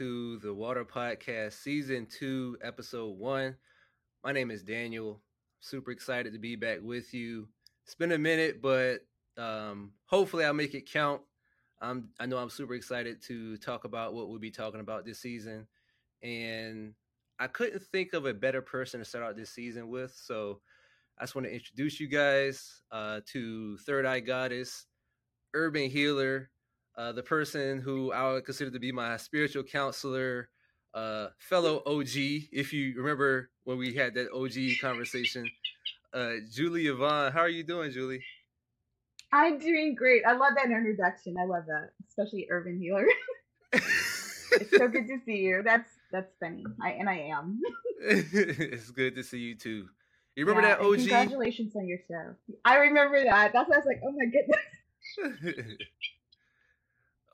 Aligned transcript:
to 0.00 0.38
the 0.38 0.54
Water 0.54 0.82
Podcast, 0.82 1.52
Season 1.62 2.06
2, 2.06 2.56
Episode 2.62 3.18
1. 3.18 3.54
My 4.24 4.32
name 4.32 4.50
is 4.50 4.62
Daniel. 4.62 5.20
Super 5.58 5.90
excited 5.90 6.32
to 6.32 6.38
be 6.38 6.56
back 6.56 6.78
with 6.80 7.12
you. 7.12 7.46
It's 7.84 7.96
been 7.96 8.12
a 8.12 8.18
minute, 8.18 8.62
but 8.62 9.00
um, 9.36 9.92
hopefully 10.06 10.46
I'll 10.46 10.54
make 10.54 10.74
it 10.74 10.90
count. 10.90 11.20
I'm, 11.82 12.08
I 12.18 12.24
know 12.24 12.38
I'm 12.38 12.48
super 12.48 12.72
excited 12.72 13.20
to 13.24 13.58
talk 13.58 13.84
about 13.84 14.14
what 14.14 14.30
we'll 14.30 14.38
be 14.38 14.50
talking 14.50 14.80
about 14.80 15.04
this 15.04 15.18
season. 15.18 15.66
And 16.22 16.94
I 17.38 17.48
couldn't 17.48 17.82
think 17.82 18.14
of 18.14 18.24
a 18.24 18.32
better 18.32 18.62
person 18.62 19.00
to 19.00 19.04
start 19.04 19.26
out 19.26 19.36
this 19.36 19.50
season 19.50 19.90
with. 19.90 20.14
So 20.14 20.62
I 21.18 21.24
just 21.24 21.34
want 21.34 21.46
to 21.46 21.52
introduce 21.52 22.00
you 22.00 22.08
guys 22.08 22.80
uh, 22.90 23.20
to 23.32 23.76
Third 23.76 24.06
Eye 24.06 24.20
Goddess, 24.20 24.86
Urban 25.52 25.90
Healer, 25.90 26.48
uh, 26.96 27.12
the 27.12 27.22
person 27.22 27.80
who 27.80 28.12
I 28.12 28.32
would 28.32 28.44
consider 28.44 28.70
to 28.70 28.78
be 28.78 28.92
my 28.92 29.16
spiritual 29.16 29.62
counselor, 29.62 30.48
uh, 30.94 31.28
fellow 31.38 31.82
OG. 31.86 32.08
If 32.52 32.72
you 32.72 32.94
remember 32.96 33.50
when 33.64 33.78
we 33.78 33.94
had 33.94 34.14
that 34.14 34.32
OG 34.32 34.80
conversation, 34.80 35.48
uh, 36.12 36.34
Julie 36.50 36.88
Evonne, 36.88 37.32
how 37.32 37.40
are 37.40 37.48
you 37.48 37.62
doing, 37.62 37.90
Julie? 37.90 38.22
I'm 39.32 39.58
doing 39.58 39.94
great. 39.94 40.22
I 40.26 40.32
love 40.32 40.54
that 40.56 40.66
introduction. 40.66 41.36
I 41.40 41.44
love 41.44 41.64
that, 41.66 41.90
especially 42.08 42.48
Urban 42.50 42.80
Healer. 42.80 43.06
it's 43.72 44.76
so 44.76 44.88
good 44.88 45.06
to 45.06 45.18
see 45.24 45.36
you. 45.36 45.62
That's 45.64 45.88
that's 46.10 46.32
funny. 46.40 46.64
I 46.82 46.90
and 46.92 47.08
I 47.08 47.30
am. 47.32 47.60
it's 48.00 48.90
good 48.90 49.14
to 49.14 49.22
see 49.22 49.38
you 49.38 49.54
too. 49.54 49.88
You 50.34 50.46
remember 50.46 50.66
yeah, 50.66 50.76
that 50.76 50.84
OG? 50.84 50.96
Congratulations 50.96 51.76
on 51.76 51.86
your 51.86 51.98
show. 52.08 52.34
I 52.64 52.76
remember 52.76 53.22
that. 53.22 53.52
That's 53.52 53.68
why 53.68 53.76
I 53.76 53.78
was 53.78 53.86
like, 53.86 54.00
oh 54.04 54.12
my 54.12 54.26
goodness. 54.26 55.76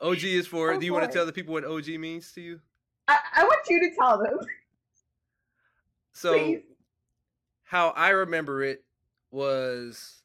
OG 0.01 0.23
is 0.23 0.47
for. 0.47 0.73
Oh, 0.73 0.79
do 0.79 0.85
you 0.85 0.93
want 0.93 1.05
to 1.05 1.15
tell 1.15 1.25
the 1.25 1.33
people 1.33 1.53
what 1.53 1.65
OG 1.65 1.87
means 1.99 2.31
to 2.33 2.41
you? 2.41 2.59
I, 3.07 3.17
I 3.37 3.43
want 3.43 3.61
you 3.69 3.79
to 3.79 3.95
tell 3.95 4.17
them. 4.17 4.39
So, 6.13 6.33
Please. 6.33 6.63
how 7.61 7.89
I 7.89 8.09
remember 8.09 8.63
it 8.63 8.83
was 9.29 10.23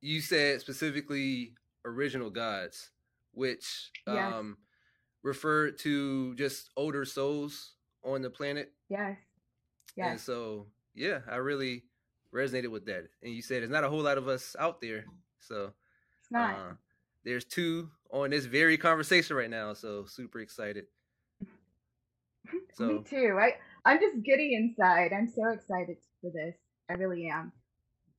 you 0.00 0.20
said 0.20 0.60
specifically 0.60 1.54
original 1.84 2.30
gods, 2.30 2.90
which 3.32 3.90
yes. 4.06 4.32
um, 4.32 4.58
referred 5.24 5.76
to 5.78 6.36
just 6.36 6.70
older 6.76 7.04
souls 7.04 7.72
on 8.04 8.22
the 8.22 8.30
planet. 8.30 8.72
Yes. 8.88 9.16
Yes. 9.96 10.10
And 10.10 10.20
so, 10.20 10.66
yeah, 10.94 11.18
I 11.28 11.36
really 11.36 11.82
resonated 12.32 12.70
with 12.70 12.86
that. 12.86 13.08
And 13.22 13.32
you 13.34 13.42
said 13.42 13.62
there's 13.62 13.70
not 13.70 13.82
a 13.82 13.88
whole 13.88 14.02
lot 14.02 14.18
of 14.18 14.28
us 14.28 14.54
out 14.56 14.80
there. 14.80 15.04
So, 15.40 15.72
it's 16.20 16.30
not. 16.30 16.54
Uh, 16.54 16.72
there's 17.24 17.44
two 17.44 17.90
on 18.10 18.30
this 18.30 18.44
very 18.44 18.76
conversation 18.76 19.36
right 19.36 19.50
now. 19.50 19.72
So 19.74 20.04
super 20.06 20.40
excited. 20.40 20.86
So 22.74 22.86
me 22.86 23.04
too. 23.08 23.38
I 23.40 23.52
I'm 23.84 23.98
just 24.00 24.22
giddy 24.24 24.54
inside. 24.54 25.12
I'm 25.12 25.28
so 25.28 25.48
excited 25.50 25.96
for 26.20 26.30
this. 26.30 26.54
I 26.90 26.94
really 26.94 27.28
am. 27.28 27.52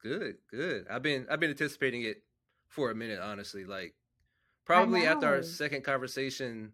Good, 0.02 0.38
good. 0.50 0.88
I've 0.90 1.04
been 1.04 1.28
I've 1.30 1.40
been 1.40 1.52
anticipating 1.52 2.04
it 2.04 2.24
for 2.68 2.90
a 2.90 2.96
minute, 2.96 3.20
honestly. 3.20 3.66
Like 3.66 3.94
probably 4.66 5.06
after 5.06 5.28
our 5.28 5.44
second 5.44 5.84
conversation, 5.84 6.72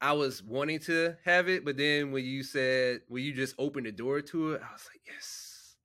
I 0.00 0.12
was 0.14 0.42
wanting 0.42 0.80
to 0.80 1.14
have 1.24 1.48
it, 1.48 1.64
but 1.64 1.76
then 1.76 2.10
when 2.10 2.24
you 2.24 2.42
said 2.42 3.02
when 3.08 3.22
you 3.22 3.32
just 3.32 3.54
opened 3.58 3.86
the 3.86 3.92
door 3.92 4.20
to 4.20 4.52
it, 4.52 4.62
I 4.62 4.72
was 4.72 4.88
like, 4.90 5.02
yes. 5.06 5.76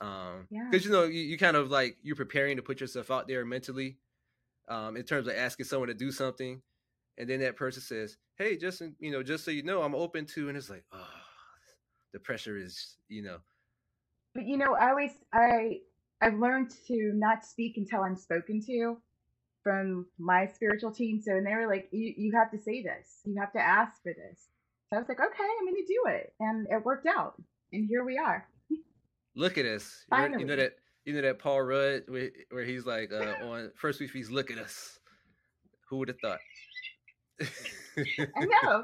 Um, 0.00 0.46
because 0.50 0.84
yeah. 0.84 0.90
you 0.90 0.96
know 0.96 1.04
you, 1.04 1.20
you 1.20 1.38
kind 1.38 1.56
of 1.56 1.70
like 1.70 1.96
you're 2.02 2.16
preparing 2.16 2.56
to 2.56 2.62
put 2.62 2.80
yourself 2.80 3.10
out 3.10 3.28
there 3.28 3.44
mentally 3.44 3.98
um, 4.68 4.96
in 4.96 5.04
terms 5.04 5.28
of 5.28 5.34
asking 5.34 5.66
someone 5.66 5.88
to 5.88 5.94
do 5.94 6.10
something, 6.10 6.60
and 7.18 7.28
then 7.28 7.40
that 7.40 7.56
person 7.56 7.82
says, 7.82 8.16
"Hey, 8.36 8.56
just 8.56 8.82
you 8.98 9.10
know, 9.10 9.22
just 9.22 9.44
so 9.44 9.50
you 9.50 9.62
know, 9.62 9.82
I'm 9.82 9.94
open 9.94 10.26
to," 10.26 10.48
and 10.48 10.56
it's 10.56 10.70
like, 10.70 10.84
oh, 10.92 11.06
the 12.12 12.20
pressure 12.20 12.56
is, 12.56 12.96
you 13.08 13.22
know. 13.22 13.38
But 14.34 14.46
you 14.46 14.56
know, 14.56 14.74
I 14.74 14.90
always 14.90 15.12
I 15.32 15.80
I've 16.20 16.38
learned 16.38 16.70
to 16.88 17.12
not 17.14 17.44
speak 17.44 17.76
until 17.76 18.02
I'm 18.02 18.16
spoken 18.16 18.62
to 18.66 18.98
from 19.62 20.06
my 20.18 20.46
spiritual 20.46 20.92
team. 20.92 21.20
So, 21.20 21.32
and 21.32 21.44
they 21.44 21.52
were 21.52 21.66
like, 21.66 21.88
you, 21.90 22.14
you 22.16 22.32
have 22.36 22.52
to 22.52 22.58
say 22.58 22.82
this, 22.82 23.20
you 23.24 23.34
have 23.40 23.52
to 23.52 23.58
ask 23.58 24.00
for 24.02 24.12
this. 24.12 24.46
So 24.88 24.96
I 24.96 25.00
was 25.00 25.08
like, 25.08 25.18
okay, 25.18 25.44
I'm 25.58 25.66
going 25.66 25.74
to 25.74 25.92
do 25.92 26.02
it. 26.06 26.32
And 26.38 26.66
it 26.70 26.84
worked 26.84 27.06
out. 27.06 27.34
And 27.72 27.88
here 27.88 28.04
we 28.04 28.16
are. 28.16 28.46
Look 29.34 29.58
at 29.58 29.66
us. 29.66 30.04
You 30.38 30.46
know 30.46 30.56
that 30.56 30.76
you 31.06 31.14
know 31.14 31.22
that 31.22 31.38
Paul 31.38 31.62
Rudd 31.62 32.02
where, 32.08 32.30
where 32.50 32.64
he's 32.64 32.84
like 32.84 33.10
uh, 33.12 33.46
on 33.46 33.70
first 33.76 34.00
week 34.00 34.10
he's 34.12 34.30
look 34.30 34.50
at 34.50 34.58
us. 34.58 34.98
Who 35.88 35.98
would 35.98 36.08
have 36.08 36.18
thought? 36.20 36.40
I 37.40 38.46
know. 38.62 38.82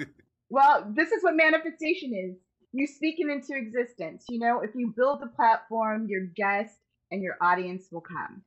Well, 0.49 0.87
this 0.95 1.11
is 1.11 1.23
what 1.23 1.35
manifestation 1.35 2.15
is. 2.15 2.37
You 2.73 2.87
speak 2.87 3.17
it 3.19 3.29
into 3.29 3.55
existence. 3.55 4.25
You 4.29 4.39
know, 4.39 4.61
if 4.61 4.71
you 4.75 4.95
build 4.97 5.21
the 5.21 5.27
platform, 5.27 6.07
your 6.09 6.27
guest 6.27 6.79
and 7.11 7.23
your 7.23 7.37
audience 7.41 7.89
will 7.91 8.03
come. 8.03 8.43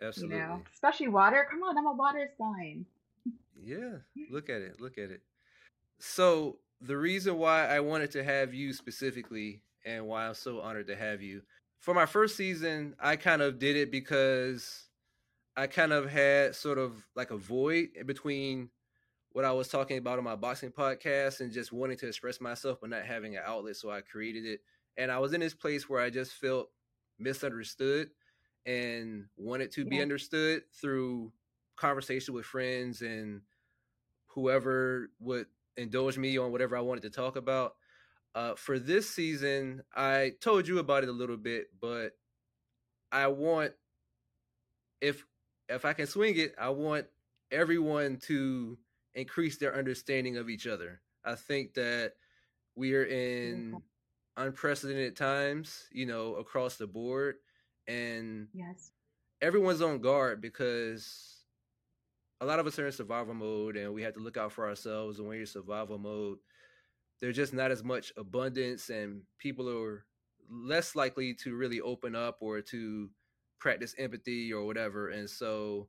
Absolutely. 0.00 0.36
You 0.36 0.42
know, 0.42 0.62
especially 0.72 1.08
water. 1.08 1.46
Come 1.50 1.62
on, 1.62 1.76
I'm 1.76 1.86
a 1.86 1.92
water 1.92 2.30
sign. 2.38 2.86
Yeah, 3.60 3.98
look 4.30 4.48
at 4.48 4.62
it. 4.62 4.80
Look 4.80 4.96
at 4.96 5.10
it. 5.10 5.22
So 5.98 6.58
the 6.80 6.96
reason 6.96 7.36
why 7.36 7.66
I 7.66 7.80
wanted 7.80 8.12
to 8.12 8.24
have 8.24 8.54
you 8.54 8.72
specifically, 8.72 9.62
and 9.84 10.06
why 10.06 10.26
I'm 10.26 10.34
so 10.34 10.60
honored 10.60 10.86
to 10.86 10.96
have 10.96 11.20
you, 11.20 11.42
for 11.82 11.94
my 11.94 12.06
first 12.06 12.36
season, 12.36 12.94
I 13.00 13.16
kind 13.16 13.42
of 13.42 13.58
did 13.58 13.76
it 13.76 13.90
because 13.90 14.84
I 15.56 15.66
kind 15.66 15.92
of 15.92 16.08
had 16.08 16.54
sort 16.54 16.78
of 16.78 17.04
like 17.16 17.32
a 17.32 17.36
void 17.36 17.88
between 18.06 18.70
what 19.32 19.44
I 19.44 19.50
was 19.50 19.66
talking 19.66 19.98
about 19.98 20.16
on 20.16 20.24
my 20.24 20.36
boxing 20.36 20.70
podcast 20.70 21.40
and 21.40 21.52
just 21.52 21.72
wanting 21.72 21.96
to 21.98 22.06
express 22.06 22.40
myself 22.40 22.78
but 22.80 22.90
not 22.90 23.04
having 23.04 23.36
an 23.36 23.42
outlet. 23.44 23.74
So 23.76 23.90
I 23.90 24.00
created 24.00 24.46
it. 24.46 24.60
And 24.96 25.10
I 25.10 25.18
was 25.18 25.32
in 25.32 25.40
this 25.40 25.54
place 25.54 25.88
where 25.88 26.00
I 26.00 26.08
just 26.08 26.34
felt 26.34 26.68
misunderstood 27.18 28.10
and 28.64 29.24
wanted 29.36 29.72
to 29.72 29.82
yeah. 29.82 29.88
be 29.88 30.02
understood 30.02 30.62
through 30.80 31.32
conversation 31.76 32.32
with 32.32 32.46
friends 32.46 33.02
and 33.02 33.40
whoever 34.28 35.10
would 35.18 35.46
indulge 35.76 36.16
me 36.16 36.38
on 36.38 36.52
whatever 36.52 36.76
I 36.76 36.80
wanted 36.80 37.02
to 37.02 37.10
talk 37.10 37.34
about. 37.34 37.74
Uh, 38.34 38.54
for 38.54 38.78
this 38.78 39.10
season, 39.10 39.82
I 39.94 40.32
told 40.40 40.66
you 40.66 40.78
about 40.78 41.02
it 41.02 41.08
a 41.10 41.12
little 41.12 41.36
bit, 41.36 41.66
but 41.80 42.12
I 43.10 43.26
want 43.26 43.72
if 45.00 45.26
if 45.68 45.84
I 45.84 45.92
can 45.92 46.06
swing 46.06 46.38
it, 46.38 46.54
I 46.58 46.70
want 46.70 47.06
everyone 47.50 48.16
to 48.22 48.78
increase 49.14 49.58
their 49.58 49.76
understanding 49.76 50.38
of 50.38 50.48
each 50.48 50.66
other. 50.66 51.02
I 51.24 51.34
think 51.34 51.74
that 51.74 52.14
we 52.74 52.94
are 52.94 53.04
in 53.04 53.82
unprecedented 54.36 55.14
times, 55.16 55.84
you 55.92 56.06
know, 56.06 56.36
across 56.36 56.76
the 56.76 56.86
board, 56.86 57.36
and 57.86 58.48
yes, 58.54 58.92
everyone's 59.42 59.82
on 59.82 59.98
guard 60.00 60.40
because 60.40 61.44
a 62.40 62.46
lot 62.46 62.58
of 62.58 62.66
us 62.66 62.78
are 62.78 62.86
in 62.86 62.92
survival 62.92 63.34
mode, 63.34 63.76
and 63.76 63.92
we 63.92 64.02
have 64.02 64.14
to 64.14 64.20
look 64.20 64.36
out 64.38 64.52
for 64.52 64.66
ourselves. 64.66 65.18
And 65.18 65.28
when 65.28 65.36
you're 65.36 65.42
in 65.42 65.46
survival 65.46 65.98
mode, 65.98 66.38
there's 67.22 67.36
just 67.36 67.54
not 67.54 67.70
as 67.70 67.84
much 67.84 68.12
abundance 68.16 68.90
and 68.90 69.22
people 69.38 69.70
are 69.70 70.04
less 70.50 70.96
likely 70.96 71.32
to 71.32 71.54
really 71.54 71.80
open 71.80 72.16
up 72.16 72.38
or 72.40 72.60
to 72.60 73.08
practice 73.60 73.94
empathy 73.96 74.52
or 74.52 74.66
whatever 74.66 75.08
and 75.10 75.30
so 75.30 75.88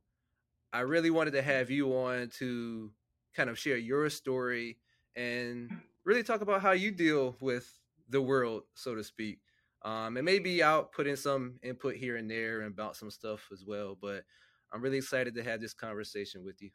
i 0.72 0.80
really 0.80 1.10
wanted 1.10 1.32
to 1.32 1.42
have 1.42 1.70
you 1.70 1.92
on 1.92 2.28
to 2.28 2.90
kind 3.34 3.50
of 3.50 3.58
share 3.58 3.76
your 3.76 4.08
story 4.08 4.78
and 5.16 5.70
really 6.04 6.22
talk 6.22 6.40
about 6.40 6.62
how 6.62 6.70
you 6.70 6.92
deal 6.92 7.36
with 7.40 7.78
the 8.08 8.22
world 8.22 8.62
so 8.74 8.94
to 8.94 9.02
speak 9.02 9.40
um, 9.82 10.16
and 10.16 10.24
maybe 10.24 10.62
i'll 10.62 10.84
put 10.84 11.08
in 11.08 11.16
some 11.16 11.54
input 11.64 11.96
here 11.96 12.16
and 12.16 12.30
there 12.30 12.60
and 12.60 12.76
bounce 12.76 13.00
some 13.00 13.10
stuff 13.10 13.48
as 13.52 13.64
well 13.66 13.98
but 14.00 14.22
i'm 14.72 14.80
really 14.80 14.98
excited 14.98 15.34
to 15.34 15.42
have 15.42 15.60
this 15.60 15.74
conversation 15.74 16.44
with 16.44 16.62
you. 16.62 16.70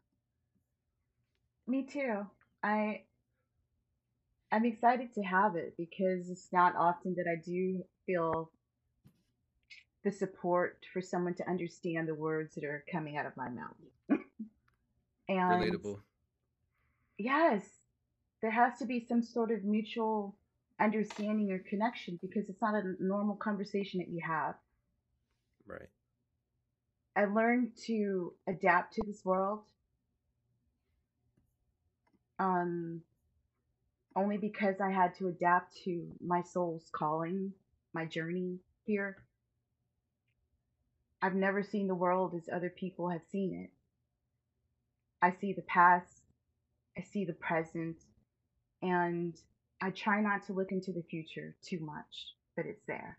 Me 1.68 1.84
too. 1.84 2.26
I 2.64 3.04
I'm 4.52 4.66
excited 4.66 5.14
to 5.14 5.22
have 5.22 5.56
it 5.56 5.76
because 5.78 6.30
it's 6.30 6.48
not 6.52 6.76
often 6.76 7.16
that 7.16 7.26
I 7.30 7.42
do 7.44 7.84
feel 8.06 8.52
the 10.04 10.12
support 10.12 10.80
for 10.92 11.02
someone 11.02 11.36
to 11.36 11.48
understand 11.50 12.08
the 12.08 12.16
words 12.16 12.56
that 12.56 12.64
are 12.64 12.84
coming 12.92 13.18
out 13.18 13.26
of 13.26 13.38
my 13.38 13.50
mouth. 13.50 13.76
and 15.30 15.62
relatable. 15.62 16.00
Yes, 17.18 17.64
there 18.42 18.52
has 18.52 18.80
to 18.80 18.86
be 18.86 19.06
some 19.08 19.22
sort 19.22 19.52
of 19.52 19.64
mutual 19.64 20.36
understanding 20.80 21.52
or 21.52 21.60
connection 21.60 22.18
because 22.22 22.50
it's 22.50 22.62
not 22.62 22.76
a 22.76 22.96
normal 23.00 23.36
conversation 23.36 24.00
that 24.00 24.10
you 24.10 24.22
have. 24.26 24.56
Right. 25.68 25.90
I 27.16 27.26
learned 27.26 27.72
to 27.88 28.34
adapt 28.48 28.94
to 28.96 29.02
this 29.06 29.26
world. 29.26 29.64
Um, 32.40 33.02
only 34.20 34.38
because 34.38 34.82
I 34.82 34.92
had 34.92 35.16
to 35.16 35.30
adapt 35.30 35.78
to 35.84 36.06
my 36.20 36.42
soul's 36.42 36.90
calling, 36.92 37.54
my 37.94 38.06
journey 38.06 38.60
here. 38.86 39.18
I've 41.22 41.36
never 41.36 41.64
seen 41.64 41.88
the 41.88 41.96
world 41.96 42.34
as 42.36 42.50
other 42.54 42.70
people 42.70 43.10
have 43.10 43.22
seen 43.32 43.54
it. 43.54 43.70
I 45.22 45.32
see 45.40 45.54
the 45.54 45.64
past, 45.64 46.22
I 46.98 47.02
see 47.02 47.26
the 47.26 47.34
present, 47.34 47.98
and 48.82 49.34
I 49.82 49.92
try 49.92 50.22
not 50.22 50.46
to 50.48 50.54
look 50.54 50.72
into 50.72 50.92
the 50.92 51.04
future 51.10 51.56
too 51.62 51.80
much, 51.80 52.36
but 52.56 52.66
it's 52.66 52.84
there. 52.88 53.18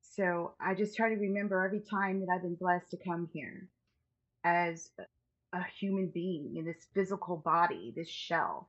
So 0.00 0.52
I 0.60 0.74
just 0.74 0.96
try 0.96 1.10
to 1.10 1.20
remember 1.20 1.64
every 1.64 1.80
time 1.80 2.20
that 2.20 2.28
I've 2.32 2.42
been 2.42 2.54
blessed 2.54 2.90
to 2.90 2.96
come 2.96 3.28
here 3.32 3.68
as 4.44 4.90
a 5.52 5.62
human 5.78 6.08
being 6.08 6.56
in 6.56 6.64
this 6.64 6.86
physical 6.94 7.36
body, 7.36 7.92
this 7.94 8.08
shell. 8.08 8.68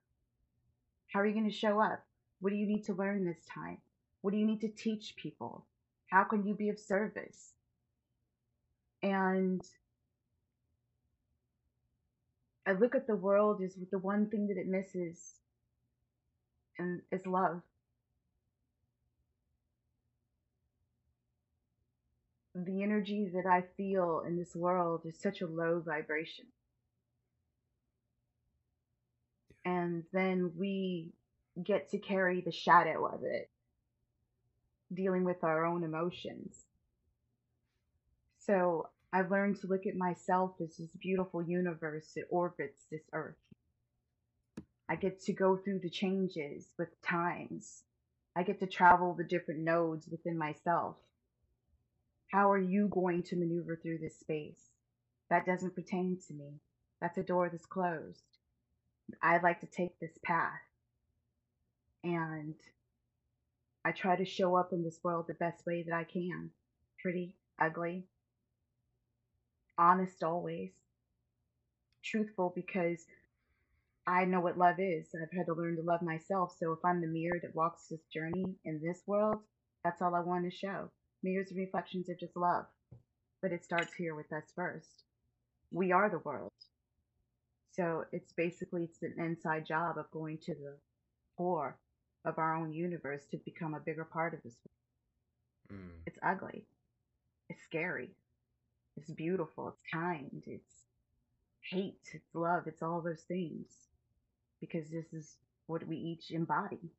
How 1.11 1.19
are 1.19 1.25
you 1.25 1.33
going 1.33 1.49
to 1.49 1.55
show 1.55 1.81
up? 1.81 2.05
What 2.39 2.51
do 2.51 2.55
you 2.55 2.65
need 2.65 2.85
to 2.85 2.93
learn 2.93 3.25
this 3.25 3.45
time? 3.53 3.77
What 4.21 4.31
do 4.31 4.37
you 4.37 4.45
need 4.45 4.61
to 4.61 4.69
teach 4.69 5.15
people? 5.17 5.65
How 6.07 6.23
can 6.23 6.45
you 6.45 6.53
be 6.53 6.69
of 6.69 6.79
service? 6.79 7.53
And 9.03 9.61
I 12.65 12.73
look 12.73 12.95
at 12.95 13.07
the 13.07 13.15
world 13.15 13.61
as 13.61 13.75
the 13.91 13.97
one 13.97 14.27
thing 14.27 14.47
that 14.47 14.57
it 14.57 14.67
misses, 14.67 15.39
and 16.77 17.01
is 17.11 17.25
love. 17.25 17.61
The 22.55 22.83
energy 22.83 23.29
that 23.33 23.45
I 23.45 23.63
feel 23.75 24.23
in 24.25 24.37
this 24.37 24.55
world 24.55 25.01
is 25.05 25.17
such 25.19 25.41
a 25.41 25.47
low 25.47 25.81
vibration. 25.85 26.45
And 29.65 30.03
then 30.11 30.51
we 30.57 31.13
get 31.63 31.89
to 31.91 31.97
carry 31.99 32.41
the 32.41 32.51
shadow 32.51 33.05
of 33.05 33.23
it, 33.23 33.49
dealing 34.93 35.23
with 35.23 35.43
our 35.43 35.65
own 35.65 35.83
emotions. 35.83 36.65
So 38.39 38.87
I've 39.13 39.29
learned 39.29 39.59
to 39.61 39.67
look 39.67 39.85
at 39.85 39.95
myself 39.95 40.51
as 40.61 40.77
this 40.77 40.89
beautiful 40.99 41.43
universe 41.43 42.07
that 42.15 42.25
orbits 42.29 42.85
this 42.89 43.03
earth. 43.13 43.35
I 44.89 44.95
get 44.95 45.21
to 45.23 45.33
go 45.33 45.57
through 45.57 45.79
the 45.79 45.89
changes 45.89 46.65
with 46.77 47.01
times. 47.01 47.83
I 48.35 48.43
get 48.43 48.59
to 48.59 48.67
travel 48.67 49.13
the 49.13 49.23
different 49.23 49.61
nodes 49.61 50.07
within 50.09 50.37
myself. 50.37 50.95
How 52.31 52.51
are 52.51 52.59
you 52.59 52.87
going 52.87 53.23
to 53.23 53.35
maneuver 53.35 53.75
through 53.75 53.99
this 53.99 54.17
space? 54.19 54.71
That 55.29 55.45
doesn't 55.45 55.75
pertain 55.75 56.17
to 56.27 56.33
me. 56.33 56.59
That's 57.01 57.17
a 57.17 57.23
door 57.23 57.49
that's 57.49 57.65
closed. 57.65 58.23
I'd 59.21 59.43
like 59.43 59.61
to 59.61 59.67
take 59.67 59.99
this 59.99 60.17
path. 60.23 60.61
And 62.03 62.55
I 63.85 63.91
try 63.91 64.15
to 64.15 64.25
show 64.25 64.55
up 64.55 64.73
in 64.73 64.83
this 64.83 64.99
world 65.03 65.25
the 65.27 65.33
best 65.35 65.65
way 65.65 65.83
that 65.83 65.95
I 65.95 66.03
can. 66.03 66.51
Pretty, 67.01 67.35
ugly, 67.59 68.05
honest 69.77 70.23
always, 70.23 70.71
truthful 72.03 72.51
because 72.55 72.99
I 74.07 74.25
know 74.25 74.39
what 74.39 74.57
love 74.57 74.79
is. 74.79 75.07
I've 75.15 75.35
had 75.35 75.45
to 75.47 75.53
learn 75.53 75.75
to 75.77 75.83
love 75.83 76.01
myself. 76.01 76.55
So 76.59 76.73
if 76.73 76.79
I'm 76.83 77.01
the 77.01 77.07
mirror 77.07 77.39
that 77.41 77.55
walks 77.55 77.87
this 77.87 78.05
journey 78.13 78.45
in 78.65 78.81
this 78.81 79.01
world, 79.07 79.37
that's 79.83 80.01
all 80.01 80.15
I 80.15 80.19
want 80.19 80.49
to 80.49 80.55
show. 80.55 80.89
Mirrors 81.23 81.51
and 81.51 81.59
reflections 81.59 82.09
of 82.09 82.19
just 82.19 82.35
love. 82.35 82.65
But 83.41 83.51
it 83.51 83.63
starts 83.63 83.93
here 83.93 84.15
with 84.15 84.31
us 84.33 84.51
first. 84.55 85.03
We 85.71 85.91
are 85.91 86.09
the 86.09 86.19
world. 86.19 86.51
So 87.71 88.05
it's 88.11 88.33
basically 88.33 88.83
it's 88.83 89.01
an 89.01 89.15
inside 89.17 89.65
job 89.65 89.97
of 89.97 90.11
going 90.11 90.37
to 90.39 90.53
the 90.53 90.75
core 91.37 91.77
of 92.25 92.37
our 92.37 92.55
own 92.55 92.73
universe 92.73 93.25
to 93.31 93.37
become 93.37 93.73
a 93.73 93.79
bigger 93.79 94.03
part 94.03 94.33
of 94.33 94.43
this 94.43 94.57
world. 95.71 95.81
Mm. 95.81 96.01
It's 96.05 96.19
ugly. 96.21 96.65
It's 97.49 97.63
scary. 97.63 98.11
It's 98.97 99.09
beautiful. 99.09 99.69
It's 99.69 99.83
kind. 99.91 100.43
It's 100.45 100.85
hate. 101.61 102.09
It's 102.13 102.35
love. 102.35 102.63
It's 102.67 102.81
all 102.81 103.01
those 103.01 103.21
things. 103.21 103.67
Because 104.59 104.89
this 104.89 105.13
is 105.13 105.37
what 105.67 105.87
we 105.87 105.95
each 105.95 106.31
embody. 106.31 106.91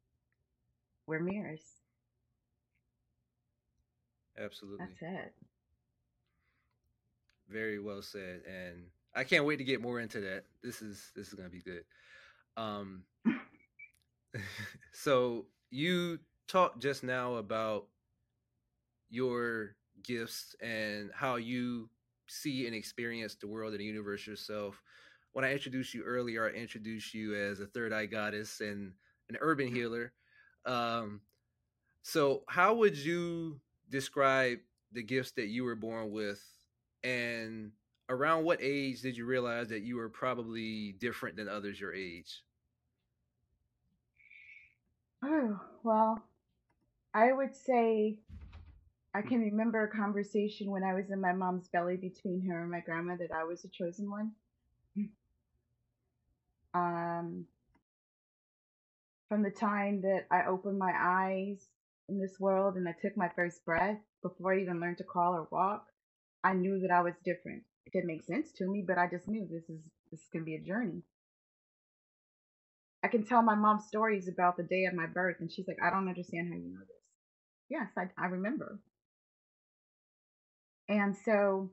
We're 1.07 1.21
mirrors. 1.21 1.63
Absolutely. 4.39 4.87
That's 4.87 5.03
it. 5.03 5.35
Very 7.49 7.79
well 7.79 8.03
said. 8.03 8.41
And 8.47 8.85
I 9.15 9.25
can't 9.25 9.45
wait 9.45 9.57
to 9.57 9.65
get 9.65 9.83
more 9.83 10.01
into 10.01 10.21
that. 10.21 10.45
This 10.63 10.83
is 10.83 11.11
this 11.15 11.29
is 11.29 11.35
gonna 11.35 11.49
be 11.49 11.63
good. 11.63 11.85
Um 12.57 13.05
so 14.93 15.47
you 15.71 16.19
talked 16.49 16.81
just 16.81 17.03
now 17.03 17.35
about 17.35 17.87
your 19.11 19.77
gifts 20.03 20.57
and 20.61 21.11
how 21.15 21.37
you 21.37 21.89
see 22.27 22.67
and 22.67 22.75
experience 22.75 23.35
the 23.35 23.47
world 23.47 23.73
and 23.73 23.81
the 23.81 23.85
universe 23.85 24.27
yourself. 24.27 24.81
When 25.33 25.45
I 25.45 25.53
introduced 25.53 25.95
you 25.95 26.03
earlier, 26.03 26.47
I 26.49 26.53
introduced 26.53 27.15
you 27.15 27.35
as 27.35 27.61
a 27.61 27.67
third 27.67 27.93
eye 27.93 28.07
goddess 28.07 28.61
and 28.61 28.93
an 29.29 29.37
urban 29.41 29.75
healer. 29.75 30.13
Um, 30.65 31.21
so, 32.03 32.43
how 32.49 32.75
would 32.75 32.97
you 32.97 33.61
describe 33.89 34.59
the 34.93 35.03
gifts 35.03 35.33
that 35.33 35.49
you 35.49 35.65
were 35.65 35.75
born 35.75 36.11
with, 36.11 36.43
and 37.03 37.73
around 38.13 38.45
what 38.45 38.59
age 38.63 39.01
did 39.01 39.17
you 39.17 39.25
realize 39.25 39.69
that 39.69 39.83
you 39.83 39.97
were 39.97 40.09
probably 40.09 40.93
different 41.01 41.37
than 41.37 41.49
others 41.49 41.81
your 41.81 41.95
age? 41.95 42.43
Oh, 45.25 45.61
well, 45.83 46.23
I 47.15 47.33
would 47.33 47.55
say 47.55 48.19
I 49.15 49.23
can 49.23 49.41
remember 49.41 49.83
a 49.85 49.97
conversation 49.97 50.71
when 50.71 50.85
I 50.85 50.95
was 50.95 51.11
in 51.11 51.21
my 51.21 51.33
mom's 51.33 51.69
belly 51.69 51.97
between 51.97 52.47
her 52.49 52.63
and 52.63 52.71
my 52.71 52.81
grandma 52.81 53.17
that 53.17 53.33
I 53.33 53.45
was 53.45 53.65
a 53.65 53.69
chosen 53.69 54.11
one. 54.11 54.33
Um, 56.75 57.45
from 59.29 59.43
the 59.43 59.51
time 59.51 60.01
that 60.01 60.27
I 60.31 60.47
opened 60.47 60.79
my 60.79 60.95
eyes 60.97 61.67
in 62.09 62.19
this 62.19 62.41
world 62.41 62.77
and 62.77 62.89
I 62.89 62.93
took 62.93 63.15
my 63.15 63.29
first 63.37 63.63
breath 63.67 63.99
before 64.23 64.55
I 64.55 64.61
even 64.61 64.81
learned 64.81 64.97
to 64.99 65.05
crawl 65.05 65.35
or 65.35 65.47
walk, 65.51 65.87
I 66.43 66.55
knew 66.55 66.81
that 66.81 66.91
I 66.91 67.03
was 67.03 67.13
different. 67.27 67.63
It 67.87 67.93
didn't 67.93 68.09
make 68.09 68.23
sense 68.25 68.53
to 68.55 68.67
me, 68.69 68.85
but 68.87 68.99
I 68.99 69.09
just 69.09 69.29
knew 69.29 69.47
this 69.47 69.69
is 69.71 69.81
this 70.11 70.21
is 70.21 70.29
gonna 70.33 70.45
be 70.45 70.57
a 70.57 70.61
journey. 70.61 71.03
I 73.03 73.09
can 73.09 73.25
tell 73.25 73.43
my 73.43 73.55
mom 73.55 73.81
stories 73.81 74.29
about 74.29 74.57
the 74.57 74.63
day 74.65 74.85
of 74.87 74.95
my 74.95 75.07
birth, 75.07 75.37
and 75.41 75.51
she's 75.51 75.69
like, 75.69 75.79
I 75.83 75.91
don't 75.91 76.09
understand 76.09 76.49
how 76.51 76.59
you 76.59 76.73
know 76.73 76.81
this. 76.81 77.03
Yes, 77.69 77.91
I, 77.97 78.09
I 78.23 78.27
remember. 78.29 78.81
And 80.89 81.17
so 81.17 81.71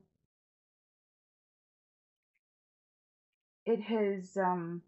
it 3.64 3.80
has 3.80 4.36
um 4.36 4.82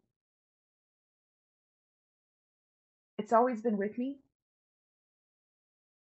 it's 3.19 3.33
always 3.33 3.63
been 3.63 3.79
with 3.79 3.97
me. 3.99 4.19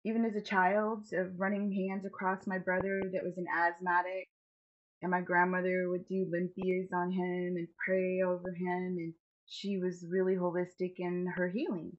Even 0.05 0.25
as 0.25 0.37
a 0.37 0.41
child, 0.43 1.13
of 1.13 1.39
running 1.39 1.73
hands 1.73 2.05
across 2.05 2.47
my 2.47 2.59
brother 2.59 3.03
that 3.13 3.25
was 3.25 3.39
an 3.39 3.47
asthmatic, 3.49 4.29
and 5.03 5.11
my 5.11 5.21
grandmother 5.21 5.89
would 5.91 6.07
do 6.07 6.27
limpias 6.31 6.93
on 6.95 7.11
him 7.11 7.57
and 7.57 7.69
pray 7.85 8.23
over 8.23 8.53
him, 8.53 8.97
and 8.99 9.15
she 9.47 9.79
was 9.79 10.07
really 10.09 10.35
holistic 10.37 10.95
in 10.99 11.27
her 11.37 11.49
healing. 11.51 11.97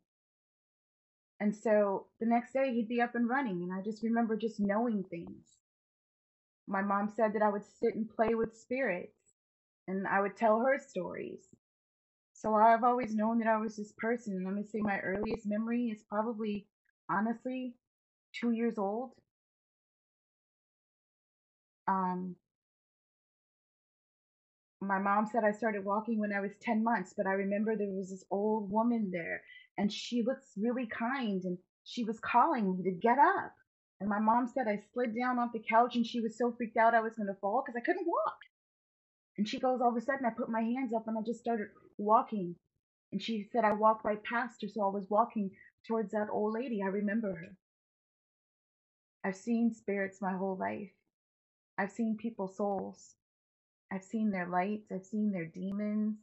And 1.40 1.56
so 1.56 2.08
the 2.20 2.26
next 2.26 2.54
day 2.54 2.74
he'd 2.74 2.88
be 2.88 3.02
up 3.02 3.16
and 3.16 3.30
running, 3.30 3.64
and 3.64 3.74
I 3.74 3.82
just 3.84 4.04
remember 4.04 4.38
just 4.38 4.60
knowing 4.60 5.04
things 5.04 5.58
my 6.68 6.82
mom 6.82 7.10
said 7.16 7.34
that 7.34 7.42
I 7.42 7.50
would 7.50 7.64
sit 7.64 7.96
and 7.96 8.10
play 8.10 8.36
with 8.36 8.56
spirits 8.56 9.18
and 9.88 10.08
I 10.08 10.22
would 10.22 10.38
tell 10.38 10.60
her 10.60 10.80
stories. 10.80 11.48
So 12.34 12.54
I've 12.56 12.84
always 12.84 13.16
known 13.16 13.40
that 13.40 13.48
I 13.48 13.58
was 13.58 13.76
this 13.76 13.94
person. 13.98 14.34
And 14.36 14.46
let 14.46 14.54
me 14.54 14.64
say 14.64 14.80
my 14.82 15.00
earliest 15.00 15.46
memory 15.46 15.88
is 15.88 16.04
probably, 16.10 16.68
honestly, 17.10 17.76
two 18.34 18.52
years 18.52 18.78
old. 18.78 19.12
Um, 21.88 22.36
my 24.88 25.00
mom 25.00 25.28
said 25.28 25.44
I 25.44 25.52
started 25.52 25.86
walking 25.86 26.20
when 26.20 26.34
I 26.34 26.42
was 26.42 26.52
10 26.62 26.84
months, 26.84 27.14
but 27.16 27.28
I 27.28 27.34
remember 27.34 27.76
there 27.76 27.90
was 27.90 28.12
this 28.12 28.26
old 28.32 28.72
woman 28.72 29.12
there 29.12 29.42
and 29.78 29.92
she 29.92 30.24
looks 30.24 30.48
really 30.58 30.88
kind 30.88 31.44
and 31.44 31.58
she 31.84 32.04
was 32.04 32.20
calling 32.20 32.78
me 32.78 32.84
to 32.84 32.92
get 32.92 33.18
up. 33.20 33.54
And 34.00 34.10
my 34.10 34.20
mom 34.20 34.48
said 34.48 34.68
I 34.68 34.82
slid 34.94 35.16
down 35.16 35.40
off 35.40 35.54
the 35.54 35.64
couch 35.70 35.96
and 35.96 36.06
she 36.06 36.22
was 36.22 36.38
so 36.38 36.54
freaked 36.58 36.78
out 36.78 36.96
I 36.96 37.02
was 37.02 37.16
going 37.16 37.28
to 37.28 37.40
fall 37.42 37.64
because 37.66 37.78
I 37.82 37.86
couldn't 37.86 38.08
walk. 38.08 38.38
And 39.38 39.48
she 39.48 39.60
goes, 39.60 39.82
all 39.82 39.90
of 39.90 39.98
a 39.98 40.02
sudden, 40.02 40.26
I 40.26 40.30
put 40.30 40.50
my 40.50 40.62
hands 40.62 40.94
up 40.94 41.08
and 41.08 41.18
I 41.18 41.22
just 41.26 41.40
started 41.40 41.68
walking. 41.98 42.56
And 43.12 43.22
she 43.22 43.48
said 43.52 43.64
I 43.64 43.74
walked 43.74 44.06
right 44.06 44.24
past 44.24 44.62
her, 44.62 44.68
so 44.68 44.82
I 44.84 44.90
was 44.90 45.08
walking 45.10 45.52
towards 45.88 46.12
that 46.12 46.28
old 46.32 46.54
lady. 46.54 46.82
I 46.84 46.88
remember 46.88 47.30
her. 47.36 47.58
I've 49.24 49.36
seen 49.36 49.74
spirits 49.74 50.22
my 50.22 50.34
whole 50.34 50.58
life. 50.58 50.92
I've 51.78 51.92
seen 51.92 52.18
people's 52.18 52.58
souls. 52.58 53.16
I've 53.94 54.04
seen 54.06 54.32
their 54.32 54.48
lights. 54.50 54.92
I've 54.92 55.06
seen 55.06 55.32
their 55.32 55.46
demons. 55.46 56.18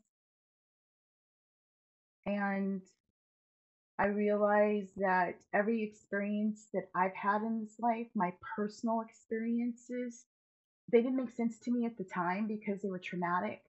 And 2.27 2.83
I 3.99 4.07
realize 4.07 4.91
that 4.97 5.37
every 5.53 5.83
experience 5.85 6.69
that 6.75 6.91
I've 6.95 7.15
had 7.15 7.43
in 7.43 7.61
this 7.61 7.79
life, 7.79 8.09
my 8.17 8.33
personal 8.57 9.03
experiences, 9.03 10.27
they 10.93 11.03
didn't 11.03 11.17
make 11.17 11.31
sense 11.33 11.59
to 11.61 11.73
me 11.73 11.87
at 11.87 11.97
the 11.99 12.05
time 12.05 12.47
because 12.49 12.83
they 12.83 12.91
were 12.91 12.99
traumatic. 13.01 13.63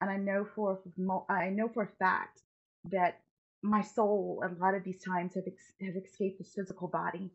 and 0.00 0.10
I 0.10 0.16
know 0.18 0.44
for 0.56 0.80
I 1.28 1.50
know 1.50 1.68
for 1.68 1.84
a 1.84 1.88
fact 2.04 2.42
that 2.86 3.20
my 3.62 3.82
soul 3.82 4.42
a 4.44 4.48
lot 4.62 4.74
of 4.74 4.84
these 4.84 5.02
times 5.02 5.34
have 5.34 5.46
ex- 5.46 5.74
escaped 5.80 6.38
this 6.38 6.54
physical 6.54 6.88
body, 6.88 7.32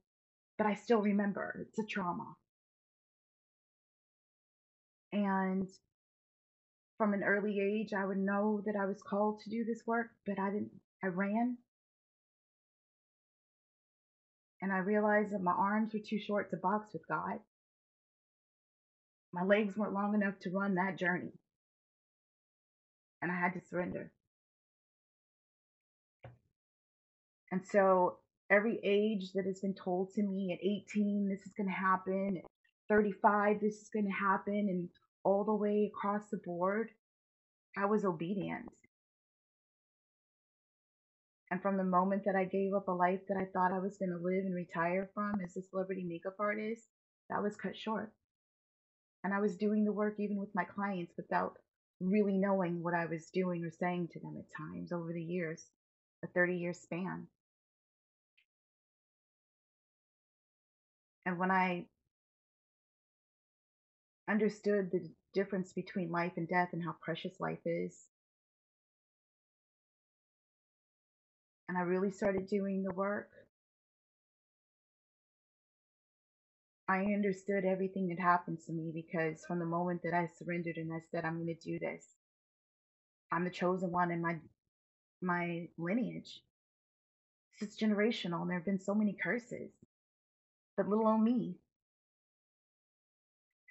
but 0.57 0.67
I 0.67 0.75
still 0.75 1.01
remember 1.01 1.67
it's 1.69 1.79
a 1.79 1.85
trauma. 1.85 2.35
And 5.13 5.69
from 6.97 7.13
an 7.13 7.23
early 7.23 7.61
age, 7.61 7.93
I 7.93 8.05
would 8.05 8.17
know 8.17 8.61
that 8.65 8.75
I 8.75 8.85
was 8.85 9.01
called 9.01 9.39
to 9.43 9.49
do 9.49 9.63
this 9.63 9.83
work, 9.87 10.07
but 10.25 10.39
I 10.39 10.49
didn't. 10.49 10.71
I 11.01 11.07
ran, 11.07 11.57
and 14.61 14.71
I 14.71 14.77
realized 14.77 15.33
that 15.33 15.41
my 15.41 15.51
arms 15.51 15.93
were 15.93 15.99
too 15.99 16.19
short 16.19 16.49
to 16.51 16.57
box 16.57 16.93
with 16.93 17.07
God. 17.07 17.39
My 19.33 19.43
legs 19.43 19.77
weren't 19.77 19.93
long 19.93 20.13
enough 20.13 20.39
to 20.41 20.49
run 20.49 20.75
that 20.75 20.97
journey 20.97 21.33
and 23.23 23.31
I 23.31 23.35
had 23.39 23.53
to 23.53 23.61
surrender. 23.69 24.11
And 27.51 27.65
so 27.65 28.17
every 28.51 28.79
age 28.83 29.31
that 29.33 29.45
has 29.45 29.61
been 29.61 29.73
told 29.73 30.13
to 30.15 30.21
me 30.21 30.51
at 30.51 30.65
18, 30.65 31.29
this 31.29 31.45
is 31.45 31.53
going 31.55 31.69
to 31.69 31.73
happen, 31.73 32.41
35, 32.89 33.61
this 33.61 33.81
is 33.81 33.89
going 33.93 34.05
to 34.05 34.11
happen, 34.11 34.67
and 34.69 34.89
all 35.23 35.43
the 35.43 35.53
way 35.53 35.91
across 35.93 36.23
the 36.29 36.37
board, 36.37 36.89
I 37.77 37.85
was 37.85 38.05
obedient. 38.05 38.69
And 41.49 41.61
from 41.61 41.77
the 41.77 41.83
moment 41.83 42.23
that 42.25 42.35
I 42.35 42.45
gave 42.45 42.73
up 42.73 42.87
a 42.87 42.91
life 42.91 43.19
that 43.27 43.37
I 43.37 43.45
thought 43.45 43.73
I 43.73 43.79
was 43.79 43.97
going 43.97 44.09
to 44.09 44.17
live 44.17 44.45
and 44.45 44.55
retire 44.55 45.09
from 45.13 45.39
as 45.43 45.55
a 45.55 45.61
celebrity 45.61 46.03
makeup 46.03 46.35
artist, 46.39 46.83
that 47.29 47.43
was 47.43 47.55
cut 47.55 47.77
short. 47.77 48.11
And 49.23 49.33
I 49.33 49.39
was 49.39 49.55
doing 49.55 49.85
the 49.85 49.91
work 49.91 50.15
even 50.19 50.37
with 50.37 50.49
my 50.55 50.63
clients 50.63 51.13
without 51.15 51.53
really 52.01 52.37
knowing 52.37 52.81
what 52.83 52.93
I 52.93 53.05
was 53.05 53.29
doing 53.33 53.63
or 53.63 53.71
saying 53.71 54.09
to 54.13 54.19
them 54.19 54.35
at 54.37 54.57
times 54.57 54.91
over 54.91 55.13
the 55.13 55.23
years, 55.23 55.63
a 56.23 56.27
30 56.27 56.55
year 56.57 56.73
span. 56.73 57.27
And 61.25 61.37
when 61.37 61.51
I 61.51 61.85
understood 64.33 64.91
the 64.91 65.09
difference 65.35 65.73
between 65.73 66.11
life 66.11 66.33
and 66.37 66.49
death 66.49 66.71
and 66.73 66.83
how 66.83 66.95
precious 67.01 67.39
life 67.39 67.61
is, 67.65 67.95
and 71.69 71.77
I 71.77 71.81
really 71.81 72.11
started 72.11 72.47
doing 72.47 72.83
the 72.83 72.93
work, 72.95 73.29
I 76.89 76.99
understood 77.05 77.65
everything 77.65 78.09
that 78.09 78.19
happened 78.19 78.59
to 78.67 78.73
me 78.73 78.91
because 78.93 79.45
from 79.47 79.59
the 79.59 79.65
moment 79.65 80.01
that 80.03 80.13
I 80.13 80.27
surrendered 80.39 80.77
and 80.77 80.93
I 80.93 80.99
said, 81.11 81.25
I'm 81.25 81.37
going 81.43 81.55
to 81.55 81.71
do 81.71 81.79
this, 81.79 82.05
I'm 83.31 83.45
the 83.45 83.51
chosen 83.51 83.91
one 83.91 84.11
in 84.11 84.21
my 84.21 84.37
my 85.21 85.67
lineage. 85.77 86.41
It's 87.61 87.77
generational, 87.77 88.41
and 88.41 88.49
there 88.51 88.57
have 88.59 88.65
been 88.65 88.79
so 88.81 88.95
many 88.95 89.17
curses, 89.23 89.71
but 90.77 90.89
little 90.89 91.07
old 91.07 91.23
me. 91.23 91.57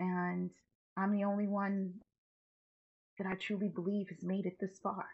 And 0.02 0.50
I'm 0.96 1.12
the 1.12 1.22
only 1.22 1.46
one 1.46 1.92
that 3.18 3.26
I 3.28 3.36
truly 3.36 3.68
believe 3.68 4.08
has 4.08 4.24
made 4.24 4.46
it 4.46 4.58
this 4.58 4.80
far. 4.82 5.06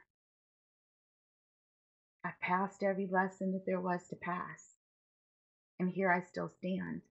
I've 2.24 2.40
passed 2.40 2.82
every 2.82 3.06
lesson 3.06 3.52
that 3.52 3.66
there 3.66 3.82
was 3.82 4.08
to 4.08 4.16
pass, 4.16 4.76
and 5.78 5.90
here 5.90 6.10
I 6.10 6.22
still 6.22 6.48
stand. 6.48 7.02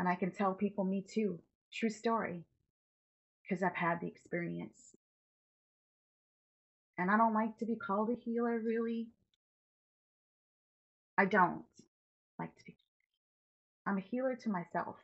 And 0.00 0.08
I 0.08 0.16
can 0.16 0.32
tell 0.32 0.54
people, 0.54 0.82
me 0.82 1.04
too. 1.08 1.38
True 1.72 1.88
story. 1.88 2.42
Because 3.42 3.62
I've 3.62 3.76
had 3.76 4.00
the 4.00 4.08
experience. 4.08 4.96
And 6.98 7.12
I 7.12 7.16
don't 7.16 7.34
like 7.34 7.58
to 7.58 7.64
be 7.64 7.76
called 7.76 8.10
a 8.10 8.14
healer, 8.14 8.58
really. 8.58 9.06
I 11.16 11.26
don't 11.26 11.62
like 12.40 12.56
to 12.56 12.64
be. 12.64 12.74
I'm 13.86 13.98
a 13.98 14.00
healer 14.00 14.34
to 14.34 14.50
myself. 14.50 14.96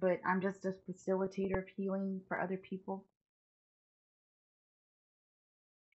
But 0.00 0.20
I'm 0.24 0.40
just 0.40 0.64
a 0.64 0.74
facilitator 0.88 1.58
of 1.58 1.68
healing 1.76 2.20
for 2.28 2.40
other 2.40 2.56
people. 2.56 3.04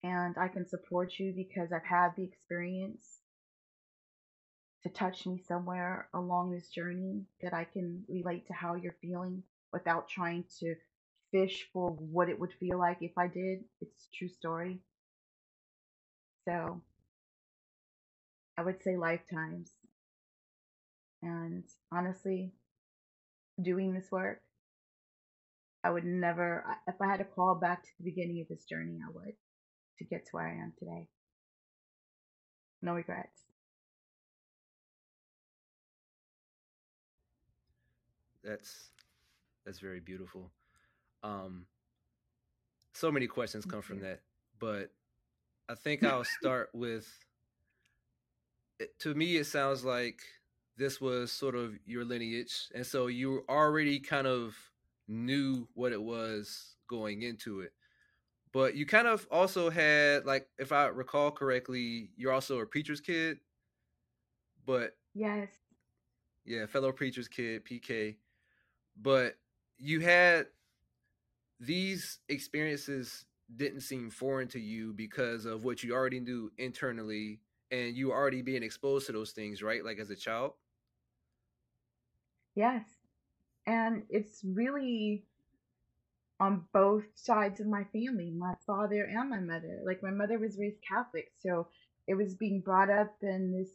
And 0.03 0.35
I 0.37 0.49
can 0.49 0.67
support 0.67 1.13
you 1.17 1.31
because 1.33 1.71
I've 1.71 1.85
had 1.85 2.09
the 2.17 2.23
experience 2.23 3.19
to 4.83 4.89
touch 4.89 5.25
me 5.25 5.41
somewhere 5.47 6.09
along 6.13 6.51
this 6.51 6.67
journey 6.67 7.23
that 7.41 7.53
I 7.53 7.63
can 7.63 8.03
relate 8.09 8.47
to 8.47 8.53
how 8.53 8.75
you're 8.75 8.97
feeling 9.01 9.43
without 9.71 10.09
trying 10.09 10.43
to 10.59 10.75
fish 11.31 11.67
for 11.71 11.91
what 11.91 12.29
it 12.29 12.37
would 12.37 12.53
feel 12.59 12.77
like 12.77 12.97
if 13.01 13.17
I 13.17 13.27
did. 13.27 13.59
It's 13.79 14.05
a 14.05 14.17
true 14.17 14.27
story. 14.27 14.79
So 16.45 16.81
I 18.57 18.61
would 18.63 18.83
say 18.83 18.97
lifetimes. 18.97 19.71
And 21.21 21.63
honestly, 21.91 22.51
doing 23.61 23.93
this 23.93 24.11
work, 24.11 24.41
I 25.83 25.89
would 25.89 26.05
never, 26.05 26.65
if 26.87 26.95
I 27.01 27.07
had 27.07 27.17
to 27.17 27.25
call 27.25 27.55
back 27.55 27.83
to 27.83 27.89
the 27.99 28.05
beginning 28.05 28.41
of 28.41 28.47
this 28.47 28.65
journey, 28.65 28.99
I 29.05 29.11
would 29.13 29.33
to 29.99 30.03
get 30.05 30.25
to 30.25 30.31
where 30.31 30.47
I 30.47 30.53
am 30.53 30.73
today. 30.79 31.07
No 32.81 32.93
regrets. 32.93 33.43
that's 38.43 38.89
that's 39.65 39.79
very 39.79 39.99
beautiful. 39.99 40.51
Um, 41.23 41.65
so 42.93 43.11
many 43.11 43.27
questions 43.27 43.65
come 43.65 43.81
from 43.81 44.01
that, 44.01 44.21
but 44.59 44.91
I 45.69 45.75
think 45.75 46.03
I'll 46.03 46.25
start 46.25 46.69
with. 46.73 47.07
To 48.99 49.13
me, 49.13 49.37
it 49.37 49.45
sounds 49.45 49.85
like 49.85 50.21
this 50.77 50.99
was 51.01 51.31
sort 51.31 51.55
of 51.55 51.77
your 51.85 52.05
lineage, 52.05 52.69
and 52.73 52.85
so 52.85 53.07
you 53.07 53.45
already 53.49 53.99
kind 53.99 54.27
of 54.27 54.57
knew 55.07 55.67
what 55.73 55.91
it 55.91 56.01
was 56.01 56.75
going 56.87 57.21
into 57.21 57.61
it. 57.61 57.73
But 58.53 58.75
you 58.75 58.85
kind 58.85 59.07
of 59.07 59.27
also 59.31 59.69
had, 59.69 60.25
like, 60.25 60.47
if 60.59 60.71
I 60.71 60.87
recall 60.87 61.31
correctly, 61.31 62.11
you're 62.15 62.33
also 62.33 62.59
a 62.59 62.65
preacher's 62.67 63.01
kid. 63.01 63.39
But 64.65 64.97
yes, 65.13 65.49
yeah, 66.45 66.65
fellow 66.65 66.91
preacher's 66.91 67.27
kid, 67.27 67.65
PK 67.65 68.17
but 68.97 69.37
you 69.79 70.01
had 70.01 70.47
these 71.59 72.19
experiences 72.29 73.25
didn't 73.55 73.81
seem 73.81 74.09
foreign 74.09 74.47
to 74.49 74.59
you 74.59 74.93
because 74.93 75.45
of 75.45 75.63
what 75.63 75.83
you 75.83 75.93
already 75.93 76.19
knew 76.19 76.51
internally 76.57 77.41
and 77.71 77.95
you 77.95 78.11
already 78.11 78.41
being 78.41 78.63
exposed 78.63 79.05
to 79.05 79.11
those 79.11 79.31
things 79.31 79.61
right 79.61 79.83
like 79.85 79.99
as 79.99 80.09
a 80.09 80.15
child 80.15 80.53
yes 82.55 82.83
and 83.65 84.03
it's 84.09 84.41
really 84.43 85.23
on 86.39 86.63
both 86.73 87.03
sides 87.15 87.59
of 87.59 87.67
my 87.67 87.83
family 87.85 88.31
my 88.31 88.53
father 88.65 89.03
and 89.03 89.29
my 89.29 89.39
mother 89.39 89.79
like 89.85 90.03
my 90.03 90.11
mother 90.11 90.37
was 90.39 90.57
raised 90.57 90.77
catholic 90.87 91.31
so 91.39 91.67
it 92.07 92.15
was 92.15 92.35
being 92.35 92.59
brought 92.59 92.89
up 92.89 93.13
in 93.21 93.51
this 93.51 93.69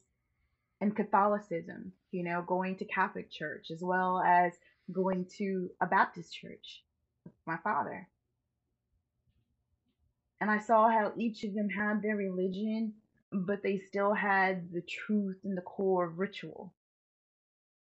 in 0.81 0.91
catholicism 0.93 1.93
you 2.11 2.23
know 2.23 2.43
going 2.47 2.77
to 2.77 2.85
catholic 2.85 3.31
church 3.31 3.71
as 3.71 3.81
well 3.83 4.23
as 4.27 4.53
going 4.93 5.27
to 5.39 5.71
a 5.81 5.87
Baptist 5.87 6.35
church 6.35 6.83
with 7.25 7.35
my 7.47 7.57
father. 7.63 8.09
And 10.41 10.51
I 10.51 10.59
saw 10.59 10.89
how 10.89 11.13
each 11.17 11.45
of 11.45 11.55
them 11.55 11.69
had 11.69 12.01
their 12.01 12.17
religion, 12.17 12.95
but 13.33 13.63
they 13.63 13.79
still 13.79 14.15
had 14.15 14.73
the 14.73 14.83
truth 14.83 15.39
and 15.45 15.57
the 15.57 15.63
core 15.63 16.07
of 16.07 16.19
ritual. 16.19 16.73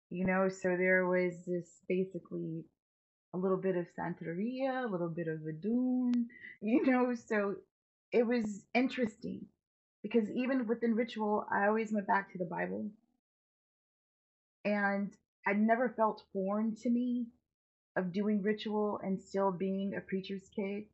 You 0.10 0.26
know, 0.26 0.50
so 0.50 0.78
there 0.78 1.06
was 1.08 1.34
this 1.46 1.68
basically 1.90 2.66
a 3.34 3.38
little 3.38 3.58
bit 3.58 3.76
of 3.76 3.88
Santeria, 3.98 4.86
a 4.86 4.92
little 4.92 5.10
bit 5.10 5.28
of 5.28 5.42
Voodoo, 5.42 6.12
you 6.62 6.86
know, 6.86 7.16
so 7.16 7.56
it 8.12 8.26
was 8.26 8.64
interesting 8.74 9.46
because 10.04 10.30
even 10.32 10.68
within 10.68 10.96
ritual, 10.96 11.46
I 11.52 11.68
always 11.68 11.92
went 11.92 12.08
back 12.08 12.32
to 12.32 12.38
the 12.38 12.46
Bible. 12.46 12.90
And 14.66 15.14
I 15.48 15.54
never 15.54 15.94
felt 15.98 16.24
foreign 16.34 16.76
to 16.84 16.90
me 16.90 17.28
of 17.98 18.14
doing 18.14 18.42
ritual 18.44 19.00
and 19.04 19.22
still 19.22 19.52
being 19.52 19.96
a 19.96 20.02
preacher's 20.02 20.50
kid. 20.56 20.86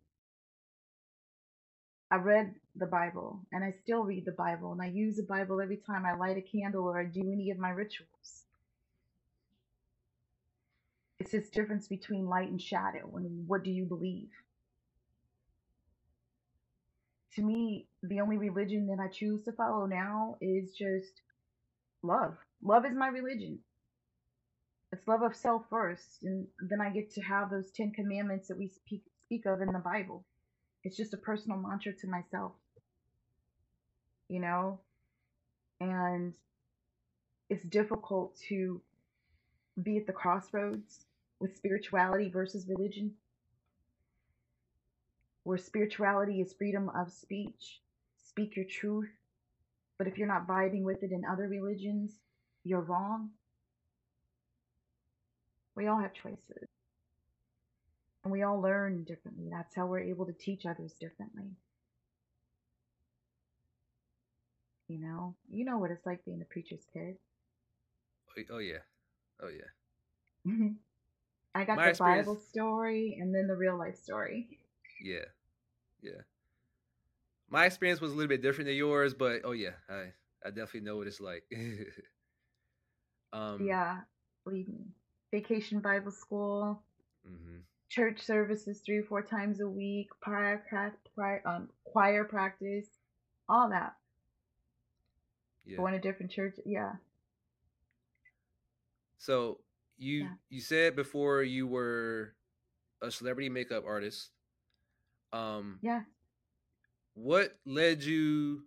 I 2.11 2.17
read 2.17 2.55
the 2.75 2.85
Bible 2.85 3.41
and 3.51 3.63
I 3.63 3.71
still 3.83 4.03
read 4.03 4.25
the 4.25 4.31
Bible 4.33 4.71
and 4.71 4.81
I 4.81 4.87
use 4.87 5.17
the 5.17 5.23
Bible 5.23 5.61
every 5.61 5.77
time 5.77 6.05
I 6.05 6.15
light 6.15 6.37
a 6.37 6.41
candle 6.41 6.85
or 6.85 6.99
I 6.99 7.05
do 7.05 7.21
any 7.21 7.51
of 7.51 7.57
my 7.57 7.69
rituals. 7.71 8.45
It's 11.23 11.31
this 11.31 11.49
difference 11.49 11.87
between 11.87 12.27
light 12.27 12.49
and 12.49 12.61
shadow 12.61 13.09
and 13.15 13.47
what 13.47 13.63
do 13.63 13.71
you 13.71 13.85
believe? 13.85 14.27
To 17.35 17.41
me, 17.41 17.87
the 18.01 18.19
only 18.19 18.37
religion 18.37 18.87
that 18.87 19.01
I 19.01 19.07
choose 19.07 19.41
to 19.45 19.53
follow 19.53 19.85
now 19.85 20.35
is 20.41 20.73
just 20.73 21.21
love. 22.01 22.35
Love 22.61 22.83
is 22.85 22.93
my 22.93 23.07
religion. 23.07 23.59
It's 24.91 25.07
love 25.07 25.21
of 25.21 25.33
self 25.33 25.63
first, 25.69 26.23
and 26.23 26.45
then 26.59 26.81
I 26.81 26.89
get 26.89 27.13
to 27.13 27.21
have 27.21 27.49
those 27.49 27.71
Ten 27.71 27.91
Commandments 27.91 28.49
that 28.49 28.57
we 28.57 28.67
speak 28.67 29.03
speak 29.23 29.45
of 29.45 29.61
in 29.61 29.71
the 29.71 29.79
Bible. 29.79 30.25
It's 30.83 30.97
just 30.97 31.13
a 31.13 31.17
personal 31.17 31.57
mantra 31.57 31.93
to 31.93 32.07
myself. 32.07 32.51
You 34.27 34.41
know? 34.41 34.81
And 35.79 36.33
it's 37.49 37.63
difficult 37.63 38.37
to 38.49 38.81
be 39.81 39.95
at 39.97 40.05
the 40.05 40.11
crossroads 40.11 41.05
with 41.43 41.57
spirituality 41.57 42.29
versus 42.29 42.69
religion, 42.69 43.11
where 45.43 45.57
spirituality 45.57 46.39
is 46.39 46.53
freedom 46.53 46.89
of 46.95 47.11
speech. 47.11 47.81
Speak 48.25 48.55
your 48.55 48.65
truth. 48.65 49.09
But 49.97 50.07
if 50.07 50.17
you're 50.17 50.27
not 50.27 50.47
vibing 50.47 50.83
with 50.83 51.03
it 51.03 51.11
in 51.11 51.25
other 51.25 51.49
religions, 51.49 52.13
you're 52.63 52.81
wrong. 52.81 53.31
We 55.75 55.87
all 55.87 55.99
have 55.99 56.13
choices. 56.13 56.69
And 58.23 58.31
we 58.31 58.43
all 58.43 58.61
learn 58.61 59.03
differently. 59.03 59.49
That's 59.51 59.75
how 59.75 59.85
we're 59.85 59.99
able 59.99 60.25
to 60.25 60.33
teach 60.33 60.65
others 60.65 60.93
differently. 60.93 61.51
You 64.87 64.99
know, 64.99 65.35
you 65.51 65.65
know 65.65 65.77
what 65.77 65.91
it's 65.91 66.05
like 66.05 66.23
being 66.23 66.41
a 66.41 66.45
preacher's 66.45 66.85
kid. 66.93 67.17
Oh, 68.29 68.41
oh 68.51 68.59
yeah, 68.59 68.83
oh 69.41 69.49
yeah. 69.49 70.69
I 71.55 71.65
got 71.65 71.77
My 71.77 71.85
the 71.85 71.89
experience... 71.91 72.27
Bible 72.27 72.39
story 72.39 73.17
and 73.19 73.33
then 73.33 73.47
the 73.47 73.55
real 73.55 73.77
life 73.77 73.95
story. 73.95 74.47
Yeah, 75.01 75.25
yeah. 76.01 76.21
My 77.49 77.65
experience 77.65 78.01
was 78.01 78.11
a 78.11 78.15
little 78.15 78.29
bit 78.29 78.41
different 78.41 78.67
than 78.67 78.75
yours, 78.75 79.13
but 79.13 79.41
oh 79.43 79.51
yeah, 79.51 79.73
I 79.89 80.13
I 80.45 80.49
definitely 80.49 80.81
know 80.81 80.97
what 80.97 81.07
it's 81.07 81.19
like. 81.21 81.43
um, 83.33 83.63
yeah, 83.63 83.99
believe 84.43 84.67
me. 84.67 84.87
vacation 85.31 85.79
Bible 85.79 86.11
school, 86.11 86.81
mm-hmm. 87.27 87.57
church 87.89 88.21
services 88.21 88.81
three 88.83 88.97
or 88.97 89.03
four 89.03 89.21
times 89.21 89.61
a 89.61 89.67
week, 89.67 90.09
choir, 90.21 90.63
choir, 91.15 91.41
um, 91.45 91.69
choir 91.83 92.23
practice, 92.23 92.87
all 93.47 93.69
that. 93.69 93.93
Yeah. 95.65 95.77
Going 95.77 95.93
to 95.93 95.99
different 95.99 96.31
church, 96.31 96.55
yeah. 96.65 96.93
So 99.17 99.59
you 100.03 100.23
yeah. 100.23 100.29
you 100.49 100.61
said 100.61 100.95
before 100.95 101.43
you 101.43 101.65
were 101.67 102.35
a 103.01 103.09
celebrity 103.11 103.49
makeup 103.49 103.83
artist. 103.87 104.29
Um, 105.31 105.79
yeah. 105.81 106.01
What 107.15 107.53
led 107.65 108.03
you 108.03 108.63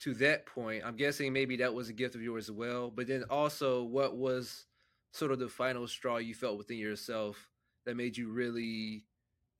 to 0.00 0.14
that 0.14 0.46
point? 0.46 0.82
I'm 0.84 0.96
guessing 0.96 1.32
maybe 1.32 1.56
that 1.56 1.74
was 1.74 1.88
a 1.88 1.92
gift 1.92 2.14
of 2.14 2.22
yours 2.22 2.48
as 2.48 2.54
well. 2.54 2.90
But 2.90 3.06
then 3.06 3.24
also, 3.30 3.82
what 3.82 4.16
was 4.16 4.66
sort 5.12 5.32
of 5.32 5.38
the 5.38 5.48
final 5.48 5.86
straw 5.88 6.18
you 6.18 6.34
felt 6.34 6.58
within 6.58 6.78
yourself 6.78 7.48
that 7.86 7.96
made 7.96 8.16
you 8.16 8.28
really 8.28 9.04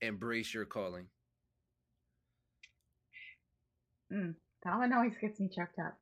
embrace 0.01 0.53
your 0.53 0.65
calling? 0.65 1.07
Mm, 4.11 4.35
that 4.63 4.77
one 4.77 4.93
always 4.93 5.13
gets 5.19 5.39
me 5.39 5.49
checked 5.53 5.79
up. 5.79 5.97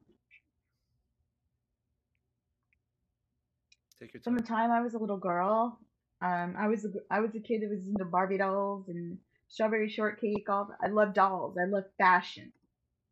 Take 3.99 4.13
your 4.13 4.21
time. 4.21 4.35
From 4.35 4.37
the 4.37 4.47
time 4.47 4.71
I 4.71 4.81
was 4.81 4.93
a 4.93 4.99
little 4.99 5.17
girl, 5.17 5.79
um, 6.21 6.55
I 6.57 6.67
was 6.67 6.85
a, 6.85 6.89
I 7.11 7.19
was 7.19 7.35
a 7.35 7.39
kid 7.39 7.61
that 7.61 7.69
was 7.69 7.87
into 7.87 8.05
Barbie 8.05 8.37
dolls 8.37 8.85
and 8.87 9.17
strawberry 9.47 9.89
shortcake. 9.89 10.49
All 10.49 10.69
I 10.83 10.87
love 10.87 11.13
dolls. 11.13 11.57
I 11.57 11.65
love 11.65 11.85
fashion. 11.97 12.51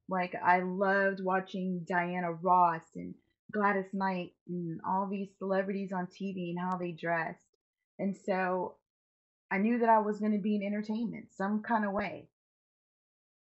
Like 0.08 0.36
I 0.44 0.60
loved 0.62 1.24
watching 1.24 1.86
Diana 1.88 2.34
Ross 2.34 2.84
and 2.96 3.16
Gladys 3.52 3.94
Knight 3.94 4.34
and 4.48 4.80
all 4.88 5.08
these 5.08 5.30
celebrities 5.38 5.92
on 5.92 6.08
TV 6.08 6.52
and 6.52 6.60
how 6.60 6.78
they 6.78 6.92
dressed. 6.92 7.46
And 7.98 8.16
so 8.16 8.76
I 9.50 9.58
knew 9.58 9.80
that 9.80 9.90
I 9.90 10.00
was 10.00 10.20
going 10.20 10.34
to 10.34 10.42
be 10.42 10.56
in 10.56 10.64
entertainment 10.64 11.28
some 11.36 11.62
kind 11.62 11.86
of 11.86 11.92
way. 11.92 12.28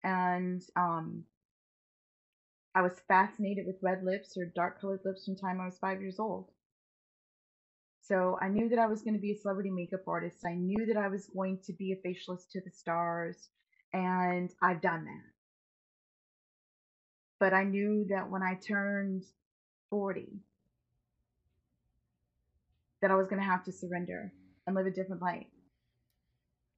And 0.04 0.62
um, 0.76 1.24
I 2.74 2.82
was 2.82 3.00
fascinated 3.08 3.66
with 3.66 3.82
red 3.82 4.04
lips 4.04 4.36
or 4.36 4.44
dark 4.44 4.80
colored 4.80 5.00
lips 5.04 5.24
from 5.24 5.34
the 5.34 5.40
time 5.40 5.60
I 5.60 5.64
was 5.64 5.78
five 5.78 6.00
years 6.00 6.20
old. 6.20 6.50
So 8.06 8.38
I 8.40 8.48
knew 8.48 8.68
that 8.68 8.78
I 8.78 8.86
was 8.86 9.02
going 9.02 9.14
to 9.14 9.20
be 9.20 9.32
a 9.32 9.36
celebrity 9.36 9.70
makeup 9.70 10.06
artist. 10.06 10.44
I 10.46 10.54
knew 10.54 10.86
that 10.86 10.96
I 10.96 11.08
was 11.08 11.26
going 11.26 11.58
to 11.66 11.72
be 11.72 11.92
a 11.92 12.08
facialist 12.08 12.50
to 12.52 12.60
the 12.60 12.70
stars. 12.70 13.48
And 13.92 14.50
I've 14.62 14.80
done 14.80 15.04
that. 15.06 15.24
But 17.40 17.52
I 17.52 17.64
knew 17.64 18.06
that 18.08 18.30
when 18.30 18.42
I 18.42 18.54
turned 18.54 19.24
40, 19.90 20.28
that 23.02 23.10
I 23.10 23.16
was 23.16 23.26
going 23.26 23.40
to 23.40 23.48
have 23.48 23.64
to 23.64 23.72
surrender 23.72 24.32
and 24.66 24.76
live 24.76 24.86
a 24.86 24.90
different 24.90 25.22
life. 25.22 25.46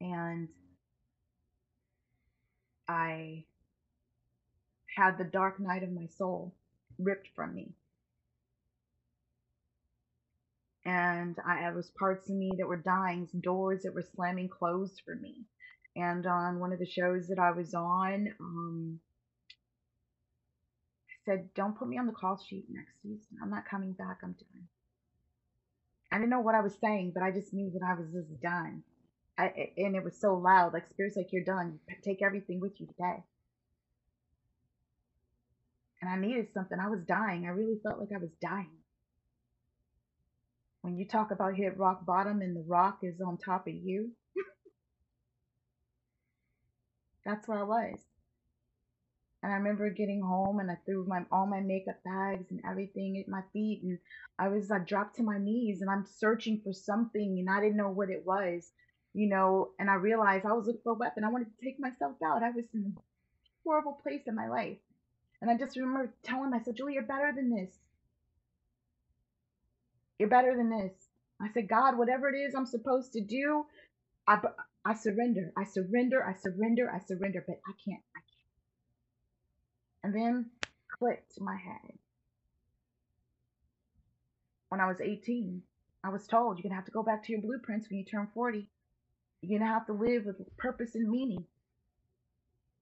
And 0.01 0.49
I 2.89 3.45
had 4.97 5.19
the 5.19 5.25
dark 5.25 5.61
night 5.61 5.83
of 5.83 5.93
my 5.93 6.07
soul 6.07 6.55
ripped 6.99 7.29
from 7.37 7.55
me 7.55 7.75
and 10.89 11.37
I, 11.47 11.61
there 11.61 11.75
was 11.75 11.91
parts 11.99 12.31
of 12.31 12.37
me 12.37 12.51
that 12.57 12.67
were 12.67 12.79
dying, 12.79 13.29
doors 13.43 13.83
that 13.83 13.95
were 13.95 14.07
slamming 14.15 14.49
closed 14.49 15.03
for 15.05 15.15
me. 15.15 15.45
And 15.97 16.27
on 16.27 16.61
one 16.61 16.73
of 16.73 16.79
the 16.79 16.87
shows 16.87 17.29
that 17.29 17.39
I 17.39 17.51
was 17.51 17.75
on, 17.75 18.29
um, 18.41 19.01
I 21.11 21.15
said, 21.27 21.53
"Don't 21.55 21.77
put 21.77 21.89
me 21.89 21.99
on 21.99 22.07
the 22.07 22.13
call 22.13 22.39
sheet 22.39 22.67
next 22.71 23.03
season. 23.03 23.37
I'm 23.43 23.51
not 23.51 23.69
coming 23.69 23.93
back. 23.93 24.21
I'm 24.23 24.33
done." 24.33 24.69
I 26.11 26.17
didn't 26.17 26.31
know 26.31 26.41
what 26.41 26.55
I 26.55 26.63
was 26.63 26.79
saying, 26.81 27.13
but 27.15 27.23
I 27.23 27.33
just 27.33 27.53
knew 27.53 27.71
that 27.71 27.85
I 27.87 27.93
was 27.93 28.11
just 28.11 28.41
done. 28.41 28.83
I, 29.37 29.73
and 29.77 29.95
it 29.95 30.03
was 30.03 30.19
so 30.19 30.37
loud, 30.37 30.73
like 30.73 30.89
spirits, 30.89 31.17
like 31.17 31.33
you're 31.33 31.45
done. 31.45 31.81
Take 32.03 32.23
everything 32.23 32.61
with 32.61 32.81
you 32.81 32.87
today. 32.87 33.23
And 36.01 36.11
I 36.11 36.17
needed 36.17 36.51
something. 36.55 36.79
I 36.81 36.89
was 36.89 37.05
dying. 37.05 37.45
I 37.45 37.51
really 37.51 37.79
felt 37.83 37.99
like 37.99 38.13
I 38.15 38.19
was 38.19 38.31
dying 38.41 38.79
when 40.83 40.97
you 40.97 41.07
talk 41.07 41.31
about 41.31 41.57
hit 41.57 41.79
rock 41.79 42.07
bottom 42.07 42.41
and 42.41 42.57
the 42.57 42.65
rock 42.67 43.01
is 43.03 43.21
on 43.21 43.39
top 43.39 43.67
of 43.67 43.75
you, 43.75 44.13
that's 47.25 47.49
where 47.49 47.59
I 47.59 47.65
was. 47.65 47.99
And 49.43 49.53
I 49.53 49.57
remember 49.57 49.89
getting 49.91 50.21
home 50.21 50.59
and 50.59 50.71
I 50.71 50.77
threw 50.85 51.07
my 51.07 51.23
all 51.31 51.47
my 51.47 51.61
makeup 51.61 51.99
bags 52.05 52.47
and 52.51 52.61
everything 52.69 53.19
at 53.21 53.29
my 53.29 53.43
feet 53.53 53.83
and 53.85 53.99
I 54.39 54.49
was 54.49 54.71
I 54.71 54.81
dropped 54.81 55.17
to 55.17 55.23
my 55.23 55.39
knees 55.39 55.81
and 55.81 55.91
I'm 55.91 56.05
searching 56.05 56.61
for 56.65 56.73
something 56.73 57.39
and 57.39 57.49
I 57.49 57.61
didn't 57.61 57.77
know 57.77 57.91
what 57.91 58.11
it 58.11 58.27
was, 58.27 58.73
you 59.15 59.29
know, 59.29 59.71
and 59.79 59.91
I 59.91 59.95
realized 59.95 60.45
I 60.45 60.53
was 60.55 60.67
looking 60.67 60.83
for 60.83 60.93
a 60.93 60.97
weapon. 60.97 61.25
I 61.25 61.31
wanted 61.31 61.49
to 61.57 61.65
take 61.65 61.79
myself 61.79 62.17
out. 62.25 62.43
I 62.43 62.51
was 62.51 62.65
in 62.75 62.95
a 62.97 63.01
horrible 63.65 63.99
place 64.03 64.23
in 64.27 64.35
my 64.35 64.49
life. 64.49 64.79
And 65.41 65.51
I 65.51 65.57
just 65.57 65.77
remember 65.77 66.13
telling 66.25 66.51
myself, 66.51 66.77
Julie, 66.77 66.95
you're 66.95 67.03
better 67.05 67.33
than 67.35 67.51
this. 67.51 67.71
You're 70.19 70.29
better 70.29 70.57
than 70.57 70.71
this. 70.71 70.93
I 71.41 71.49
said, 71.53 71.69
God, 71.69 71.97
whatever 71.97 72.29
it 72.29 72.37
is 72.37 72.55
I'm 72.55 72.67
supposed 72.67 73.13
to 73.13 73.21
do, 73.21 73.65
I, 74.27 74.39
I 74.85 74.95
surrender. 74.95 75.53
I 75.57 75.65
surrender. 75.65 76.25
I 76.25 76.35
surrender. 76.35 76.91
I 76.93 76.99
surrender. 76.99 77.45
But 77.47 77.61
I 77.67 77.73
can't. 77.85 78.03
I 78.17 78.21
can't. 78.21 78.45
And 80.03 80.15
then 80.15 80.51
clicked 80.99 81.41
my 81.41 81.57
head. 81.57 81.99
When 84.69 84.81
I 84.81 84.87
was 84.87 85.01
18, 85.01 85.63
I 86.05 86.11
was 86.11 86.27
told 86.27 86.59
you're 86.59 86.63
going 86.63 86.73
to 86.73 86.77
have 86.77 86.85
to 86.87 86.91
go 86.91 87.03
back 87.03 87.25
to 87.25 87.33
your 87.33 87.41
blueprints 87.41 87.89
when 87.89 87.99
you 87.99 88.05
turn 88.05 88.29
40. 88.35 88.69
You're 89.41 89.59
going 89.59 89.67
to 89.67 89.73
have 89.75 89.87
to 89.87 89.93
live 89.93 90.25
with 90.27 90.57
purpose 90.57 90.95
and 90.95 91.09
meaning. 91.09 91.45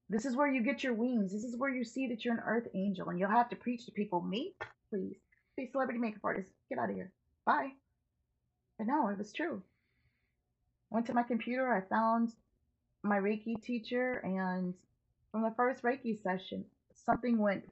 This 0.09 0.25
is 0.25 0.35
where 0.35 0.51
you 0.51 0.63
get 0.63 0.83
your 0.83 0.93
wings. 0.93 1.31
This 1.31 1.43
is 1.43 1.57
where 1.57 1.69
you 1.69 1.83
see 1.83 2.07
that 2.07 2.25
you're 2.25 2.33
an 2.33 2.43
earth 2.45 2.67
angel. 2.73 3.09
And 3.09 3.19
you'll 3.19 3.29
have 3.29 3.49
to 3.49 3.55
preach 3.55 3.85
to 3.85 3.91
people, 3.91 4.21
me, 4.21 4.53
please. 4.89 5.17
Be 5.55 5.67
celebrity 5.71 5.99
makeup 5.99 6.21
artist. 6.23 6.49
Get 6.69 6.79
out 6.79 6.89
of 6.89 6.95
here. 6.95 7.11
Bye. 7.47 7.71
But 8.77 8.87
no, 8.87 9.07
it 9.07 9.17
was 9.17 9.31
true. 9.31 9.63
Went 10.89 11.05
to 11.05 11.13
my 11.13 11.23
computer, 11.23 11.73
I 11.73 11.79
found 11.89 12.33
my 13.03 13.17
Reiki 13.17 13.63
teacher, 13.63 14.15
and 14.17 14.73
from 15.31 15.43
the 15.43 15.53
first 15.55 15.81
Reiki 15.81 16.21
session, 16.21 16.65
something 17.05 17.37
went. 17.37 17.63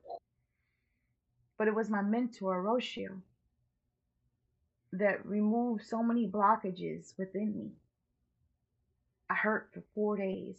But 1.57 1.67
it 1.67 1.75
was 1.75 1.89
my 1.89 2.01
mentor, 2.01 2.63
Roshio, 2.63 3.19
that 4.93 5.25
removed 5.25 5.85
so 5.85 6.01
many 6.01 6.25
blockages 6.25 7.13
within 7.17 7.53
me. 7.53 7.71
I 9.29 9.33
hurt 9.33 9.71
for 9.73 9.83
four 9.93 10.15
days. 10.15 10.55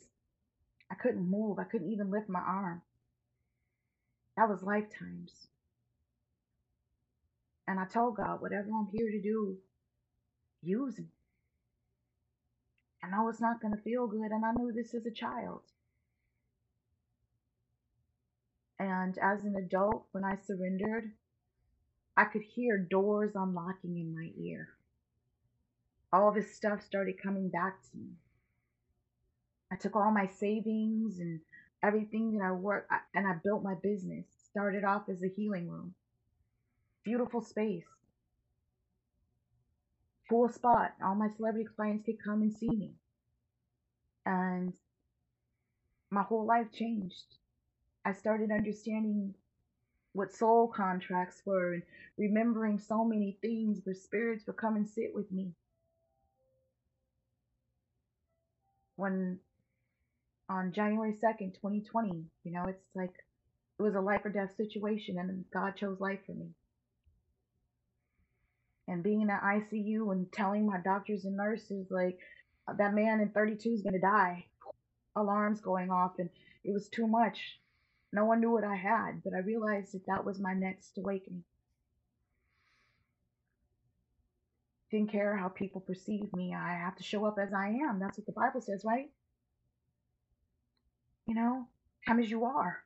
I 0.91 0.95
couldn't 0.95 1.31
move. 1.31 1.59
I 1.59 1.65
couldn't 1.65 1.91
even 1.91 2.11
lift 2.11 2.29
my 2.29 2.41
arm. 2.41 2.83
That 4.37 4.51
was 4.51 4.63
lifetimes. 4.63 5.49
And 7.69 7.81
I 7.81 7.85
told 7.87 8.17
God, 8.17 8.41
whatever 8.41 8.69
I'm 8.69 8.89
here 8.93 9.11
to 9.11 9.21
do, 9.21 9.57
use 10.63 10.99
me. 10.99 11.07
I 13.03 13.11
know 13.11 13.29
it's 13.29 13.41
not 13.41 13.61
going 13.61 13.75
to 13.75 13.83
feel 13.83 14.07
good, 14.07 14.31
and 14.31 14.45
I 14.45 14.53
knew 14.53 14.73
this 14.73 14.95
as 14.95 15.07
a 15.07 15.11
child. 15.11 15.63
And 18.79 19.17
as 19.19 19.45
an 19.45 19.57
adult, 19.57 20.07
when 20.13 20.25
I 20.25 20.37
surrendered, 20.47 21.13
I 22.17 22.25
could 22.25 22.43
hear 22.43 22.79
doors 22.79 23.33
unlocking 23.35 23.97
in 23.99 24.15
my 24.15 24.31
ear. 24.39 24.69
All 26.13 26.33
this 26.33 26.55
stuff 26.55 26.83
started 26.83 27.23
coming 27.23 27.49
back 27.49 27.83
to 27.91 27.99
me. 27.99 28.09
I 29.73 29.77
took 29.77 29.97
all 29.97 30.11
my 30.11 30.29
savings 30.29 31.19
and 31.19 31.41
everything 31.83 32.39
that 32.39 32.45
I 32.45 32.53
worked 32.53 32.91
and 33.15 33.27
I 33.27 33.35
built 33.45 33.63
my 33.63 33.75
business. 33.83 34.25
Started 34.51 34.85
off 34.85 35.09
as 35.11 35.23
a 35.23 35.29
healing 35.29 35.69
room. 35.69 35.95
Beautiful 37.07 37.41
space. 37.41 37.87
Full 40.29 40.49
spot. 40.49 40.93
All 41.01 41.15
my 41.15 41.29
celebrity 41.37 41.69
clients 41.77 42.05
could 42.05 42.21
come 42.21 42.43
and 42.43 42.53
see 42.53 42.69
me. 42.69 42.95
And 44.27 44.75
my 46.11 46.23
whole 46.23 46.45
life 46.45 46.67
changed. 46.73 47.37
I 48.05 48.13
started 48.13 48.51
understanding 48.51 49.35
what 50.15 50.33
soul 50.33 50.67
contracts 50.67 51.43
were 51.47 51.75
and 51.75 51.83
remembering 52.19 52.81
so 52.81 53.05
many 53.05 53.39
things 53.41 53.83
where 53.85 53.95
spirits 53.95 54.45
would 54.49 54.57
come 54.57 54.75
and 54.75 54.89
sit 54.89 55.15
with 55.15 55.31
me. 55.31 55.53
When 58.97 59.39
on 60.49 60.73
January 60.73 61.13
2nd, 61.13 61.55
2020, 61.55 62.25
you 62.43 62.51
know, 62.51 62.65
it's 62.67 62.97
like 62.97 63.15
it 63.79 63.83
was 63.83 63.95
a 63.95 64.01
life 64.01 64.23
or 64.25 64.31
death 64.31 64.57
situation 64.57 65.21
and 65.21 65.45
God 65.53 65.77
chose 65.77 66.01
life 66.01 66.19
for 66.27 66.33
me. 66.33 66.49
And 68.89 69.03
being 69.03 69.21
in 69.23 69.27
the 69.29 69.35
ICU 69.35 70.13
and 70.13 70.31
telling 70.33 70.67
my 70.67 70.79
doctors 70.79 71.25
and 71.25 71.37
nurses, 71.37 71.87
like, 71.91 72.19
that 72.79 72.95
man 72.95 73.21
in 73.21 73.31
32 73.31 73.71
is 73.71 73.83
going 73.83 73.95
to 73.95 74.01
die. 74.01 74.47
Alarms 75.17 75.61
going 75.61 75.91
off, 75.91 76.13
and 76.19 76.29
it 76.65 76.73
was 76.73 76.89
too 76.89 77.07
much. 77.07 77.59
No 78.13 78.25
one 78.25 78.41
knew 78.41 78.51
what 78.51 78.65
I 78.65 78.77
had, 78.77 79.23
but 79.25 79.35
I 79.35 79.39
realized 79.39 79.93
that 79.95 80.07
that 80.07 80.25
was 80.25 80.39
my 80.39 80.55
next 80.55 80.99
awakening. 80.99 81.43
Didn't 84.91 85.11
care 85.11 85.37
how 85.37 85.49
people 85.49 85.81
perceive 85.81 86.33
me. 86.35 86.55
I 86.55 86.75
have 86.75 86.97
to 86.97 87.03
show 87.03 87.25
up 87.25 87.39
as 87.39 87.53
I 87.53 87.69
am. 87.69 87.99
That's 87.99 88.19
what 88.19 88.27
the 88.27 88.33
Bible 88.33 88.61
says, 88.61 88.85
right? 88.85 89.11
You 91.27 91.35
know, 91.35 91.67
come 92.07 92.21
as 92.21 92.31
you 92.31 92.45
are. 92.45 92.79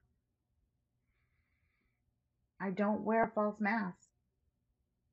I 2.61 2.71
don't 2.71 3.03
wear 3.03 3.25
a 3.25 3.31
false 3.35 3.61
masks. 3.61 4.10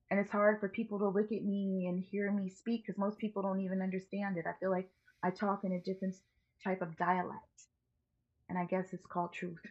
And 0.09 0.19
it's 0.19 0.31
hard 0.31 0.59
for 0.59 0.69
people 0.69 0.99
to 0.99 1.09
look 1.09 1.31
at 1.31 1.43
me 1.43 1.87
and 1.87 1.99
hear 1.99 2.31
me 2.31 2.49
speak 2.49 2.85
because 2.85 2.97
most 2.97 3.17
people 3.17 3.41
don't 3.41 3.59
even 3.59 3.81
understand 3.81 4.37
it. 4.37 4.45
I 4.47 4.53
feel 4.59 4.71
like 4.71 4.89
I 5.21 5.31
talk 5.31 5.63
in 5.63 5.73
a 5.73 5.81
different 5.81 6.15
type 6.63 6.81
of 6.81 6.97
dialect. 6.97 7.63
And 8.49 8.57
I 8.57 8.65
guess 8.65 8.93
it's 8.93 9.05
called 9.05 9.33
truth. 9.33 9.65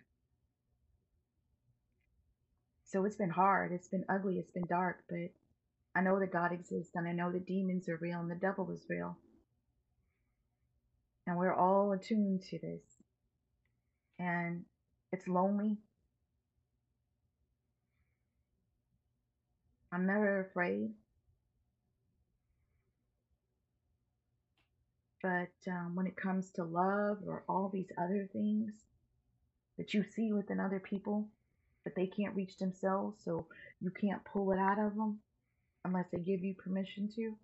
So 2.85 3.05
it's 3.05 3.17
been 3.17 3.31
hard, 3.31 3.73
it's 3.73 3.89
been 3.89 4.05
ugly, 4.09 4.39
it's 4.39 4.53
been 4.53 4.67
dark, 4.69 4.99
but 5.09 5.31
I 5.95 6.03
know 6.03 6.21
that 6.21 6.33
God 6.33 6.53
exists 6.53 6.95
and 6.95 7.09
I 7.09 7.13
know 7.13 7.33
that 7.33 7.47
demons 7.47 7.89
are 7.89 7.97
real 7.97 8.21
and 8.21 8.31
the 8.31 8.37
devil 8.37 8.71
is 8.71 8.85
real. 8.89 9.17
And 11.27 11.37
we're 11.37 11.55
all 11.55 11.93
attuned 11.93 12.43
to 12.51 12.59
this. 12.59 12.83
And 14.19 14.65
it's 15.11 15.27
lonely. 15.27 15.79
I'm 19.93 20.07
never 20.07 20.41
afraid. 20.41 20.91
But 25.23 25.53
um, 25.69 25.95
when 25.95 26.07
it 26.07 26.17
comes 26.17 26.51
to 26.53 26.65
love 26.65 27.19
or 27.27 27.45
all 27.49 27.71
these 27.73 27.91
other 27.99 28.29
things 28.33 28.75
that 29.79 29.95
you 29.95 30.05
see 30.05 30.33
within 30.33 30.61
other 30.61 30.81
people, 30.81 31.29
but 31.85 31.95
they 31.95 32.07
can't 32.07 32.37
reach 32.37 32.59
themselves, 32.59 33.19
so 33.25 33.47
you 33.81 33.91
can't 33.91 34.25
pull 34.25 34.53
it 34.53 34.59
out 34.59 34.79
of 34.79 34.97
them 34.97 35.19
unless 35.85 36.07
they 36.13 36.19
give 36.19 36.43
you 36.43 36.55
permission 36.55 37.09
to. 37.17 37.37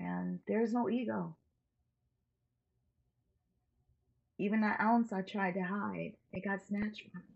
And 0.00 0.40
there's 0.48 0.72
no 0.72 0.90
ego. 0.90 1.34
Even 4.38 4.62
that 4.62 4.80
ounce 4.80 5.12
I 5.12 5.22
tried 5.22 5.54
to 5.54 5.62
hide, 5.62 6.12
it 6.32 6.44
got 6.44 6.66
snatched 6.66 7.02
from 7.10 7.22
me. 7.22 7.35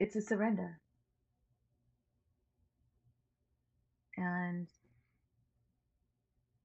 It's 0.00 0.16
a 0.16 0.22
surrender. 0.22 0.80
And 4.16 4.66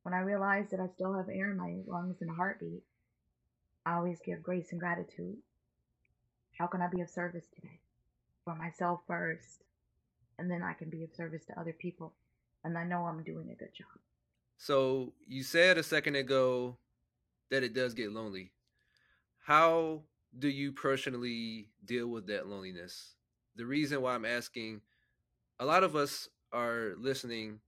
when 0.03 0.13
I 0.13 0.19
realize 0.19 0.69
that 0.71 0.79
I 0.79 0.87
still 0.87 1.13
have 1.13 1.27
air 1.27 1.51
in 1.51 1.57
my 1.57 1.75
lungs 1.85 2.21
and 2.21 2.29
a 2.29 2.33
heartbeat, 2.33 2.83
I 3.85 3.95
always 3.95 4.19
give 4.25 4.41
grace 4.41 4.71
and 4.71 4.79
gratitude. 4.79 5.35
How 6.57 6.67
can 6.67 6.81
I 6.81 6.87
be 6.87 7.01
of 7.01 7.09
service 7.09 7.43
today? 7.53 7.81
For 8.45 8.55
myself 8.55 9.01
first, 9.05 9.63
and 10.39 10.49
then 10.49 10.63
I 10.63 10.73
can 10.73 10.89
be 10.89 11.03
of 11.03 11.13
service 11.13 11.43
to 11.47 11.59
other 11.59 11.73
people. 11.73 12.13
And 12.63 12.77
I 12.77 12.85
know 12.85 13.03
I'm 13.03 13.23
doing 13.23 13.49
a 13.51 13.55
good 13.55 13.73
job. 13.77 13.87
So 14.57 15.11
you 15.27 15.43
said 15.43 15.77
a 15.77 15.83
second 15.83 16.15
ago 16.15 16.77
that 17.51 17.63
it 17.63 17.73
does 17.73 17.93
get 17.93 18.13
lonely. 18.13 18.51
How 19.39 20.03
do 20.39 20.47
you 20.47 20.71
personally 20.71 21.67
deal 21.83 22.07
with 22.07 22.27
that 22.27 22.47
loneliness? 22.47 23.15
The 23.55 23.65
reason 23.65 24.01
why 24.01 24.15
I'm 24.15 24.25
asking, 24.25 24.81
a 25.59 25.65
lot 25.65 25.83
of 25.83 25.95
us 25.95 26.29
are 26.51 26.93
listening 26.97 27.59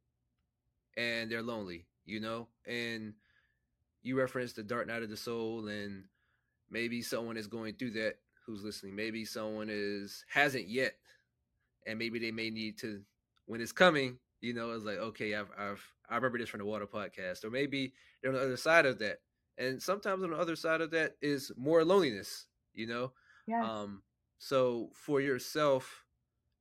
and 0.97 1.31
they're 1.31 1.41
lonely, 1.41 1.85
you 2.05 2.19
know, 2.19 2.47
and 2.65 3.13
you 4.01 4.17
referenced 4.17 4.55
the 4.55 4.63
dark 4.63 4.87
night 4.87 5.03
of 5.03 5.09
the 5.09 5.17
soul 5.17 5.67
and 5.67 6.05
maybe 6.69 7.01
someone 7.01 7.37
is 7.37 7.47
going 7.47 7.73
through 7.75 7.91
that 7.91 8.15
who's 8.45 8.63
listening. 8.63 8.95
Maybe 8.95 9.25
someone 9.25 9.67
is 9.69 10.25
hasn't 10.29 10.67
yet 10.67 10.95
and 11.85 11.97
maybe 11.97 12.19
they 12.19 12.31
may 12.31 12.49
need 12.49 12.77
to 12.79 13.01
when 13.45 13.61
it's 13.61 13.71
coming 13.71 14.17
you 14.41 14.53
know 14.53 14.71
it's 14.71 14.83
like 14.83 14.97
okay 14.97 15.33
i've, 15.33 15.49
I've 15.57 15.81
i 16.09 16.15
remember 16.15 16.37
this 16.37 16.49
from 16.49 16.59
the 16.59 16.65
water 16.65 16.85
podcast 16.85 17.43
or 17.43 17.49
maybe 17.49 17.93
they're 18.21 18.31
on 18.31 18.37
the 18.37 18.43
other 18.43 18.57
side 18.57 18.85
of 18.85 18.99
that. 18.99 19.19
And 19.59 19.81
sometimes 19.81 20.21
on 20.23 20.29
the 20.29 20.37
other 20.37 20.55
side 20.55 20.81
of 20.81 20.91
that 20.91 21.15
is 21.21 21.51
more 21.57 21.83
loneliness 21.83 22.45
you 22.73 22.85
know? 22.85 23.11
Yes. 23.47 23.65
um 23.65 24.03
so 24.37 24.89
for 24.93 25.21
yourself 25.21 26.03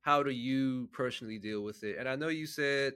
how 0.01 0.23
do 0.23 0.31
you 0.31 0.87
personally 0.93 1.37
deal 1.37 1.61
with 1.63 1.83
it? 1.83 1.97
And 1.99 2.07
i 2.07 2.15
know 2.15 2.29
you 2.29 2.45
said 2.45 2.93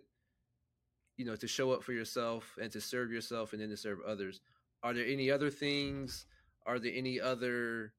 you 1.17 1.25
know 1.25 1.35
to 1.35 1.47
show 1.47 1.71
up 1.71 1.83
for 1.83 1.91
yourself 1.91 2.57
and 2.59 2.71
to 2.71 2.79
serve 2.79 3.11
yourself 3.11 3.51
and 3.53 3.61
then 3.61 3.69
to 3.69 3.77
serve 3.77 3.99
others. 4.07 4.39
Are 4.81 4.93
there 4.93 5.05
any 5.05 5.29
other 5.29 5.49
things? 5.49 6.25
Are 6.65 6.79
there 6.79 6.93
any 6.95 7.19
other 7.19 7.93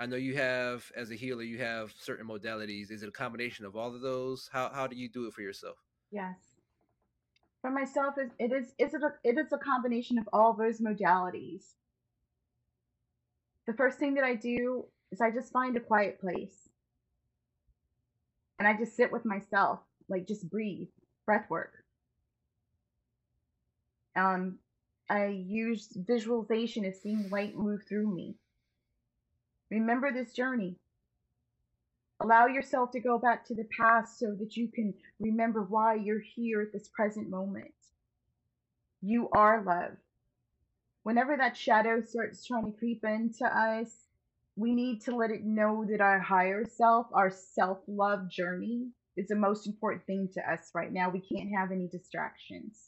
i 0.00 0.06
know 0.06 0.16
you 0.16 0.34
have 0.34 0.90
as 0.96 1.12
a 1.12 1.14
healer 1.14 1.44
you 1.44 1.58
have 1.58 1.94
certain 1.98 2.26
modalities. 2.26 2.90
Is 2.90 3.04
it 3.04 3.08
a 3.08 3.12
combination 3.12 3.64
of 3.64 3.76
all 3.76 3.94
of 3.94 4.00
those? 4.00 4.50
How 4.52 4.70
how 4.74 4.88
do 4.88 4.96
you 4.96 5.08
do 5.08 5.26
it 5.26 5.34
for 5.34 5.42
yourself? 5.42 5.76
Yes. 6.10 6.36
For 7.60 7.70
myself 7.70 8.14
it 8.18 8.52
is 8.52 8.74
is 8.78 8.92
it 8.92 9.02
a, 9.02 9.12
it 9.22 9.38
is 9.38 9.52
a 9.52 9.58
combination 9.58 10.18
of 10.18 10.28
all 10.32 10.52
those 10.52 10.80
modalities. 10.80 11.74
The 13.66 13.74
first 13.74 14.00
thing 14.00 14.14
that 14.14 14.24
i 14.24 14.34
do 14.34 14.86
is 15.12 15.20
i 15.20 15.30
just 15.30 15.52
find 15.52 15.76
a 15.76 15.80
quiet 15.80 16.20
place 16.20 16.68
and 18.58 18.66
i 18.66 18.76
just 18.76 18.96
sit 18.96 19.12
with 19.12 19.24
myself 19.24 19.78
like 20.08 20.26
just 20.26 20.50
breathe 20.50 20.88
breath 21.26 21.48
work 21.48 21.72
um, 24.16 24.58
I 25.08 25.26
use 25.26 25.88
visualization 25.96 26.84
of 26.84 26.94
seeing 26.94 27.28
light 27.30 27.56
move 27.56 27.82
through 27.88 28.14
me. 28.14 28.36
Remember 29.70 30.12
this 30.12 30.32
journey. 30.32 30.76
Allow 32.20 32.46
yourself 32.46 32.92
to 32.92 33.00
go 33.00 33.18
back 33.18 33.44
to 33.46 33.54
the 33.54 33.66
past 33.76 34.18
so 34.18 34.34
that 34.38 34.56
you 34.56 34.68
can 34.68 34.94
remember 35.18 35.62
why 35.62 35.94
you're 35.94 36.22
here 36.34 36.62
at 36.62 36.72
this 36.72 36.88
present 36.88 37.28
moment. 37.28 37.72
You 39.00 39.28
are 39.32 39.64
love. 39.64 39.96
Whenever 41.02 41.36
that 41.36 41.56
shadow 41.56 42.00
starts 42.00 42.46
trying 42.46 42.66
to 42.66 42.78
creep 42.78 43.02
into 43.02 43.44
us, 43.44 43.90
we 44.56 44.74
need 44.74 45.00
to 45.02 45.16
let 45.16 45.30
it 45.30 45.44
know 45.44 45.84
that 45.88 46.00
our 46.00 46.20
higher 46.20 46.64
self, 46.64 47.06
our 47.12 47.30
self 47.30 47.78
love 47.86 48.28
journey, 48.30 48.88
is 49.16 49.28
the 49.28 49.36
most 49.36 49.66
important 49.66 50.06
thing 50.06 50.28
to 50.34 50.40
us 50.40 50.70
right 50.74 50.92
now. 50.92 51.10
We 51.10 51.20
can't 51.20 51.50
have 51.56 51.70
any 51.70 51.88
distractions. 51.88 52.78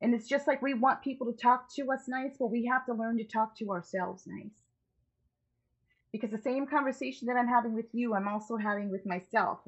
And 0.00 0.14
it's 0.14 0.28
just 0.28 0.46
like 0.46 0.60
we 0.60 0.74
want 0.74 1.02
people 1.02 1.26
to 1.32 1.38
talk 1.38 1.74
to 1.76 1.90
us 1.92 2.08
nice, 2.08 2.36
but 2.38 2.50
we 2.50 2.66
have 2.70 2.84
to 2.86 2.94
learn 2.94 3.16
to 3.18 3.24
talk 3.24 3.56
to 3.58 3.70
ourselves 3.70 4.24
nice. 4.26 4.52
Because 6.12 6.30
the 6.30 6.38
same 6.38 6.66
conversation 6.66 7.26
that 7.26 7.36
I'm 7.36 7.48
having 7.48 7.74
with 7.74 7.86
you, 7.92 8.14
I'm 8.14 8.28
also 8.28 8.56
having 8.56 8.90
with 8.90 9.06
myself. 9.06 9.60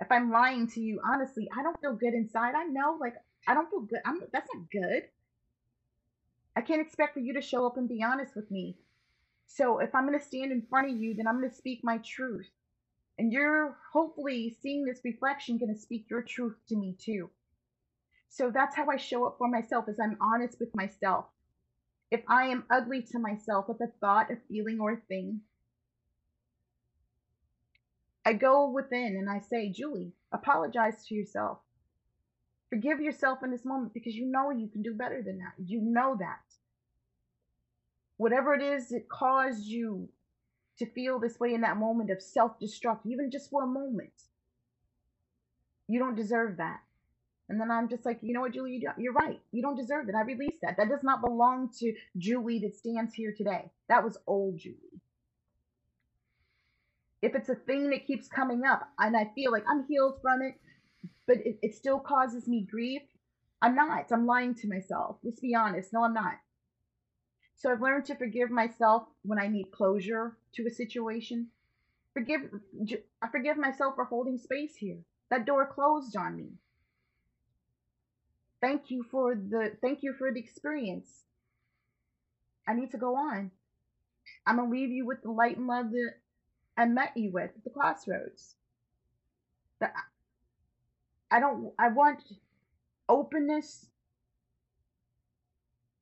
If 0.00 0.10
I'm 0.10 0.30
lying 0.30 0.66
to 0.68 0.80
you, 0.80 1.00
honestly, 1.06 1.48
I 1.56 1.62
don't 1.62 1.80
feel 1.80 1.94
good 1.94 2.14
inside. 2.14 2.54
I 2.54 2.64
know, 2.64 2.96
like, 3.00 3.14
I 3.46 3.54
don't 3.54 3.70
feel 3.70 3.82
good. 3.82 4.00
I'm, 4.04 4.20
that's 4.32 4.48
not 4.54 4.70
good. 4.70 5.02
I 6.56 6.60
can't 6.60 6.80
expect 6.80 7.14
for 7.14 7.20
you 7.20 7.34
to 7.34 7.40
show 7.40 7.66
up 7.66 7.76
and 7.76 7.88
be 7.88 8.02
honest 8.02 8.34
with 8.34 8.50
me. 8.50 8.76
So 9.46 9.78
if 9.78 9.94
I'm 9.94 10.06
going 10.06 10.18
to 10.18 10.24
stand 10.24 10.52
in 10.52 10.66
front 10.68 10.90
of 10.90 10.96
you, 10.96 11.14
then 11.14 11.26
I'm 11.26 11.38
going 11.38 11.50
to 11.50 11.56
speak 11.56 11.80
my 11.82 11.98
truth. 11.98 12.50
And 13.18 13.32
you're 13.32 13.76
hopefully 13.92 14.56
seeing 14.60 14.84
this 14.84 15.00
reflection 15.04 15.58
going 15.58 15.72
to 15.72 15.80
speak 15.80 16.06
your 16.10 16.22
truth 16.22 16.56
to 16.68 16.76
me 16.76 16.96
too. 16.98 17.30
So 18.28 18.50
that's 18.50 18.74
how 18.74 18.88
I 18.90 18.96
show 18.96 19.26
up 19.26 19.36
for 19.38 19.48
myself 19.48 19.88
is 19.88 20.00
I'm 20.00 20.18
honest 20.20 20.58
with 20.58 20.74
myself. 20.74 21.26
If 22.10 22.22
I 22.28 22.46
am 22.46 22.64
ugly 22.70 23.02
to 23.12 23.18
myself 23.18 23.68
with 23.68 23.80
a 23.80 23.92
thought, 24.00 24.30
a 24.30 24.36
feeling, 24.48 24.80
or 24.80 24.92
a 24.92 25.00
thing, 25.08 25.40
I 28.26 28.32
go 28.32 28.70
within 28.70 29.16
and 29.16 29.30
I 29.30 29.38
say, 29.38 29.68
Julie, 29.68 30.12
apologize 30.32 31.06
to 31.06 31.14
yourself. 31.14 31.58
Forgive 32.70 33.00
yourself 33.00 33.44
in 33.44 33.50
this 33.50 33.64
moment 33.64 33.94
because 33.94 34.16
you 34.16 34.26
know 34.26 34.50
you 34.50 34.68
can 34.68 34.82
do 34.82 34.94
better 34.94 35.22
than 35.22 35.38
that. 35.38 35.52
You 35.64 35.80
know 35.80 36.16
that. 36.18 36.40
Whatever 38.16 38.54
it 38.54 38.62
is 38.62 38.88
that 38.90 39.08
caused 39.08 39.64
you 39.66 40.08
to 40.78 40.86
feel 40.86 41.18
this 41.18 41.38
way 41.38 41.54
in 41.54 41.60
that 41.62 41.76
moment 41.76 42.10
of 42.10 42.22
self 42.22 42.58
destruct, 42.60 43.00
even 43.06 43.30
just 43.30 43.50
for 43.50 43.64
a 43.64 43.66
moment, 43.66 44.12
you 45.88 45.98
don't 45.98 46.14
deserve 46.16 46.56
that. 46.58 46.80
And 47.48 47.60
then 47.60 47.70
I'm 47.70 47.88
just 47.88 48.06
like, 48.06 48.18
you 48.22 48.32
know 48.32 48.40
what, 48.40 48.54
Julie, 48.54 48.82
you're 48.96 49.12
right. 49.12 49.40
You 49.52 49.60
don't 49.60 49.76
deserve 49.76 50.08
it. 50.08 50.14
I 50.14 50.22
release 50.22 50.56
that. 50.62 50.76
That 50.78 50.88
does 50.88 51.02
not 51.02 51.20
belong 51.20 51.70
to 51.80 51.92
Julie 52.16 52.58
that 52.60 52.74
stands 52.74 53.12
here 53.12 53.34
today. 53.36 53.70
That 53.88 54.02
was 54.02 54.16
old 54.26 54.58
Julie. 54.58 55.00
If 57.20 57.34
it's 57.34 57.50
a 57.50 57.54
thing 57.54 57.90
that 57.90 58.06
keeps 58.06 58.28
coming 58.28 58.64
up 58.64 58.88
and 58.98 59.16
I 59.16 59.30
feel 59.34 59.52
like 59.52 59.64
I'm 59.68 59.84
healed 59.86 60.20
from 60.22 60.40
it, 60.42 60.54
but 61.26 61.36
it, 61.38 61.58
it 61.62 61.74
still 61.74 61.98
causes 61.98 62.48
me 62.48 62.66
grief, 62.70 63.02
I'm 63.60 63.74
not. 63.74 64.10
I'm 64.10 64.26
lying 64.26 64.54
to 64.56 64.68
myself. 64.68 65.16
Let's 65.22 65.40
be 65.40 65.54
honest. 65.54 65.92
No, 65.92 66.04
I'm 66.04 66.14
not. 66.14 66.34
So 67.56 67.70
I've 67.70 67.80
learned 67.80 68.04
to 68.06 68.14
forgive 68.16 68.50
myself 68.50 69.04
when 69.22 69.38
I 69.38 69.46
need 69.46 69.70
closure 69.72 70.36
to 70.54 70.66
a 70.66 70.70
situation. 70.70 71.48
Forgive 72.12 72.42
I 73.22 73.28
forgive 73.28 73.56
myself 73.56 73.94
for 73.96 74.04
holding 74.04 74.38
space 74.38 74.76
here. 74.76 74.98
That 75.30 75.46
door 75.46 75.66
closed 75.66 76.16
on 76.16 76.36
me. 76.36 76.52
Thank 78.60 78.90
you 78.90 79.04
for 79.10 79.34
the 79.34 79.72
thank 79.80 80.02
you 80.02 80.14
for 80.14 80.32
the 80.32 80.40
experience. 80.40 81.24
I 82.66 82.74
need 82.74 82.90
to 82.92 82.98
go 82.98 83.16
on. 83.16 83.50
I'm 84.46 84.56
gonna 84.56 84.70
leave 84.70 84.90
you 84.90 85.06
with 85.06 85.22
the 85.22 85.30
light 85.30 85.56
and 85.56 85.66
love 85.66 85.90
that 85.90 86.14
I 86.76 86.86
met 86.86 87.16
you 87.16 87.30
with 87.32 87.50
at 87.56 87.64
the 87.64 87.70
crossroads. 87.70 88.56
That 89.80 89.92
I 91.30 91.40
don't 91.40 91.72
I 91.78 91.88
want 91.88 92.22
openness, 93.08 93.86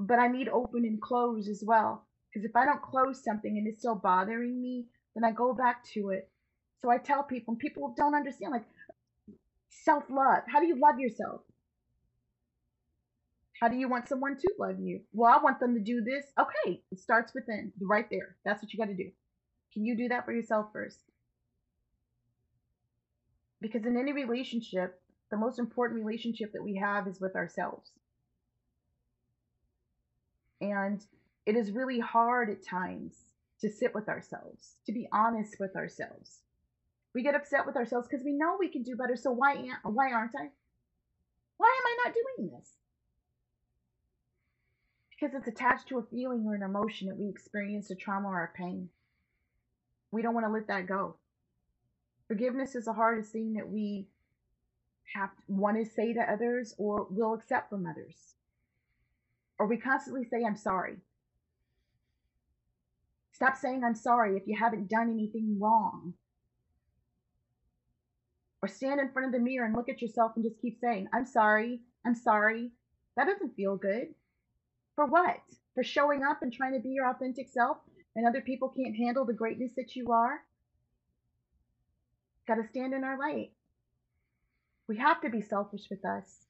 but 0.06 0.18
I 0.18 0.28
need 0.28 0.48
open 0.48 0.84
and 0.84 1.00
close 1.00 1.48
as 1.48 1.62
well. 1.66 2.06
Because 2.28 2.48
if 2.48 2.56
I 2.56 2.64
don't 2.64 2.82
close 2.82 3.22
something 3.22 3.58
and 3.58 3.66
it's 3.66 3.80
still 3.80 3.94
bothering 3.94 4.60
me, 4.60 4.86
then 5.14 5.24
I 5.24 5.32
go 5.32 5.52
back 5.52 5.84
to 5.94 6.10
it. 6.10 6.30
So 6.80 6.90
I 6.90 6.98
tell 6.98 7.22
people, 7.22 7.52
and 7.52 7.58
people 7.58 7.94
don't 7.96 8.14
understand, 8.14 8.52
like 8.52 8.64
self 9.68 10.04
love. 10.10 10.42
How 10.48 10.60
do 10.60 10.66
you 10.66 10.78
love 10.80 10.98
yourself? 10.98 11.42
How 13.60 13.68
do 13.68 13.76
you 13.76 13.88
want 13.88 14.08
someone 14.08 14.36
to 14.36 14.52
love 14.58 14.80
you? 14.80 15.02
Well, 15.12 15.32
I 15.32 15.40
want 15.40 15.60
them 15.60 15.74
to 15.74 15.80
do 15.80 16.02
this. 16.02 16.24
Okay, 16.38 16.82
it 16.90 16.98
starts 16.98 17.32
within, 17.32 17.72
right 17.80 18.06
there. 18.10 18.36
That's 18.44 18.60
what 18.62 18.72
you 18.72 18.78
got 18.78 18.88
to 18.88 18.96
do. 18.96 19.10
Can 19.72 19.84
you 19.84 19.96
do 19.96 20.08
that 20.08 20.24
for 20.24 20.32
yourself 20.32 20.66
first? 20.72 20.98
Because 23.60 23.86
in 23.86 23.96
any 23.96 24.12
relationship, 24.12 25.00
the 25.30 25.36
most 25.36 25.60
important 25.60 26.04
relationship 26.04 26.52
that 26.52 26.64
we 26.64 26.74
have 26.74 27.06
is 27.06 27.20
with 27.20 27.36
ourselves. 27.36 27.92
And 30.62 31.04
it 31.44 31.56
is 31.56 31.72
really 31.72 31.98
hard 31.98 32.48
at 32.48 32.64
times 32.64 33.16
to 33.60 33.68
sit 33.68 33.94
with 33.94 34.08
ourselves, 34.08 34.76
to 34.86 34.92
be 34.92 35.08
honest 35.12 35.58
with 35.58 35.74
ourselves. 35.76 36.38
We 37.14 37.22
get 37.22 37.34
upset 37.34 37.66
with 37.66 37.76
ourselves 37.76 38.08
because 38.08 38.24
we 38.24 38.32
know 38.32 38.56
we 38.58 38.68
can 38.68 38.82
do 38.82 38.96
better. 38.96 39.16
So 39.16 39.32
why 39.32 39.56
why 39.82 40.12
aren't 40.12 40.36
I? 40.38 40.48
Why 41.58 41.80
am 41.80 41.86
I 41.86 41.96
not 42.04 42.14
doing 42.14 42.50
this? 42.50 42.70
Because 45.10 45.34
it's 45.36 45.48
attached 45.48 45.88
to 45.88 45.98
a 45.98 46.02
feeling 46.02 46.44
or 46.46 46.54
an 46.54 46.62
emotion 46.62 47.08
that 47.08 47.18
we 47.18 47.28
experienced 47.28 47.90
a 47.90 47.94
trauma 47.94 48.28
or 48.28 48.44
a 48.44 48.56
pain. 48.56 48.88
We 50.12 50.22
don't 50.22 50.34
want 50.34 50.46
to 50.46 50.52
let 50.52 50.68
that 50.68 50.86
go. 50.86 51.16
Forgiveness 52.28 52.74
is 52.74 52.86
the 52.86 52.92
hardest 52.92 53.32
thing 53.32 53.54
that 53.54 53.68
we 53.68 54.06
have 55.14 55.30
want 55.48 55.76
to 55.76 55.84
say 55.84 56.12
to 56.12 56.20
others 56.20 56.74
or 56.78 57.06
will 57.10 57.34
accept 57.34 57.68
from 57.70 57.86
others. 57.86 58.34
Or 59.58 59.66
we 59.66 59.76
constantly 59.76 60.24
say, 60.24 60.44
I'm 60.44 60.56
sorry. 60.56 60.96
Stop 63.32 63.56
saying 63.56 63.82
I'm 63.82 63.94
sorry 63.94 64.36
if 64.36 64.46
you 64.46 64.56
haven't 64.56 64.88
done 64.88 65.10
anything 65.10 65.58
wrong. 65.60 66.14
Or 68.62 68.68
stand 68.68 69.00
in 69.00 69.10
front 69.10 69.26
of 69.26 69.32
the 69.32 69.40
mirror 69.40 69.66
and 69.66 69.74
look 69.74 69.88
at 69.88 70.00
yourself 70.00 70.32
and 70.36 70.44
just 70.44 70.60
keep 70.60 70.78
saying, 70.80 71.08
I'm 71.12 71.26
sorry, 71.26 71.80
I'm 72.06 72.14
sorry. 72.14 72.70
That 73.16 73.26
doesn't 73.26 73.56
feel 73.56 73.76
good. 73.76 74.14
For 74.94 75.06
what? 75.06 75.40
For 75.74 75.82
showing 75.82 76.22
up 76.22 76.42
and 76.42 76.52
trying 76.52 76.74
to 76.74 76.80
be 76.80 76.90
your 76.90 77.08
authentic 77.08 77.48
self 77.48 77.78
and 78.14 78.26
other 78.26 78.40
people 78.40 78.68
can't 78.68 78.96
handle 78.96 79.24
the 79.24 79.32
greatness 79.32 79.72
that 79.76 79.96
you 79.96 80.12
are? 80.12 80.44
Got 82.46 82.56
to 82.56 82.68
stand 82.68 82.94
in 82.94 83.04
our 83.04 83.18
light. 83.18 83.52
We 84.88 84.98
have 84.98 85.20
to 85.22 85.30
be 85.30 85.40
selfish 85.40 85.88
with 85.90 86.04
us. 86.04 86.46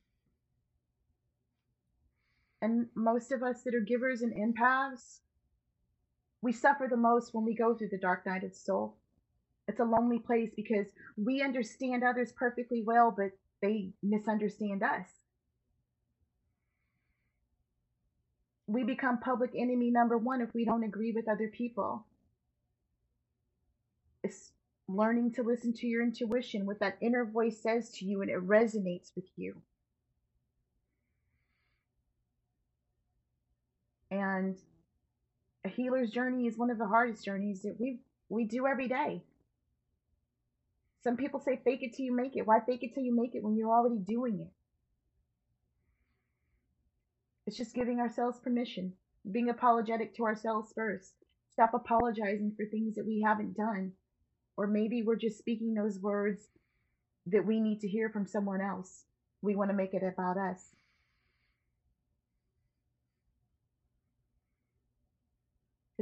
And 2.63 2.87
most 2.95 3.33
of 3.33 3.43
us 3.43 3.63
that 3.65 3.75
are 3.75 3.81
givers 3.81 4.23
and 4.23 4.33
empaths, 4.33 5.19
we 6.43 6.53
suffer 6.53 6.87
the 6.89 6.97
most 6.97 7.35
when 7.35 7.45
we 7.45 7.55
go 7.55 7.75
through 7.75 7.89
the 7.89 7.99
dark 7.99 8.25
night 8.25 8.45
of 8.45 8.55
soul. 8.55 8.95
It's 9.67 9.81
a 9.81 9.85
lonely 9.85 10.21
place 10.21 10.51
because 10.55 10.87
we 11.17 11.43
understand 11.43 12.05
others 12.05 12.33
perfectly 12.33 12.83
well, 12.85 13.13
but 13.17 13.33
they 13.61 13.91
misunderstand 14.01 14.83
us. 14.85 15.09
We 18.69 18.85
become 18.85 19.19
public 19.19 19.51
enemy 19.57 19.91
number 19.91 20.17
one 20.17 20.41
if 20.41 20.55
we 20.55 20.65
don't 20.65 20.85
agree 20.85 21.13
with 21.13 21.29
other 21.29 21.49
people. 21.49 22.07
It's 24.23 24.53
learning 24.87 25.33
to 25.33 25.43
listen 25.43 25.73
to 25.75 25.87
your 25.89 26.03
intuition, 26.03 26.65
what 26.65 26.79
that 26.79 26.99
inner 27.01 27.25
voice 27.25 27.61
says 27.61 27.91
to 27.95 28.05
you, 28.05 28.23
and 28.23 28.31
it 28.31 28.47
resonates 28.47 29.11
with 29.17 29.27
you. 29.37 29.57
And 34.13 34.59
a 35.65 35.71
healer's 35.71 36.11
journey 36.11 36.47
is 36.47 36.59
one 36.59 36.71
of 36.71 36.77
the 36.77 36.87
hardest 36.87 37.25
journeys 37.25 37.63
that 37.63 37.77
we 37.79 38.01
we 38.29 38.45
do 38.45 38.67
every 38.67 38.87
day. 38.87 39.23
Some 41.03 41.17
people 41.17 41.41
say 41.41 41.59
fake 41.65 41.83
it 41.83 41.95
till 41.97 42.05
you 42.05 42.15
make 42.15 42.37
it. 42.37 42.47
Why 42.47 42.61
fake 42.61 42.83
it 42.83 42.93
till 42.93 43.03
you 43.03 43.17
make 43.17 43.35
it 43.35 43.43
when 43.43 43.57
you're 43.57 43.73
already 43.73 44.01
doing 44.01 44.41
it? 44.41 44.53
It's 47.47 47.57
just 47.57 47.75
giving 47.75 48.01
ourselves 48.01 48.39
permission, 48.39 48.93
being 49.31 49.49
apologetic 49.49 50.15
to 50.17 50.25
ourselves 50.27 50.73
first. 50.75 51.15
Stop 51.51 51.73
apologizing 51.73 52.53
for 52.55 52.67
things 52.67 52.95
that 52.97 53.07
we 53.07 53.25
haven't 53.27 53.57
done 53.57 53.93
or 54.59 54.67
maybe 54.67 55.03
we're 55.03 55.17
just 55.17 55.39
speaking 55.39 55.73
those 55.75 55.99
words 55.99 56.49
that 57.27 57.47
we 57.47 57.61
need 57.61 57.81
to 57.81 57.89
hear 57.89 58.11
from 58.11 58.27
someone 58.27 58.61
else. 58.61 59.05
We 59.41 59.57
want 59.57 59.71
to 59.71 59.77
make 59.77 59.95
it 59.95 60.03
about 60.03 60.37
us. 60.37 60.75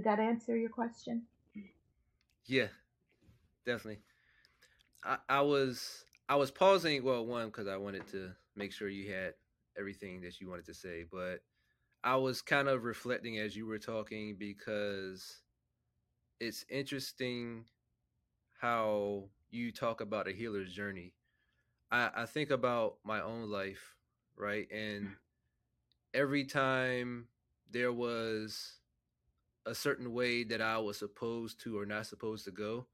Did 0.01 0.07
that 0.07 0.19
answer 0.19 0.57
your 0.57 0.71
question? 0.71 1.25
Yeah, 2.47 2.69
definitely. 3.67 4.01
I, 5.05 5.19
I 5.29 5.41
was 5.43 6.07
I 6.27 6.37
was 6.37 6.51
pausing. 6.51 7.05
Well, 7.05 7.27
one 7.27 7.49
because 7.49 7.69
I 7.69 7.77
wanted 7.77 8.09
to 8.13 8.31
make 8.57 8.73
sure 8.73 8.89
you 8.89 9.13
had 9.13 9.35
everything 9.79 10.23
that 10.23 10.41
you 10.41 10.49
wanted 10.49 10.65
to 10.65 10.73
say, 10.73 11.05
but 11.13 11.43
I 12.03 12.17
was 12.17 12.41
kind 12.41 12.67
of 12.67 12.85
reflecting 12.85 13.37
as 13.37 13.55
you 13.55 13.67
were 13.67 13.79
talking 13.79 14.37
because 14.39 15.43
it's 16.41 16.65
interesting 16.71 17.67
how 18.59 19.25
you 19.51 19.71
talk 19.71 20.01
about 20.01 20.29
a 20.29 20.33
healer's 20.33 20.73
journey. 20.73 21.13
I, 21.91 22.09
I 22.17 22.25
think 22.25 22.49
about 22.49 22.97
my 23.05 23.21
own 23.21 23.51
life, 23.51 23.97
right? 24.35 24.67
And 24.73 25.09
hmm. 25.09 25.13
every 26.15 26.47
time 26.47 27.27
there 27.71 27.93
was 27.93 28.80
a 29.66 29.75
certain 29.75 30.12
way 30.12 30.44
that 30.44 30.61
I 30.61 30.79
was 30.79 30.99
supposed 30.99 31.61
to 31.62 31.79
or 31.79 31.87
not 31.87 32.07
supposed 32.07 32.44
to 32.46 32.51
go, 32.51 32.87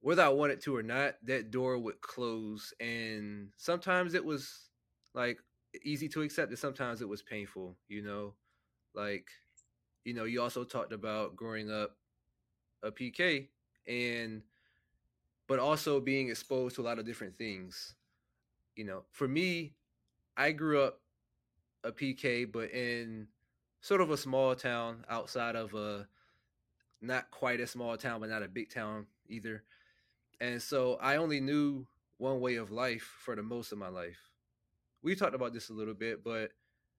whether 0.00 0.22
I 0.22 0.28
wanted 0.30 0.60
to 0.62 0.76
or 0.76 0.82
not, 0.82 1.14
that 1.24 1.50
door 1.50 1.78
would 1.78 2.00
close. 2.00 2.72
And 2.80 3.50
sometimes 3.56 4.14
it 4.14 4.24
was 4.24 4.70
like 5.14 5.38
easy 5.84 6.08
to 6.08 6.22
accept, 6.22 6.50
and 6.50 6.58
sometimes 6.58 7.02
it 7.02 7.08
was 7.08 7.22
painful, 7.22 7.76
you 7.88 8.02
know? 8.02 8.34
Like, 8.94 9.28
you 10.04 10.14
know, 10.14 10.24
you 10.24 10.40
also 10.42 10.64
talked 10.64 10.92
about 10.92 11.36
growing 11.36 11.70
up 11.70 11.96
a 12.82 12.90
PK 12.90 13.48
and 13.86 14.42
but 15.46 15.58
also 15.58 16.00
being 16.00 16.30
exposed 16.30 16.76
to 16.76 16.82
a 16.82 16.84
lot 16.84 16.98
of 16.98 17.04
different 17.04 17.36
things. 17.36 17.94
You 18.76 18.84
know, 18.84 19.04
for 19.10 19.26
me, 19.26 19.74
I 20.36 20.52
grew 20.52 20.80
up 20.80 21.00
a 21.82 21.90
PK, 21.90 22.50
but 22.50 22.70
in 22.70 23.26
sort 23.80 24.00
of 24.00 24.10
a 24.10 24.16
small 24.16 24.54
town 24.54 25.04
outside 25.08 25.56
of 25.56 25.74
a 25.74 26.06
not 27.00 27.30
quite 27.30 27.60
a 27.60 27.66
small 27.66 27.96
town, 27.96 28.20
but 28.20 28.28
not 28.28 28.42
a 28.42 28.48
big 28.48 28.70
town 28.70 29.06
either. 29.28 29.62
And 30.40 30.60
so 30.60 30.98
I 31.00 31.16
only 31.16 31.40
knew 31.40 31.86
one 32.18 32.40
way 32.40 32.56
of 32.56 32.70
life 32.70 33.14
for 33.24 33.34
the 33.34 33.42
most 33.42 33.72
of 33.72 33.78
my 33.78 33.88
life. 33.88 34.18
We 35.02 35.14
talked 35.14 35.34
about 35.34 35.54
this 35.54 35.70
a 35.70 35.72
little 35.72 35.94
bit, 35.94 36.22
but 36.22 36.50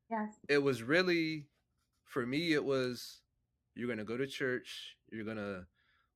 yes. 0.09 0.33
it 0.49 0.57
was 0.57 0.81
really 0.81 1.45
for 2.03 2.25
me 2.25 2.53
it 2.53 2.65
was 2.65 3.21
you're 3.75 3.87
going 3.87 3.99
to 3.99 4.05
go 4.05 4.17
to 4.17 4.27
church, 4.27 4.97
you're 5.11 5.23
going 5.23 5.37
to 5.37 5.65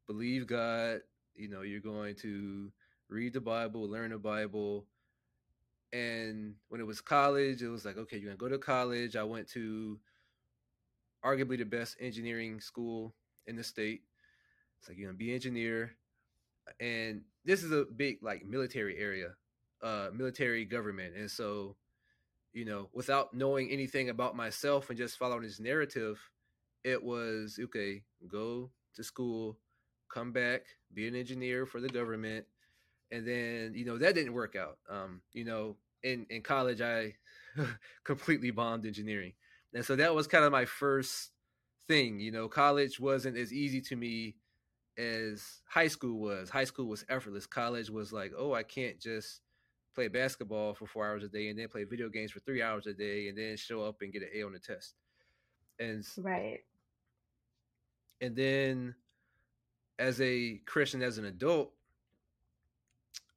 believe 0.07 0.47
God, 0.47 1.01
you 1.35 1.47
know, 1.47 1.61
you're 1.61 1.79
going 1.79 2.15
to 2.15 2.71
read 3.07 3.33
the 3.33 3.41
Bible, 3.41 3.87
learn 3.87 4.11
the 4.11 4.17
Bible, 4.17 4.85
and 5.93 6.55
when 6.67 6.81
it 6.81 6.87
was 6.87 6.99
college, 6.99 7.61
it 7.61 7.69
was 7.69 7.85
like, 7.85 7.97
okay, 7.97 8.17
you're 8.17 8.29
gonna 8.29 8.37
go 8.37 8.49
to 8.49 8.57
college. 8.57 9.15
I 9.15 9.23
went 9.23 9.47
to 9.49 9.97
arguably 11.25 11.57
the 11.57 11.65
best 11.65 11.97
engineering 11.99 12.61
school 12.61 13.15
in 13.47 13.55
the 13.55 13.63
state. 13.63 14.01
It's 14.79 14.89
like 14.89 14.97
you're 14.97 15.09
gonna 15.09 15.17
be 15.17 15.29
an 15.29 15.35
engineer, 15.35 15.95
and 16.79 17.21
this 17.43 17.63
is 17.63 17.71
a 17.71 17.85
big 17.95 18.19
like 18.21 18.45
military 18.45 18.97
area, 18.97 19.35
uh, 19.81 20.09
military 20.13 20.65
government, 20.65 21.15
and 21.15 21.29
so, 21.29 21.75
you 22.53 22.65
know, 22.65 22.89
without 22.93 23.33
knowing 23.33 23.69
anything 23.69 24.09
about 24.09 24.35
myself 24.35 24.89
and 24.89 24.97
just 24.97 25.17
following 25.17 25.43
this 25.43 25.59
narrative, 25.59 26.19
it 26.83 27.01
was 27.03 27.59
okay. 27.61 28.03
Go 28.27 28.69
to 28.95 29.03
school, 29.03 29.57
come 30.09 30.31
back, 30.31 30.61
be 30.93 31.07
an 31.07 31.15
engineer 31.15 31.65
for 31.65 31.81
the 31.81 31.89
government, 31.89 32.45
and 33.11 33.27
then 33.27 33.73
you 33.75 33.85
know 33.85 33.97
that 33.97 34.15
didn't 34.15 34.33
work 34.33 34.55
out. 34.55 34.77
Um, 34.89 35.21
you 35.33 35.45
know, 35.45 35.77
in 36.03 36.25
in 36.29 36.41
college, 36.41 36.81
I 36.81 37.15
completely 38.03 38.51
bombed 38.51 38.85
engineering, 38.85 39.33
and 39.75 39.85
so 39.85 39.95
that 39.97 40.15
was 40.15 40.25
kind 40.25 40.45
of 40.45 40.51
my 40.53 40.65
first 40.65 41.31
thing. 41.87 42.19
You 42.19 42.31
know, 42.31 42.47
college 42.47 42.99
wasn't 42.99 43.37
as 43.37 43.53
easy 43.53 43.81
to 43.81 43.95
me 43.97 44.37
as 44.97 45.61
high 45.67 45.89
school 45.89 46.19
was. 46.19 46.49
High 46.49 46.63
school 46.63 46.87
was 46.87 47.03
effortless. 47.09 47.45
College 47.45 47.89
was 47.89 48.13
like, 48.13 48.31
oh, 48.37 48.53
I 48.53 48.63
can't 48.63 48.99
just 48.99 49.41
play 49.93 50.07
basketball 50.07 50.73
for 50.73 50.87
four 50.87 51.05
hours 51.05 51.23
a 51.23 51.27
day 51.27 51.49
and 51.49 51.59
then 51.59 51.67
play 51.67 51.83
video 51.83 52.09
games 52.09 52.31
for 52.31 52.39
three 52.39 52.61
hours 52.61 52.87
a 52.87 52.93
day 52.93 53.27
and 53.27 53.37
then 53.37 53.57
show 53.57 53.83
up 53.83 53.97
and 54.01 54.13
get 54.13 54.21
an 54.21 54.29
A 54.33 54.43
on 54.43 54.53
the 54.53 54.59
test. 54.59 54.95
And 55.77 56.05
right. 56.17 56.59
And 58.21 58.33
then 58.33 58.95
as 59.99 60.21
a 60.21 60.61
Christian 60.65 61.01
as 61.01 61.17
an 61.17 61.25
adult, 61.25 61.73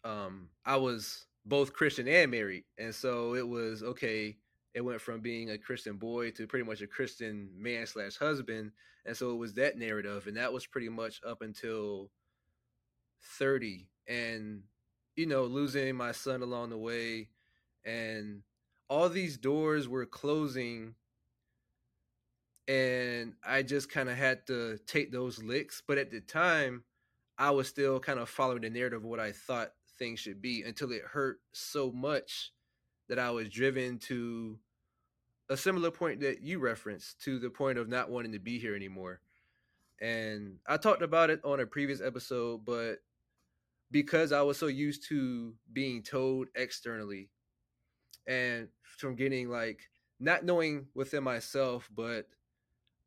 um, 0.05 0.51
I 0.65 0.77
was 0.77 1.27
both 1.45 1.73
Christian 1.73 2.07
and 2.07 2.31
married. 2.31 2.65
And 2.79 2.95
so 2.95 3.35
it 3.35 3.47
was 3.47 3.83
okay, 3.83 4.37
it 4.75 4.83
went 4.83 5.01
from 5.01 5.21
being 5.21 5.51
a 5.51 5.59
Christian 5.59 5.97
boy 5.97 6.31
to 6.33 6.47
pretty 6.47 6.65
much 6.65 6.81
a 6.83 6.87
Christian 6.87 7.51
man 7.57 7.87
slash 7.87 8.17
husband. 8.17 8.73
And 9.07 9.17
so 9.17 9.31
it 9.31 9.37
was 9.37 9.55
that 9.55 9.79
narrative. 9.79 10.27
And 10.27 10.37
that 10.37 10.53
was 10.53 10.67
pretty 10.67 10.89
much 10.89 11.21
up 11.27 11.43
until 11.43 12.11
30. 13.39 13.89
And, 14.07 14.63
you 15.17 15.27
know, 15.27 15.45
losing 15.45 15.97
my 15.97 16.13
son 16.13 16.43
along 16.43 16.71
the 16.71 16.79
way. 16.79 17.29
And 17.85 18.43
all 18.89 19.09
these 19.09 19.39
doors 19.39 19.89
were 19.89 20.07
closing. 20.07 20.95
And 22.67 23.35
I 23.45 23.63
just 23.63 23.91
kind 23.91 24.11
of 24.11 24.17
had 24.17 24.47
to 24.49 24.79
take 24.87 25.11
those 25.11 25.43
licks. 25.43 25.83
But 25.87 25.99
at 25.99 26.11
the 26.11 26.21
time, 26.21 26.85
I 27.39 27.51
was 27.53 27.69
still 27.69 28.01
kind 28.01 28.19
of 28.19 28.29
following 28.29 28.63
the 28.63 28.71
narrative 28.71 28.99
of 28.99 29.09
what 29.09 29.21
I 29.21 29.33
thought 29.33 29.73
things 29.99 30.21
should 30.21 30.43
be 30.43 30.63
until 30.63 30.93
it 30.93 31.03
hurt 31.03 31.41
so 31.53 31.91
much 31.91 32.53
that 33.09 33.19
I 33.19 33.31
was 33.31 33.49
driven 33.49 33.99
to 34.01 34.59
a 35.49 35.57
similar 35.57 35.91
point 35.91 36.21
that 36.21 36.43
you 36.43 36.59
referenced 36.59 37.21
to 37.23 37.39
the 37.39 37.51
point 37.51 37.79
of 37.79 37.89
not 37.89 38.11
wanting 38.11 38.33
to 38.33 38.39
be 38.39 38.59
here 38.59 38.75
anymore. 38.75 39.21
And 40.01 40.59
I 40.67 40.77
talked 40.77 41.03
about 41.03 41.31
it 41.31 41.41
on 41.45 41.61
a 41.61 41.67
previous 41.67 42.01
episode, 42.01 42.65
but 42.65 42.99
because 43.91 44.33
I 44.33 44.43
was 44.43 44.59
so 44.59 44.67
used 44.67 45.09
to 45.09 45.55
being 45.73 46.03
told 46.03 46.49
externally 46.55 47.31
and 48.27 48.69
from 48.83 49.17
getting 49.17 49.49
like 49.49 49.89
not 50.21 50.45
knowing 50.45 50.87
within 50.95 51.25
myself, 51.25 51.89
but 51.95 52.27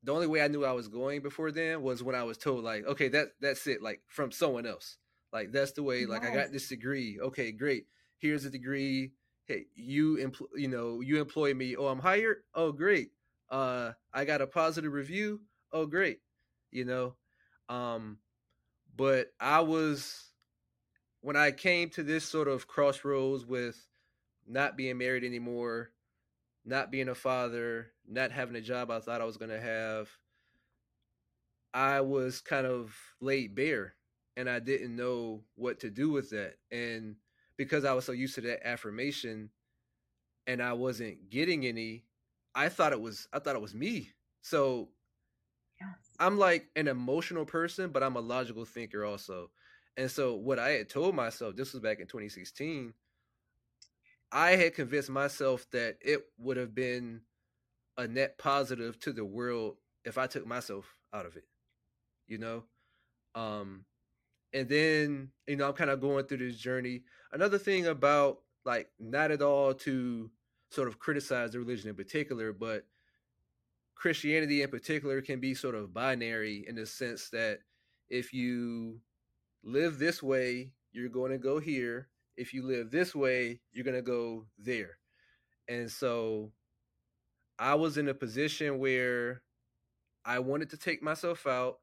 the 0.03 0.11
only 0.11 0.27
way 0.27 0.41
I 0.41 0.47
knew 0.47 0.65
I 0.65 0.71
was 0.71 0.87
going 0.87 1.21
before 1.21 1.51
then 1.51 1.83
was 1.83 2.01
when 2.01 2.15
I 2.15 2.23
was 2.23 2.37
told 2.37 2.63
like, 2.63 2.85
okay, 2.85 3.07
that 3.09 3.29
that's 3.39 3.67
it, 3.67 3.81
like 3.83 4.01
from 4.07 4.31
someone 4.31 4.65
else. 4.65 4.97
Like 5.31 5.51
that's 5.51 5.73
the 5.73 5.83
way. 5.83 6.05
Like 6.05 6.25
I 6.25 6.33
got 6.33 6.51
this 6.51 6.67
degree. 6.67 7.19
Okay, 7.21 7.51
great. 7.51 7.85
Here's 8.17 8.45
a 8.45 8.49
degree. 8.49 9.11
You 9.75 10.17
employ. 10.17 10.47
You 10.55 10.67
know, 10.67 11.01
you 11.01 11.19
employ 11.19 11.53
me. 11.53 11.75
Oh, 11.75 11.87
I'm 11.87 11.99
hired. 11.99 12.43
Oh, 12.53 12.71
great. 12.71 13.11
Uh, 13.49 13.91
I 14.13 14.25
got 14.25 14.41
a 14.41 14.47
positive 14.47 14.93
review. 14.93 15.41
Oh, 15.73 15.85
great. 15.85 16.19
You 16.71 16.85
know, 16.85 17.15
um, 17.69 18.17
but 18.95 19.33
I 19.39 19.61
was 19.61 20.31
when 21.21 21.35
I 21.35 21.51
came 21.51 21.89
to 21.91 22.03
this 22.03 22.25
sort 22.25 22.47
of 22.47 22.67
crossroads 22.67 23.45
with 23.45 23.77
not 24.47 24.77
being 24.77 24.97
married 24.97 25.23
anymore, 25.23 25.91
not 26.65 26.91
being 26.91 27.09
a 27.09 27.15
father, 27.15 27.91
not 28.07 28.31
having 28.31 28.55
a 28.55 28.61
job 28.61 28.91
I 28.91 28.99
thought 28.99 29.21
I 29.21 29.25
was 29.25 29.37
going 29.37 29.51
to 29.51 29.61
have. 29.61 30.09
I 31.73 32.01
was 32.01 32.41
kind 32.41 32.67
of 32.67 32.93
laid 33.21 33.55
bare 33.55 33.95
and 34.35 34.49
I 34.49 34.59
didn't 34.59 34.95
know 34.95 35.43
what 35.55 35.79
to 35.81 35.89
do 35.89 36.09
with 36.09 36.29
that. 36.31 36.55
And 36.71 37.15
because 37.62 37.86
I 37.86 37.93
was 37.93 38.06
so 38.06 38.12
used 38.12 38.34
to 38.36 38.41
that 38.41 38.67
affirmation 38.67 39.52
and 40.47 40.63
I 40.63 40.74
wasn't 40.74 41.30
getting 41.30 41.63
any, 41.67 42.06
I 42.56 42.69
thought 42.69 42.91
it 42.91 43.00
was 43.00 43.28
I 43.32 43.38
thought 43.38 43.56
it 43.56 43.62
was 43.62 43.76
me. 43.76 44.10
So 44.41 44.89
yes. 45.80 45.89
I'm 46.19 46.39
like 46.39 46.69
an 46.76 46.88
emotional 46.88 47.45
person, 47.45 47.91
but 47.91 48.02
I'm 48.02 48.15
a 48.15 48.19
logical 48.19 48.65
thinker 48.65 49.06
also. 49.06 49.52
And 49.95 50.10
so 50.10 50.34
what 50.34 50.58
I 50.58 50.71
had 50.71 50.89
told 50.89 51.13
myself, 51.13 51.56
this 51.56 51.71
was 51.71 51.84
back 51.84 52.00
in 52.00 52.08
2016, 52.08 52.95
I 54.32 54.52
had 54.56 54.74
convinced 54.74 55.12
myself 55.12 55.67
that 55.71 55.97
it 56.02 56.24
would 56.39 56.58
have 56.58 56.74
been 56.74 57.21
a 57.95 58.08
net 58.08 58.39
positive 58.39 59.00
to 59.02 59.13
the 59.13 59.24
world 59.24 59.76
if 60.04 60.17
I 60.17 60.26
took 60.26 60.47
myself 60.47 60.95
out 61.13 61.28
of 61.28 61.36
it. 61.38 61.45
You 62.28 62.39
know? 62.39 62.63
Um 63.36 63.86
and 64.53 64.67
then 64.67 65.29
you 65.47 65.55
know 65.55 65.67
i'm 65.67 65.73
kind 65.73 65.89
of 65.89 66.01
going 66.01 66.25
through 66.25 66.37
this 66.37 66.57
journey. 66.57 67.03
Another 67.33 67.57
thing 67.57 67.87
about 67.87 68.39
like 68.65 68.89
not 68.99 69.31
at 69.31 69.41
all 69.41 69.73
to 69.73 70.29
sort 70.69 70.87
of 70.87 70.99
criticize 70.99 71.51
the 71.51 71.59
religion 71.59 71.89
in 71.89 71.95
particular 71.95 72.53
but 72.53 72.85
christianity 73.95 74.61
in 74.61 74.69
particular 74.69 75.21
can 75.21 75.39
be 75.39 75.53
sort 75.53 75.75
of 75.75 75.93
binary 75.93 76.65
in 76.67 76.75
the 76.75 76.85
sense 76.85 77.29
that 77.29 77.59
if 78.09 78.33
you 78.33 78.99
live 79.63 79.99
this 79.99 80.21
way 80.23 80.71
you're 80.91 81.09
going 81.09 81.31
to 81.31 81.37
go 81.37 81.59
here. 81.59 82.07
If 82.37 82.53
you 82.53 82.63
live 82.63 82.91
this 82.91 83.13
way 83.15 83.59
you're 83.71 83.85
going 83.85 83.95
to 83.95 84.01
go 84.01 84.45
there. 84.57 84.97
And 85.67 85.89
so 85.89 86.51
i 87.59 87.75
was 87.75 87.97
in 87.97 88.09
a 88.09 88.13
position 88.13 88.79
where 88.79 89.43
i 90.25 90.39
wanted 90.39 90.69
to 90.71 90.77
take 90.77 91.03
myself 91.03 91.45
out 91.45 91.77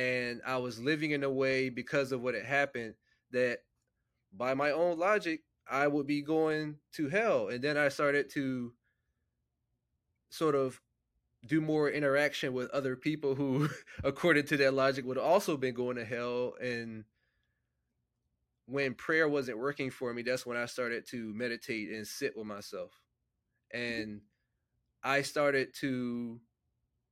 and 0.00 0.40
I 0.46 0.56
was 0.56 0.80
living 0.80 1.10
in 1.10 1.24
a 1.24 1.30
way 1.30 1.68
because 1.68 2.10
of 2.10 2.22
what 2.22 2.34
had 2.34 2.46
happened 2.46 2.94
that 3.32 3.58
by 4.32 4.54
my 4.54 4.70
own 4.70 4.98
logic 4.98 5.42
I 5.70 5.86
would 5.86 6.06
be 6.06 6.22
going 6.22 6.76
to 6.94 7.08
hell. 7.10 7.48
And 7.48 7.62
then 7.62 7.76
I 7.76 7.88
started 7.88 8.30
to 8.30 8.72
sort 10.30 10.54
of 10.54 10.80
do 11.46 11.60
more 11.60 11.90
interaction 11.90 12.54
with 12.54 12.70
other 12.70 12.96
people 12.96 13.34
who 13.34 13.68
according 14.04 14.46
to 14.46 14.56
that 14.56 14.72
logic 14.72 15.04
would 15.04 15.18
also 15.18 15.58
been 15.58 15.74
going 15.74 15.96
to 15.96 16.04
hell. 16.04 16.54
And 16.62 17.04
when 18.64 18.94
prayer 18.94 19.28
wasn't 19.28 19.58
working 19.58 19.90
for 19.90 20.14
me 20.14 20.22
that's 20.22 20.46
when 20.46 20.56
I 20.56 20.64
started 20.64 21.06
to 21.08 21.34
meditate 21.34 21.90
and 21.90 22.06
sit 22.06 22.38
with 22.38 22.46
myself. 22.46 22.92
Mm-hmm. 23.74 24.02
And 24.02 24.20
I 25.02 25.22
started 25.22 25.74
to 25.80 26.40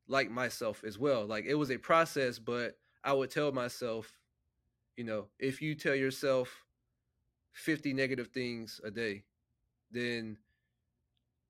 like 0.08 0.30
myself 0.30 0.82
as 0.84 0.98
well. 0.98 1.26
Like 1.26 1.44
it 1.44 1.54
was 1.54 1.70
a 1.70 1.78
process, 1.78 2.38
but 2.38 2.76
I 3.04 3.12
would 3.12 3.30
tell 3.30 3.52
myself, 3.52 4.18
you 4.96 5.04
know, 5.04 5.26
if 5.38 5.62
you 5.62 5.74
tell 5.74 5.94
yourself 5.94 6.64
50 7.52 7.92
negative 7.92 8.28
things 8.28 8.80
a 8.84 8.90
day, 8.90 9.22
then 9.90 10.36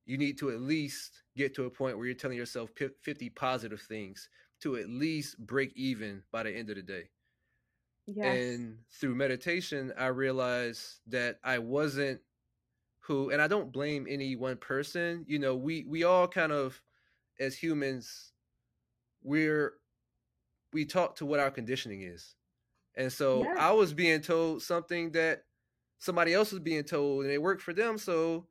you 0.04 0.18
need 0.18 0.38
to 0.38 0.50
at 0.50 0.60
least 0.60 1.22
get 1.36 1.54
to 1.54 1.64
a 1.64 1.70
point 1.70 1.96
where 1.96 2.06
you're 2.06 2.14
telling 2.14 2.36
yourself 2.36 2.70
50 3.02 3.30
positive 3.30 3.80
things 3.80 4.28
to 4.60 4.76
at 4.76 4.88
least 4.88 5.38
break 5.38 5.72
even 5.76 6.22
by 6.32 6.42
the 6.42 6.50
end 6.50 6.70
of 6.70 6.76
the 6.76 6.82
day. 6.82 7.10
Yes. 8.06 8.38
And 8.38 8.78
through 8.90 9.14
meditation, 9.14 9.92
I 9.98 10.06
realized 10.06 11.00
that 11.08 11.38
I 11.44 11.58
wasn't 11.58 12.20
who, 13.00 13.30
and 13.30 13.40
I 13.40 13.48
don't 13.48 13.70
blame 13.70 14.06
any 14.08 14.34
one 14.34 14.56
person. 14.56 15.24
You 15.28 15.38
know, 15.38 15.54
we 15.54 15.84
we 15.86 16.04
all 16.04 16.26
kind 16.26 16.52
of, 16.52 16.80
as 17.38 17.54
humans, 17.54 18.32
we're 19.22 19.74
we 20.72 20.84
talk 20.84 21.16
to 21.16 21.26
what 21.26 21.40
our 21.40 21.50
conditioning 21.50 22.02
is. 22.02 22.34
And 22.96 23.12
so 23.12 23.44
yeah. 23.44 23.54
I 23.58 23.72
was 23.72 23.92
being 23.94 24.20
told 24.20 24.62
something 24.62 25.12
that 25.12 25.44
somebody 25.98 26.34
else 26.34 26.52
was 26.52 26.60
being 26.60 26.84
told 26.84 27.24
and 27.24 27.32
it 27.32 27.42
worked 27.42 27.62
for 27.62 27.72
them. 27.72 27.96
So 27.96 28.46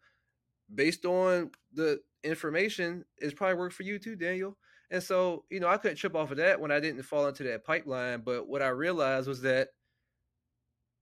based 0.73 1.05
on 1.05 1.51
the 1.73 1.99
information, 2.23 3.05
it's 3.17 3.33
probably 3.33 3.57
worked 3.57 3.75
for 3.75 3.83
you 3.83 3.99
too, 3.99 4.15
Daniel. 4.15 4.57
And 4.89 5.03
so, 5.03 5.43
you 5.49 5.59
know, 5.59 5.67
I 5.67 5.77
couldn't 5.77 5.97
trip 5.97 6.15
off 6.15 6.31
of 6.31 6.37
that 6.37 6.59
when 6.59 6.71
I 6.71 6.79
didn't 6.79 7.03
fall 7.03 7.27
into 7.27 7.43
that 7.43 7.65
pipeline. 7.65 8.21
But 8.21 8.47
what 8.47 8.61
I 8.61 8.69
realized 8.69 9.27
was 9.27 9.41
that 9.41 9.69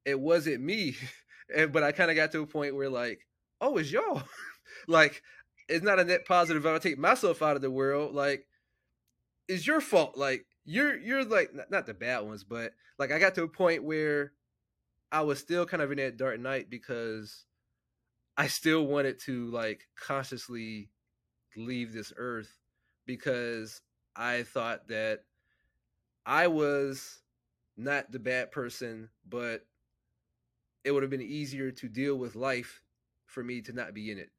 it 0.06 0.20
wasn't 0.20 0.62
me. 0.62 0.96
and 1.56 1.72
but 1.72 1.84
I 1.84 1.92
kind 1.92 2.10
of 2.10 2.16
got 2.16 2.32
to 2.32 2.42
a 2.42 2.48
point 2.48 2.76
where 2.76 2.90
like, 2.90 3.20
oh, 3.62 3.78
it's 3.78 3.92
y'all. 3.92 4.24
like, 4.88 5.22
it's 5.68 5.84
not 5.84 6.00
a 6.00 6.04
net 6.04 6.26
positive 6.26 6.66
if 6.66 6.72
I 6.72 6.78
take 6.80 6.98
myself 6.98 7.42
out 7.42 7.56
of 7.56 7.62
the 7.62 7.72
world. 7.72 8.14
Like, 8.14 8.48
it's 9.48 9.68
your 9.68 9.82
fault. 9.82 10.18
Like 10.18 10.46
you're 10.64 10.98
you're 10.98 11.24
like 11.26 11.52
not 11.70 11.86
the 11.86 11.94
bad 11.94 12.20
ones, 12.22 12.44
but 12.44 12.74
like 12.98 13.12
I 13.12 13.20
got 13.20 13.36
to 13.36 13.44
a 13.44 13.48
point 13.48 13.84
where 13.84 14.34
I 15.12 15.22
was 15.22 15.40
still 15.40 15.66
kind 15.66 15.84
of 15.84 15.92
in 15.92 15.98
that 15.98 16.18
dark 16.18 16.40
night 16.40 16.70
because 16.70 17.46
I 18.38 18.48
still 18.48 18.88
wanted 18.88 19.20
to 19.22 19.48
like 19.52 19.88
consciously 19.96 20.92
leave 21.56 21.94
this 21.94 22.14
earth 22.18 22.60
because 23.06 23.82
I 24.16 24.44
thought 24.44 24.88
that 24.90 25.26
I 26.26 26.48
was 26.48 27.24
not 27.78 28.12
the 28.12 28.20
bad 28.20 28.52
person, 28.52 29.10
but 29.28 29.66
it 30.84 30.92
would 30.92 31.04
have 31.04 31.10
been 31.10 31.22
easier 31.22 31.72
to 31.72 31.90
deal 31.90 32.16
with 32.16 32.36
life 32.36 32.82
for 33.26 33.44
me 33.44 33.62
to 33.62 33.74
not 33.74 33.94
be 33.94 34.12
in 34.12 34.18
it. 34.20 34.32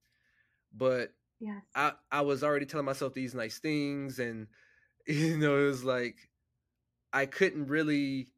But 0.73 1.15
Yes. 1.39 1.65
I 1.75 1.93
I 2.11 2.23
was 2.23 2.45
already 2.45 2.67
telling 2.67 2.87
myself 2.87 3.15
these 3.15 3.35
nice 3.35 3.59
things 3.59 4.19
and 4.19 4.49
you 5.09 5.37
know 5.37 5.59
it 5.63 5.67
was 5.67 5.85
like 5.85 6.29
I 7.13 7.27
couldn't 7.27 7.67
really 7.69 8.29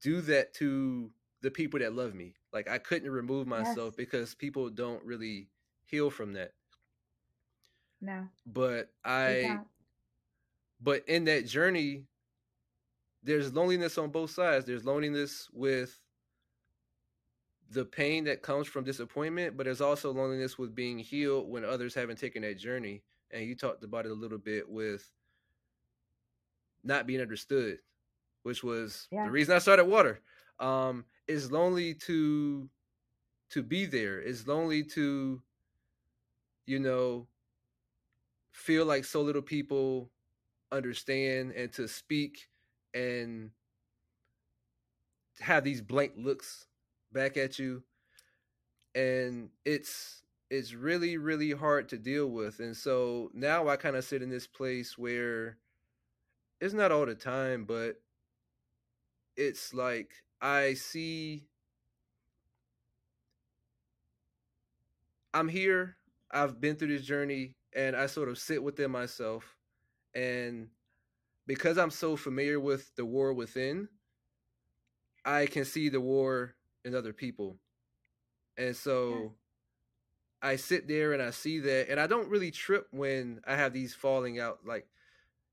do 0.00 0.20
that 0.22 0.54
to 0.54 1.10
the 1.42 1.50
people 1.50 1.80
that 1.80 1.94
love 1.94 2.14
me. 2.14 2.34
Like 2.52 2.68
I 2.68 2.78
couldn't 2.78 3.10
remove 3.10 3.46
myself 3.46 3.94
Yes. 3.94 3.96
because 3.96 4.34
people 4.34 4.70
don't 4.70 5.04
really 5.04 5.48
heal 5.84 6.10
from 6.10 6.32
that. 6.34 6.52
No, 8.00 8.28
But 8.46 8.90
I 9.04 9.60
but 10.80 11.08
in 11.08 11.24
that 11.24 11.46
journey 11.46 12.06
there's 13.22 13.52
loneliness 13.52 13.98
on 13.98 14.10
both 14.10 14.30
sides. 14.30 14.64
There's 14.64 14.84
loneliness 14.84 15.48
with 15.52 16.00
the 17.70 17.84
pain 17.84 18.24
that 18.24 18.42
comes 18.42 18.66
from 18.66 18.84
disappointment, 18.84 19.56
but 19.56 19.64
there's 19.64 19.80
also 19.80 20.12
loneliness 20.12 20.58
with 20.58 20.74
being 20.74 20.98
healed 20.98 21.48
when 21.48 21.64
others 21.64 21.94
haven't 21.94 22.18
taken 22.18 22.42
that 22.42 22.58
journey. 22.58 23.02
And 23.30 23.44
you 23.46 23.56
talked 23.56 23.84
about 23.84 24.06
it 24.06 24.12
a 24.12 24.14
little 24.14 24.38
bit 24.38 24.68
with 24.68 25.12
not 26.82 27.06
being 27.06 27.20
understood, 27.20 27.80
which 28.42 28.64
was 28.64 29.10
Yeah. 29.10 29.24
the 29.24 29.30
reason 29.32 29.56
I 29.56 29.58
started 29.60 29.86
water. 29.86 30.22
Um, 30.58 31.06
it's 31.28 31.50
lonely 31.50 31.94
to 31.96 32.70
to 33.50 33.62
be 33.62 33.86
there. 33.86 34.20
It's 34.20 34.46
lonely 34.46 34.84
to, 34.84 35.42
you 36.66 36.78
know, 36.78 37.28
feel 38.52 38.84
like 38.84 39.04
so 39.04 39.22
little 39.22 39.42
people 39.42 40.12
understand 40.72 41.52
and 41.52 41.72
to 41.74 41.88
speak 41.88 42.48
and 42.94 43.52
have 45.40 45.64
these 45.64 45.80
blank 45.80 46.12
looks 46.16 46.68
back 47.12 47.36
at 47.36 47.58
you 47.58 47.84
and 48.94 49.50
it's 49.64 50.22
it's 50.50 50.72
really 50.72 51.18
really 51.18 51.50
hard 51.50 51.88
to 51.88 51.98
deal 51.98 52.26
with 52.26 52.60
and 52.60 52.76
so 52.76 53.30
now 53.34 53.68
i 53.68 53.76
kind 53.76 53.96
of 53.96 54.04
sit 54.04 54.22
in 54.22 54.30
this 54.30 54.46
place 54.46 54.96
where 54.96 55.58
it's 56.60 56.74
not 56.74 56.90
all 56.90 57.04
the 57.04 57.14
time 57.14 57.64
but 57.64 57.96
it's 59.36 59.74
like 59.74 60.12
i 60.40 60.72
see 60.74 61.44
i'm 65.34 65.48
here 65.48 65.96
i've 66.30 66.60
been 66.60 66.76
through 66.76 66.88
this 66.88 67.06
journey 67.06 67.54
and 67.76 67.94
i 67.94 68.06
sort 68.06 68.28
of 68.28 68.38
sit 68.38 68.62
within 68.62 68.90
myself 68.90 69.56
and 70.14 70.68
because 71.46 71.76
i'm 71.76 71.90
so 71.90 72.16
familiar 72.16 72.58
with 72.58 72.90
the 72.96 73.04
war 73.04 73.34
within 73.34 73.86
i 75.26 75.44
can 75.44 75.64
see 75.64 75.90
the 75.90 76.00
war 76.00 76.54
in 76.86 76.94
other 76.94 77.12
people 77.12 77.58
and 78.56 78.74
so 78.74 79.32
I 80.42 80.56
sit 80.56 80.86
there 80.86 81.12
and 81.12 81.22
I 81.22 81.30
see 81.30 81.58
that, 81.60 81.90
and 81.90 81.98
I 81.98 82.06
don't 82.06 82.28
really 82.28 82.50
trip 82.50 82.86
when 82.90 83.40
I 83.46 83.56
have 83.56 83.72
these 83.72 83.94
falling 83.94 84.38
out. 84.38 84.60
Like, 84.64 84.86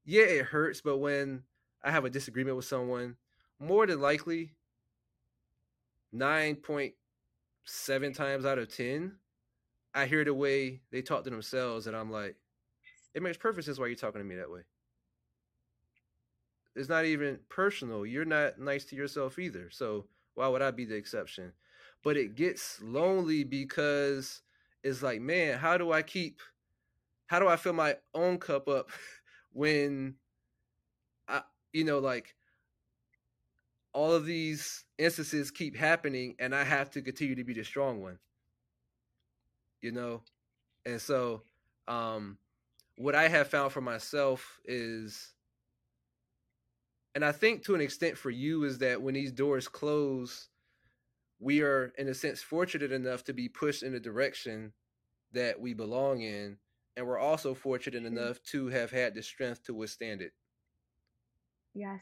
yeah, 0.06 0.24
it 0.24 0.46
hurts, 0.46 0.82
but 0.82 0.98
when 0.98 1.44
I 1.84 1.92
have 1.92 2.06
a 2.06 2.10
disagreement 2.10 2.56
with 2.56 2.66
someone, 2.66 3.16
more 3.60 3.88
than 3.88 4.00
likely, 4.00 4.52
9.7 6.14 8.16
times 8.16 8.46
out 8.46 8.60
of 8.60 8.76
10, 8.76 9.14
I 9.94 10.06
hear 10.06 10.24
the 10.24 10.34
way 10.34 10.82
they 10.92 11.02
talk 11.02 11.24
to 11.24 11.30
themselves, 11.30 11.88
and 11.88 11.96
I'm 11.96 12.12
like, 12.12 12.36
it 13.14 13.24
makes 13.24 13.38
perfect 13.38 13.66
sense 13.66 13.80
why 13.80 13.88
you're 13.88 13.96
talking 13.96 14.20
to 14.20 14.26
me 14.26 14.36
that 14.36 14.52
way. 14.52 14.62
It's 16.76 16.90
not 16.90 17.06
even 17.06 17.40
personal. 17.48 18.06
You're 18.06 18.26
not 18.26 18.60
nice 18.60 18.84
to 18.86 18.98
yourself 18.98 19.40
either. 19.40 19.70
So 19.72 20.06
why 20.34 20.50
would 20.50 20.62
I 20.62 20.72
be 20.72 20.84
the 20.84 20.96
exception? 20.96 21.54
But 22.04 22.18
it 22.18 22.36
gets 22.36 22.82
lonely 22.82 23.46
because 23.46 24.42
it's 24.86 25.02
like, 25.02 25.20
man, 25.20 25.58
how 25.58 25.78
do 25.78 25.92
I 25.92 26.04
keep 26.04 26.40
how 27.26 27.40
do 27.40 27.48
I 27.48 27.56
fill 27.56 27.74
my 27.74 27.96
own 28.14 28.38
cup 28.38 28.68
up 28.68 28.92
when 29.52 30.16
I 31.28 31.42
you 31.74 31.84
know 31.84 31.98
like 31.98 32.36
all 33.94 34.12
of 34.14 34.26
these 34.26 34.84
instances 35.00 35.50
keep 35.50 35.76
happening 35.76 36.36
and 36.38 36.54
I 36.54 36.64
have 36.64 36.92
to 36.92 37.02
continue 37.02 37.34
to 37.36 37.44
be 37.44 37.54
the 37.54 37.64
strong 37.64 38.02
one, 38.02 38.20
you 39.82 39.92
know? 39.92 40.22
And 40.86 41.02
so 41.02 41.42
um 41.88 42.38
what 42.98 43.16
I 43.16 43.28
have 43.28 43.48
found 43.48 43.72
for 43.72 43.82
myself 43.82 44.60
is 44.66 45.34
and 47.16 47.26
I 47.26 47.32
think 47.32 47.64
to 47.66 47.74
an 47.74 47.82
extent 47.82 48.20
for 48.20 48.30
you 48.30 48.66
is 48.66 48.78
that 48.80 49.02
when 49.02 49.16
these 49.16 49.32
doors 49.32 49.68
close, 49.68 50.50
we 51.40 51.62
are 51.62 51.94
in 51.98 52.08
a 52.08 52.14
sense 52.14 52.42
fortunate 52.42 52.92
enough 52.92 53.24
to 53.26 53.34
be 53.34 53.50
pushed 53.50 53.84
in 53.84 53.92
the 53.92 54.00
direction 54.00 54.74
that 55.34 55.60
we 55.60 55.74
belong 55.74 56.22
in 56.22 56.58
and 56.98 57.06
we're 57.08 57.20
also 57.20 57.54
fortunate 57.54 58.06
True. 58.08 58.08
enough 58.08 58.42
to 58.44 58.68
have 58.68 58.92
had 58.92 59.14
the 59.16 59.24
strength 59.24 59.64
to 59.66 59.74
withstand 59.74 60.22
it 60.22 60.34
Yes. 61.74 62.02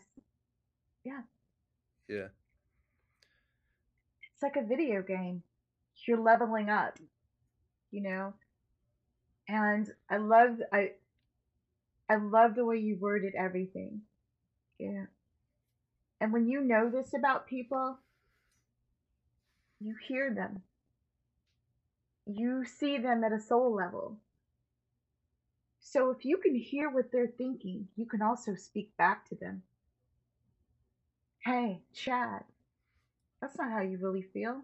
Yeah. 1.03 1.21
yeah 2.07 2.27
It's 4.33 4.43
like 4.43 4.55
a 4.55 4.65
video 4.67 5.01
game. 5.01 5.43
You're 6.07 6.19
leveling 6.19 6.69
up, 6.69 6.99
you 7.91 8.01
know? 8.01 8.33
And 9.47 9.89
I 10.09 10.17
love 10.17 10.59
I 10.71 10.91
I 12.09 12.15
love 12.15 12.55
the 12.55 12.65
way 12.65 12.77
you 12.77 12.97
worded 12.99 13.33
everything. 13.35 14.01
Yeah. 14.79 15.05
And 16.21 16.31
when 16.33 16.47
you 16.47 16.61
know 16.61 16.89
this 16.89 17.13
about 17.13 17.47
people, 17.47 17.97
you 19.83 19.95
hear 20.07 20.33
them. 20.33 20.61
You 22.25 22.63
see 22.65 22.97
them 22.97 23.23
at 23.23 23.33
a 23.33 23.39
soul 23.39 23.73
level. 23.75 24.17
So 25.79 26.09
if 26.11 26.23
you 26.23 26.37
can 26.37 26.55
hear 26.55 26.89
what 26.89 27.11
they're 27.11 27.27
thinking, 27.27 27.87
you 27.95 28.05
can 28.05 28.21
also 28.21 28.55
speak 28.55 28.95
back 28.97 29.27
to 29.29 29.35
them. 29.35 29.63
Hey, 31.39 31.81
Chad, 31.93 32.45
that's 33.41 33.57
not 33.57 33.71
how 33.71 33.81
you 33.81 33.97
really 33.97 34.21
feel. 34.21 34.61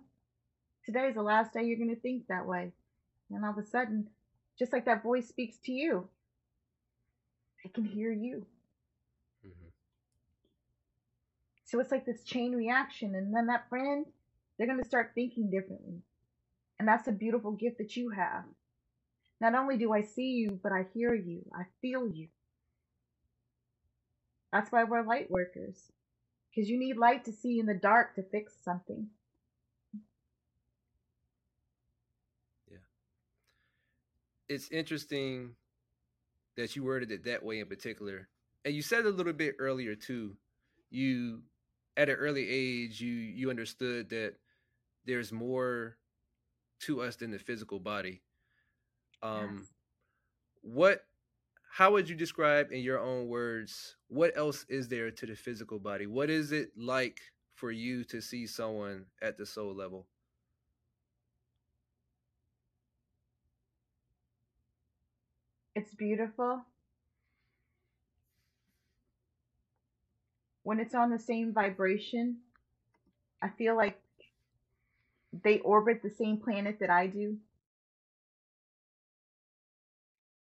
Today's 0.85 1.15
the 1.15 1.21
last 1.21 1.53
day 1.53 1.63
you're 1.63 1.77
going 1.77 1.93
to 1.93 2.01
think 2.01 2.27
that 2.27 2.45
way. 2.45 2.71
And 3.29 3.43
all 3.43 3.51
of 3.51 3.57
a 3.57 3.63
sudden, 3.63 4.07
just 4.57 4.71
like 4.71 4.85
that 4.85 5.03
voice 5.03 5.27
speaks 5.27 5.57
to 5.65 5.73
you, 5.73 6.07
they 7.63 7.69
can 7.69 7.83
hear 7.83 8.11
you. 8.11 8.45
Mhm. 9.45 9.71
So 11.65 11.79
it's 11.79 11.91
like 11.91 12.05
this 12.05 12.23
chain 12.23 12.55
reaction. 12.55 13.13
And 13.15 13.35
then 13.35 13.47
that 13.47 13.67
friend, 13.69 14.05
they're 14.59 14.67
going 14.67 14.83
to 14.83 14.87
start 14.87 15.13
thinking 15.15 15.49
differently. 15.49 16.03
And 16.77 16.87
that's 16.87 17.07
a 17.07 17.13
beautiful 17.13 17.53
gift 17.53 17.77
that 17.77 17.95
you 17.95 18.09
have. 18.11 18.43
Not 19.41 19.55
only 19.55 19.77
do 19.77 19.93
I 19.93 20.01
see 20.01 20.33
you, 20.33 20.59
but 20.61 20.73
I 20.73 20.85
hear 20.93 21.15
you, 21.15 21.49
I 21.57 21.63
feel 21.81 22.05
you. 22.07 22.27
That's 24.51 24.71
why 24.71 24.83
we're 24.83 25.03
light 25.03 25.31
workers. 25.31 25.91
Because 26.49 26.69
you 26.69 26.77
need 26.77 26.97
light 26.97 27.25
to 27.25 27.31
see 27.31 27.59
in 27.59 27.65
the 27.65 27.73
dark 27.73 28.15
to 28.15 28.23
fix 28.23 28.53
something. 28.63 29.07
Yeah. 32.69 32.77
It's 34.49 34.69
interesting 34.71 35.51
that 36.57 36.75
you 36.75 36.83
worded 36.83 37.11
it 37.11 37.23
that 37.23 37.43
way 37.43 37.59
in 37.59 37.67
particular 37.67 38.27
and 38.65 38.75
you 38.75 38.81
said 38.81 39.05
a 39.05 39.09
little 39.09 39.33
bit 39.33 39.55
earlier 39.59 39.95
too 39.95 40.35
you 40.89 41.41
at 41.95 42.09
an 42.09 42.15
early 42.15 42.47
age 42.49 42.99
you 42.99 43.13
you 43.13 43.49
understood 43.49 44.09
that 44.09 44.33
there's 45.05 45.31
more 45.31 45.97
to 46.81 47.01
us 47.01 47.15
than 47.17 47.31
the 47.31 47.39
physical 47.39 47.79
body 47.79 48.21
um 49.21 49.57
Yes. 49.59 49.73
what 50.61 51.05
how 51.71 51.91
would 51.91 52.09
you 52.09 52.15
describe 52.15 52.71
in 52.71 52.81
your 52.81 52.99
own 52.99 53.27
words 53.27 53.95
what 54.07 54.35
else 54.37 54.65
is 54.69 54.87
there 54.87 55.11
to 55.11 55.25
the 55.25 55.35
physical 55.35 55.79
body 55.79 56.07
what 56.07 56.29
is 56.29 56.51
it 56.51 56.71
like 56.77 57.19
for 57.55 57.71
you 57.71 58.03
to 58.05 58.21
see 58.21 58.47
someone 58.47 59.05
at 59.21 59.37
the 59.37 59.45
soul 59.45 59.75
level 59.75 60.07
It's 65.75 65.93
beautiful. 65.95 66.63
When 70.63 70.79
it's 70.79 70.95
on 70.95 71.09
the 71.09 71.19
same 71.19 71.53
vibration, 71.53 72.37
I 73.41 73.49
feel 73.49 73.75
like 73.75 73.99
they 75.31 75.59
orbit 75.59 76.01
the 76.01 76.09
same 76.09 76.37
planet 76.37 76.77
that 76.79 76.89
I 76.89 77.07
do. 77.07 77.37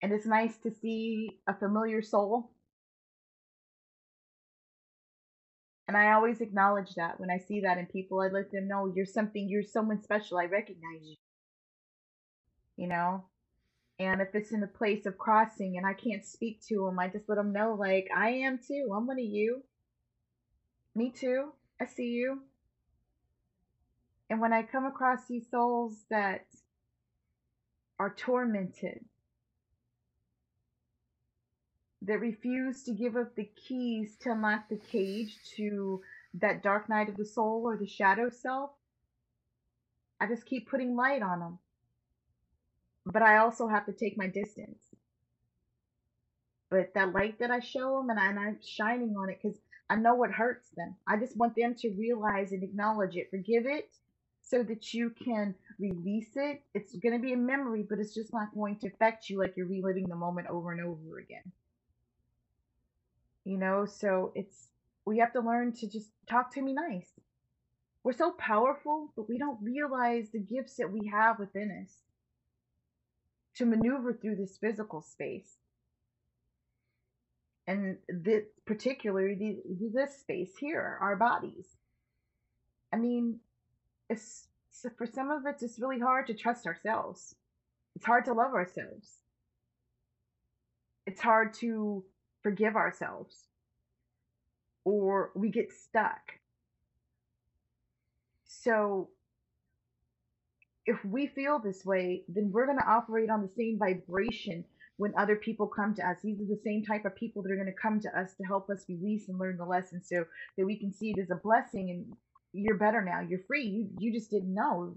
And 0.01 0.11
it's 0.11 0.25
nice 0.25 0.57
to 0.63 0.71
see 0.71 1.39
a 1.47 1.53
familiar 1.53 2.01
soul. 2.01 2.51
And 5.87 5.97
I 5.97 6.13
always 6.13 6.39
acknowledge 6.39 6.95
that 6.95 7.19
when 7.19 7.29
I 7.29 7.37
see 7.37 7.61
that 7.61 7.77
in 7.77 7.85
people, 7.85 8.21
I 8.21 8.27
let 8.27 8.51
them 8.51 8.67
know 8.67 8.91
you're 8.95 9.05
something, 9.05 9.49
you're 9.49 9.61
someone 9.61 10.01
special. 10.01 10.37
I 10.37 10.45
recognize 10.45 11.01
you. 11.03 11.15
You 12.77 12.87
know? 12.87 13.25
And 13.99 14.21
if 14.21 14.29
it's 14.33 14.51
in 14.51 14.63
a 14.63 14.67
place 14.67 15.05
of 15.05 15.17
crossing 15.17 15.77
and 15.77 15.85
I 15.85 15.93
can't 15.93 16.25
speak 16.25 16.61
to 16.69 16.85
them, 16.85 16.97
I 16.97 17.09
just 17.09 17.29
let 17.29 17.35
them 17.35 17.53
know, 17.53 17.75
like, 17.77 18.07
I 18.15 18.29
am 18.29 18.57
too. 18.57 18.89
I'm 18.95 19.05
one 19.05 19.19
of 19.19 19.25
you. 19.25 19.63
Me 20.95 21.11
too. 21.11 21.49
I 21.79 21.85
see 21.85 22.07
you. 22.07 22.41
And 24.31 24.39
when 24.39 24.53
I 24.53 24.63
come 24.63 24.85
across 24.85 25.27
these 25.27 25.51
souls 25.51 26.05
that 26.09 26.45
are 27.99 28.15
tormented, 28.15 29.03
that 32.03 32.21
refuse 32.21 32.83
to 32.83 32.93
give 32.93 33.17
up 33.17 33.35
the 33.35 33.49
keys 33.67 34.15
to 34.21 34.31
unlock 34.31 34.69
the 34.69 34.77
cage 34.77 35.35
to 35.57 36.01
that 36.35 36.63
dark 36.63 36.87
night 36.87 37.09
of 37.09 37.17
the 37.17 37.25
soul 37.25 37.63
or 37.65 37.75
the 37.75 37.85
shadow 37.85 38.29
self, 38.29 38.69
I 40.21 40.27
just 40.27 40.45
keep 40.45 40.69
putting 40.69 40.95
light 40.95 41.21
on 41.21 41.41
them. 41.41 41.59
But 43.05 43.23
I 43.23 43.39
also 43.39 43.67
have 43.67 43.85
to 43.87 43.91
take 43.91 44.17
my 44.17 44.27
distance. 44.27 44.81
But 46.69 46.93
that 46.93 47.11
light 47.11 47.37
that 47.39 47.51
I 47.51 47.59
show 47.59 47.97
them 47.97 48.09
and, 48.09 48.17
I, 48.17 48.29
and 48.29 48.39
I'm 48.39 48.59
shining 48.65 49.13
on 49.17 49.29
it 49.29 49.39
because 49.43 49.59
I 49.89 49.97
know 49.97 50.15
what 50.15 50.31
hurts 50.31 50.69
them. 50.77 50.95
I 51.05 51.17
just 51.17 51.35
want 51.35 51.57
them 51.57 51.75
to 51.79 51.89
realize 51.89 52.53
and 52.53 52.63
acknowledge 52.63 53.17
it, 53.17 53.29
forgive 53.29 53.65
it, 53.65 53.89
so 54.51 54.63
that 54.63 54.93
you 54.93 55.09
can 55.23 55.55
release 55.79 56.31
it. 56.35 56.61
It's 56.73 56.93
going 56.97 57.15
to 57.15 57.21
be 57.21 57.31
a 57.31 57.37
memory, 57.37 57.85
but 57.89 57.99
it's 57.99 58.13
just 58.13 58.33
not 58.33 58.53
going 58.53 58.75
to 58.79 58.87
affect 58.87 59.29
you 59.29 59.39
like 59.39 59.53
you're 59.55 59.65
reliving 59.65 60.09
the 60.09 60.15
moment 60.15 60.47
over 60.49 60.73
and 60.73 60.81
over 60.81 61.19
again. 61.19 61.53
You 63.45 63.57
know, 63.57 63.85
so 63.85 64.33
it's 64.35 64.67
we 65.05 65.19
have 65.19 65.31
to 65.33 65.39
learn 65.39 65.71
to 65.75 65.89
just 65.89 66.11
talk 66.29 66.53
to 66.53 66.61
me 66.61 66.73
nice. 66.73 67.09
We're 68.03 68.11
so 68.11 68.31
powerful, 68.31 69.13
but 69.15 69.29
we 69.29 69.37
don't 69.37 69.63
realize 69.63 70.27
the 70.31 70.39
gifts 70.39 70.75
that 70.75 70.91
we 70.91 71.07
have 71.07 71.39
within 71.39 71.83
us 71.83 71.93
to 73.55 73.65
maneuver 73.65 74.13
through 74.13 74.35
this 74.35 74.57
physical 74.57 75.01
space 75.01 75.55
and 77.67 77.97
this 78.09 78.43
particularly 78.65 79.59
this 79.93 80.19
space 80.19 80.57
here, 80.59 80.97
our 80.99 81.15
bodies. 81.15 81.67
I 82.91 82.97
mean, 82.97 83.39
it's 84.11 84.47
for 84.97 85.05
some 85.05 85.31
of 85.31 85.45
us, 85.45 85.61
it's 85.61 85.79
really 85.79 85.99
hard 85.99 86.27
to 86.27 86.33
trust 86.33 86.65
ourselves. 86.65 87.35
It's 87.95 88.05
hard 88.05 88.25
to 88.25 88.33
love 88.33 88.53
ourselves. 88.53 89.19
It's 91.05 91.21
hard 91.21 91.53
to 91.55 92.03
forgive 92.43 92.75
ourselves, 92.75 93.47
or 94.85 95.31
we 95.35 95.49
get 95.49 95.71
stuck. 95.71 96.21
So, 98.45 99.09
if 100.85 101.03
we 101.05 101.27
feel 101.27 101.59
this 101.59 101.85
way, 101.85 102.23
then 102.27 102.51
we're 102.51 102.65
going 102.65 102.79
to 102.79 102.89
operate 102.89 103.29
on 103.29 103.41
the 103.41 103.53
same 103.55 103.77
vibration 103.77 104.65
when 104.97 105.13
other 105.17 105.35
people 105.35 105.67
come 105.67 105.95
to 105.95 106.07
us. 106.07 106.17
These 106.23 106.41
are 106.41 106.45
the 106.45 106.61
same 106.63 106.83
type 106.83 107.05
of 107.05 107.15
people 107.15 107.41
that 107.43 107.51
are 107.51 107.55
going 107.55 107.65
to 107.67 107.81
come 107.81 107.99
to 108.01 108.19
us 108.19 108.33
to 108.35 108.43
help 108.43 108.69
us 108.69 108.85
release 108.87 109.29
and 109.29 109.39
learn 109.39 109.57
the 109.57 109.65
lesson 109.65 110.01
so 110.03 110.25
that 110.57 110.65
we 110.65 110.77
can 110.77 110.93
see 110.93 111.11
it 111.11 111.19
as 111.19 111.31
a 111.31 111.35
blessing 111.35 111.89
and 111.89 112.15
you're 112.53 112.77
better 112.77 113.01
now. 113.01 113.21
You're 113.21 113.43
free. 113.47 113.63
You 113.63 113.89
you 113.99 114.13
just 114.13 114.29
didn't 114.31 114.53
know. 114.53 114.95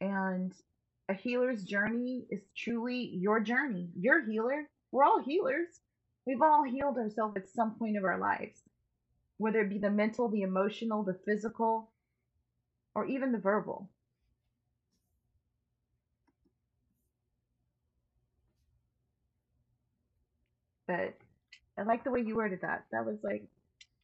And 0.00 0.52
a 1.08 1.14
healer's 1.14 1.64
journey 1.64 2.26
is 2.30 2.40
truly 2.56 3.10
your 3.14 3.40
journey. 3.40 3.88
You're 3.98 4.24
healer. 4.24 4.66
We're 4.92 5.04
all 5.04 5.22
healers. 5.22 5.80
We've 6.26 6.42
all 6.42 6.64
healed 6.64 6.96
ourselves 6.96 7.36
at 7.36 7.48
some 7.48 7.74
point 7.74 7.96
of 7.96 8.04
our 8.04 8.18
lives, 8.18 8.60
whether 9.38 9.60
it 9.60 9.70
be 9.70 9.78
the 9.78 9.90
mental, 9.90 10.28
the 10.28 10.42
emotional, 10.42 11.02
the 11.02 11.18
physical, 11.26 11.90
or 12.94 13.06
even 13.06 13.32
the 13.32 13.38
verbal. 13.38 13.88
but 20.90 21.14
I 21.80 21.84
like 21.84 22.04
the 22.04 22.10
way 22.10 22.20
you 22.20 22.36
worded 22.36 22.60
that. 22.60 22.84
That 22.92 23.06
was 23.06 23.16
like, 23.22 23.42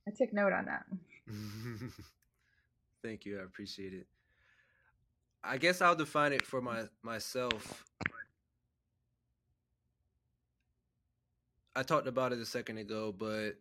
I 0.09 0.11
took 0.11 0.33
note 0.33 0.53
on 0.53 0.65
that. 0.65 0.85
Thank 3.03 3.27
you. 3.27 3.39
I 3.39 3.43
appreciate 3.43 3.93
it. 3.93 4.07
I 5.45 5.59
guess 5.59 5.83
I'll 5.83 5.95
define 5.95 6.33
it 6.33 6.43
for 6.43 6.63
my 6.63 6.85
myself. 7.03 7.85
I 11.77 11.83
talked 11.83 12.09
about 12.09 12.33
it 12.33 12.39
a 12.39 12.47
second 12.47 12.79
ago, 12.79 13.15
but 13.17 13.53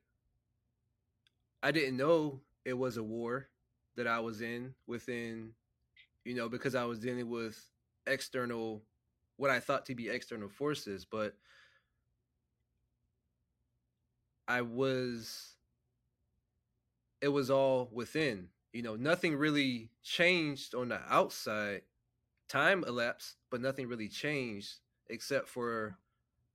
I 1.61 1.71
didn't 1.71 1.97
know 1.97 2.39
it 2.63 2.73
was 2.73 2.95
a 2.95 3.03
war 3.03 3.49
that 3.97 4.07
I 4.07 4.19
was 4.19 4.41
in 4.41 4.73
within, 4.87 5.51
you 6.23 6.35
know, 6.35 6.47
because 6.47 6.73
I 6.73 6.85
was 6.85 6.99
dealing 6.99 7.29
with 7.29 7.61
external, 8.07 8.81
what 9.35 9.51
I 9.51 9.59
thought 9.59 9.85
to 9.87 9.95
be 9.95 10.07
external 10.07 10.47
forces. 10.47 11.03
But 11.03 11.35
I 14.47 14.61
was 14.61 15.55
it 17.21 17.29
was 17.29 17.49
all 17.49 17.89
within. 17.91 18.49
You 18.71 18.81
know, 18.83 18.95
nothing 18.95 19.35
really 19.35 19.89
changed 20.03 20.75
on 20.75 20.89
the 20.89 20.99
outside. 21.09 21.81
Time 22.47 22.83
elapsed, 22.85 23.37
but 23.49 23.61
nothing 23.61 23.87
really 23.87 24.09
changed 24.09 24.75
except 25.07 25.47
for 25.47 25.97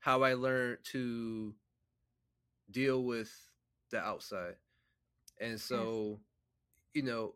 how 0.01 0.23
I 0.23 0.35
learned 0.35 0.79
to 0.85 1.55
deal 2.71 3.03
with 3.03 3.33
the 3.91 3.99
outside. 3.99 4.55
And 5.41 5.61
so, 5.61 6.21
you 6.95 7.03
know, 7.03 7.35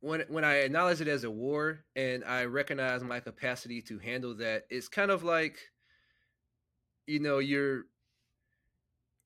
when 0.00 0.22
when 0.28 0.44
I 0.44 0.56
acknowledge 0.58 1.00
it 1.00 1.08
as 1.08 1.24
a 1.24 1.30
war 1.30 1.84
and 1.94 2.24
I 2.24 2.46
recognize 2.46 3.02
my 3.04 3.20
capacity 3.20 3.82
to 3.82 3.98
handle 3.98 4.34
that, 4.36 4.66
it's 4.70 4.88
kind 4.88 5.10
of 5.10 5.22
like 5.22 5.58
you 7.06 7.20
know, 7.20 7.38
you're 7.38 7.86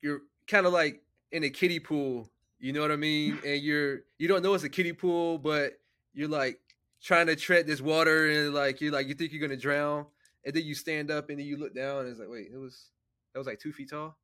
you're 0.03 0.21
kind 0.47 0.67
of 0.67 0.73
like 0.73 1.01
in 1.31 1.43
a 1.43 1.49
kiddie 1.49 1.79
pool, 1.79 2.29
you 2.59 2.73
know 2.73 2.81
what 2.81 2.91
I 2.91 2.97
mean? 2.97 3.39
And 3.45 3.61
you're 3.63 4.01
you 4.19 4.27
don't 4.27 4.43
know 4.43 4.53
it's 4.53 4.63
a 4.63 4.69
kiddie 4.69 4.93
pool, 4.93 5.39
but 5.39 5.79
you're 6.13 6.29
like 6.29 6.59
trying 7.01 7.27
to 7.27 7.35
tread 7.35 7.65
this 7.65 7.81
water 7.81 8.29
and 8.29 8.53
like 8.53 8.81
you're 8.81 8.91
like 8.91 9.07
you 9.07 9.15
think 9.15 9.31
you're 9.31 9.41
gonna 9.41 9.59
drown, 9.59 10.05
and 10.45 10.53
then 10.53 10.63
you 10.63 10.75
stand 10.75 11.09
up 11.09 11.29
and 11.29 11.39
then 11.39 11.47
you 11.47 11.57
look 11.57 11.73
down 11.73 12.01
and 12.01 12.09
it's 12.09 12.19
like 12.19 12.29
wait, 12.29 12.49
it 12.53 12.57
was 12.57 12.91
that 13.33 13.39
was 13.39 13.47
like 13.47 13.59
two 13.59 13.71
feet 13.71 13.89
tall. 13.89 14.17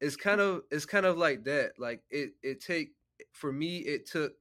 It's 0.00 0.16
mm. 0.16 0.20
kind 0.20 0.40
of 0.40 0.62
it's 0.70 0.86
kind 0.86 1.04
of 1.04 1.18
like 1.18 1.44
that. 1.44 1.72
Like 1.78 2.02
it 2.08 2.30
it 2.42 2.60
take 2.60 2.92
for 3.32 3.52
me 3.52 3.78
it 3.78 4.06
took 4.06 4.32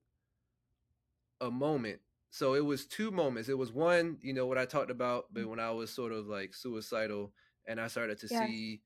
a 1.42 1.50
moment. 1.50 2.00
So 2.32 2.54
it 2.54 2.64
was 2.64 2.86
two 2.86 3.10
moments. 3.10 3.50
It 3.50 3.58
was 3.58 3.72
one, 3.72 4.18
you 4.22 4.34
know, 4.34 4.46
what 4.46 4.60
I 4.60 4.66
talked 4.66 4.92
about, 4.92 5.26
but 5.34 5.44
mm. 5.44 5.48
when 5.48 5.60
I 5.60 5.72
was 5.72 5.90
sort 5.90 6.12
of 6.12 6.28
like 6.28 6.54
suicidal 6.54 7.34
and 7.68 7.82
I 7.82 7.88
started 7.88 8.20
to 8.20 8.28
yeah. 8.30 8.46
see 8.46 8.82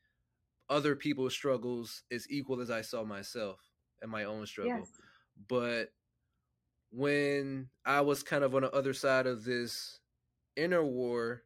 other 0.74 0.95
people's 0.95 1.34
struggles 1.34 2.03
as 2.11 2.30
equal 2.32 2.59
as 2.59 2.71
I 2.71 2.82
saw 2.82 3.03
myself 3.03 3.59
and 4.01 4.09
my 4.09 4.24
own 4.24 4.47
struggle. 4.47 4.80
Yes. 4.80 4.91
But 5.47 5.93
when 6.91 7.69
I 7.86 8.01
was 8.01 8.24
kind 8.24 8.43
of 8.43 8.55
on 8.55 8.63
the 8.63 8.71
other 8.71 8.93
side 8.93 9.28
of 9.28 9.43
this 9.43 9.99
inner 10.55 10.84
war, 10.84 11.43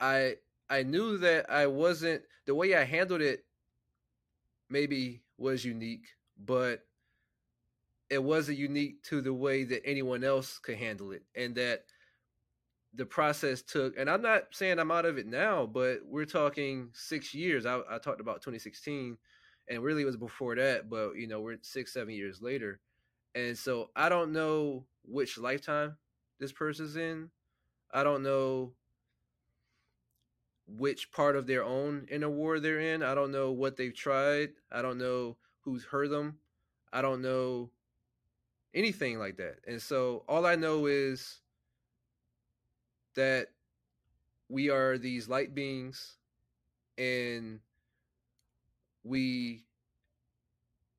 I 0.00 0.36
I 0.70 0.82
knew 0.84 1.18
that 1.18 1.50
I 1.50 1.66
wasn't 1.66 2.22
the 2.46 2.54
way 2.54 2.74
I 2.74 2.84
handled 2.84 3.20
it 3.20 3.44
maybe 4.70 5.22
was 5.36 5.66
unique, 5.66 6.06
but 6.42 6.86
it 8.08 8.22
wasn't 8.22 8.58
unique 8.58 9.02
to 9.04 9.20
the 9.20 9.34
way 9.34 9.64
that 9.64 9.86
anyone 9.86 10.24
else 10.24 10.58
could 10.58 10.76
handle 10.76 11.12
it 11.12 11.24
and 11.34 11.54
that 11.56 11.84
the 12.94 13.06
process 13.06 13.62
took, 13.62 13.96
and 13.98 14.10
I'm 14.10 14.22
not 14.22 14.48
saying 14.52 14.78
I'm 14.78 14.90
out 14.90 15.06
of 15.06 15.18
it 15.18 15.26
now, 15.26 15.66
but 15.66 16.00
we're 16.04 16.26
talking 16.26 16.90
six 16.92 17.32
years. 17.34 17.64
I, 17.64 17.80
I 17.90 17.98
talked 17.98 18.20
about 18.20 18.42
2016, 18.42 19.16
and 19.68 19.82
really 19.82 20.02
it 20.02 20.06
was 20.06 20.16
before 20.16 20.54
that, 20.56 20.90
but 20.90 21.12
you 21.16 21.26
know 21.26 21.40
we're 21.40 21.58
six, 21.62 21.92
seven 21.92 22.14
years 22.14 22.42
later, 22.42 22.80
and 23.34 23.56
so 23.56 23.90
I 23.96 24.08
don't 24.08 24.32
know 24.32 24.84
which 25.04 25.38
lifetime 25.38 25.96
this 26.38 26.52
person's 26.52 26.96
in. 26.96 27.30
I 27.92 28.04
don't 28.04 28.22
know 28.22 28.72
which 30.66 31.10
part 31.12 31.36
of 31.36 31.46
their 31.46 31.64
own 31.64 32.06
inner 32.10 32.30
war 32.30 32.60
they're 32.60 32.80
in. 32.80 33.02
I 33.02 33.14
don't 33.14 33.32
know 33.32 33.52
what 33.52 33.76
they've 33.76 33.94
tried. 33.94 34.50
I 34.70 34.82
don't 34.82 34.98
know 34.98 35.36
who's 35.60 35.84
hurt 35.84 36.10
them. 36.10 36.38
I 36.92 37.02
don't 37.02 37.22
know 37.22 37.70
anything 38.74 39.18
like 39.18 39.36
that. 39.36 39.56
And 39.66 39.80
so 39.80 40.24
all 40.28 40.46
I 40.46 40.56
know 40.56 40.86
is 40.86 41.41
that 43.14 43.48
we 44.48 44.70
are 44.70 44.98
these 44.98 45.28
light 45.28 45.54
beings 45.54 46.16
and 46.98 47.60
we 49.04 49.64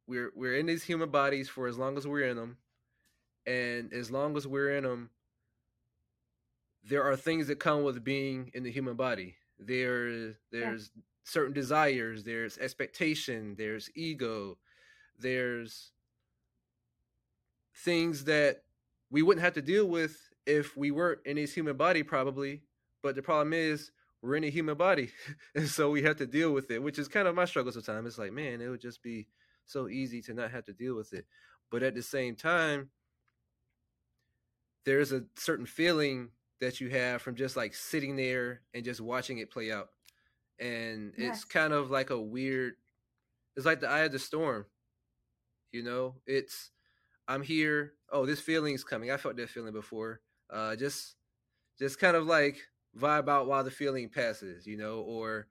we're 0.07 0.31
we're 0.35 0.55
in 0.57 0.65
these 0.65 0.83
human 0.83 1.09
bodies 1.09 1.47
for 1.49 1.67
as 1.67 1.77
long 1.77 1.97
as 1.97 2.07
we're 2.07 2.27
in 2.27 2.37
them. 2.37 2.57
And 3.45 3.91
as 3.93 4.09
long 4.09 4.37
as 4.37 4.47
we're 4.47 4.77
in 4.77 4.83
them 4.83 5.09
there 6.83 7.03
are 7.03 7.15
things 7.15 7.47
that 7.47 7.59
come 7.59 7.83
with 7.83 8.03
being 8.03 8.51
in 8.53 8.63
the 8.63 8.71
human 8.71 8.95
body. 8.95 9.35
There 9.59 10.33
there's 10.51 10.91
certain 11.23 11.53
desires, 11.53 12.23
there's 12.23 12.57
expectation, 12.57 13.55
there's 13.57 13.89
ego, 13.95 14.57
there's 15.17 15.91
things 17.75 18.25
that 18.25 18.63
we 19.09 19.21
wouldn't 19.21 19.43
have 19.43 19.53
to 19.53 19.61
deal 19.61 19.85
with 19.87 20.17
if 20.45 20.75
we 20.75 20.91
weren't 20.91 21.19
in 21.25 21.35
this 21.35 21.53
human 21.53 21.77
body, 21.77 22.03
probably. 22.03 22.61
But 23.01 23.15
the 23.15 23.21
problem 23.21 23.53
is, 23.53 23.91
we're 24.21 24.35
in 24.35 24.43
a 24.45 24.49
human 24.49 24.77
body, 24.77 25.09
and 25.55 25.67
so 25.67 25.89
we 25.89 26.03
have 26.03 26.17
to 26.17 26.25
deal 26.25 26.51
with 26.51 26.71
it, 26.71 26.81
which 26.81 26.97
is 26.97 27.07
kind 27.07 27.27
of 27.27 27.35
my 27.35 27.45
struggle 27.45 27.71
sometimes. 27.71 28.07
It's 28.07 28.17
like, 28.17 28.31
man, 28.31 28.61
it 28.61 28.69
would 28.69 28.81
just 28.81 29.03
be 29.03 29.27
so 29.65 29.89
easy 29.89 30.21
to 30.23 30.33
not 30.33 30.51
have 30.51 30.65
to 30.65 30.73
deal 30.73 30.95
with 30.95 31.13
it. 31.13 31.25
But 31.71 31.83
at 31.83 31.95
the 31.95 32.03
same 32.03 32.35
time, 32.35 32.89
there's 34.85 35.11
a 35.11 35.23
certain 35.37 35.65
feeling 35.65 36.29
that 36.61 36.79
you 36.79 36.89
have 36.89 37.21
from 37.21 37.35
just 37.35 37.57
like 37.57 37.73
sitting 37.73 38.15
there 38.15 38.61
and 38.73 38.85
just 38.85 39.01
watching 39.01 39.39
it 39.39 39.51
play 39.51 39.71
out. 39.71 39.89
And 40.59 41.13
yes. 41.17 41.37
it's 41.37 41.45
kind 41.45 41.73
of 41.73 41.91
like 41.91 42.09
a 42.09 42.21
weird 42.21 42.75
it's 43.55 43.65
like 43.65 43.79
the 43.79 43.89
eye 43.89 44.01
of 44.01 44.11
the 44.11 44.19
storm. 44.19 44.65
You 45.71 45.83
know, 45.83 46.15
it's 46.25 46.71
I'm 47.27 47.41
here. 47.41 47.93
Oh, 48.11 48.25
this 48.25 48.39
feeling's 48.39 48.83
coming. 48.83 49.11
I 49.11 49.17
felt 49.17 49.37
that 49.37 49.49
feeling 49.49 49.73
before. 49.73 50.21
Uh 50.53 50.75
just 50.75 51.15
just 51.79 51.99
kind 51.99 52.15
of 52.15 52.27
like 52.27 52.57
vibe 52.97 53.29
out 53.29 53.47
while 53.47 53.63
the 53.63 53.71
feeling 53.71 54.09
passes, 54.09 54.67
you 54.67 54.77
know, 54.77 54.99
or 55.01 55.47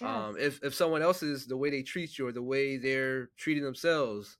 yes. 0.00 0.10
um 0.10 0.36
if 0.38 0.62
if 0.64 0.74
someone 0.74 1.02
else 1.02 1.22
is 1.22 1.46
the 1.46 1.56
way 1.56 1.70
they 1.70 1.82
treat 1.82 2.18
you 2.18 2.26
or 2.26 2.32
the 2.32 2.42
way 2.42 2.78
they're 2.78 3.30
treating 3.36 3.64
themselves, 3.64 4.38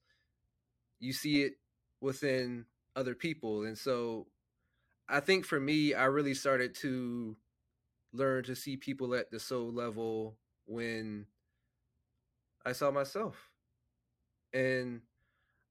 you 1.00 1.12
see 1.12 1.42
it 1.42 1.54
within 2.00 2.64
other 2.94 3.14
people. 3.14 3.64
And 3.64 3.76
so 3.76 4.26
I 5.08 5.20
think 5.20 5.44
for 5.44 5.60
me, 5.60 5.94
I 5.94 6.06
really 6.06 6.34
started 6.34 6.74
to 6.76 7.36
learn 8.12 8.44
to 8.44 8.56
see 8.56 8.76
people 8.76 9.14
at 9.14 9.30
the 9.30 9.40
soul 9.40 9.72
level 9.72 10.36
when 10.66 11.26
I 12.64 12.72
saw 12.72 12.90
myself. 12.90 13.50
And 14.52 15.02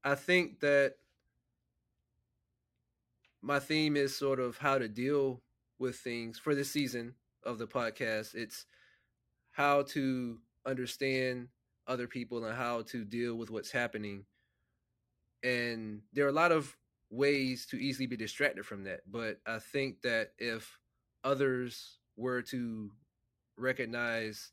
I 0.03 0.15
think 0.15 0.59
that 0.61 0.95
my 3.45 3.59
theme 3.59 3.95
is 3.95 4.17
sort 4.17 4.39
of 4.39 4.57
how 4.57 4.79
to 4.79 4.87
deal 4.87 5.39
with 5.77 5.97
things 5.97 6.39
for 6.39 6.55
this 6.55 6.71
season 6.71 7.13
of 7.43 7.59
the 7.59 7.67
podcast. 7.67 8.33
It's 8.33 8.65
how 9.51 9.83
to 9.83 10.39
understand 10.65 11.49
other 11.85 12.07
people 12.07 12.43
and 12.43 12.55
how 12.55 12.81
to 12.87 13.05
deal 13.05 13.35
with 13.35 13.51
what's 13.51 13.69
happening. 13.69 14.25
And 15.43 16.01
there 16.11 16.25
are 16.25 16.29
a 16.29 16.33
lot 16.33 16.51
of 16.51 16.75
ways 17.11 17.67
to 17.67 17.77
easily 17.77 18.07
be 18.07 18.17
distracted 18.17 18.65
from 18.65 18.85
that. 18.85 19.01
But 19.05 19.37
I 19.45 19.59
think 19.59 20.01
that 20.01 20.31
if 20.39 20.79
others 21.23 21.99
were 22.17 22.41
to 22.41 22.89
recognize 23.57 24.51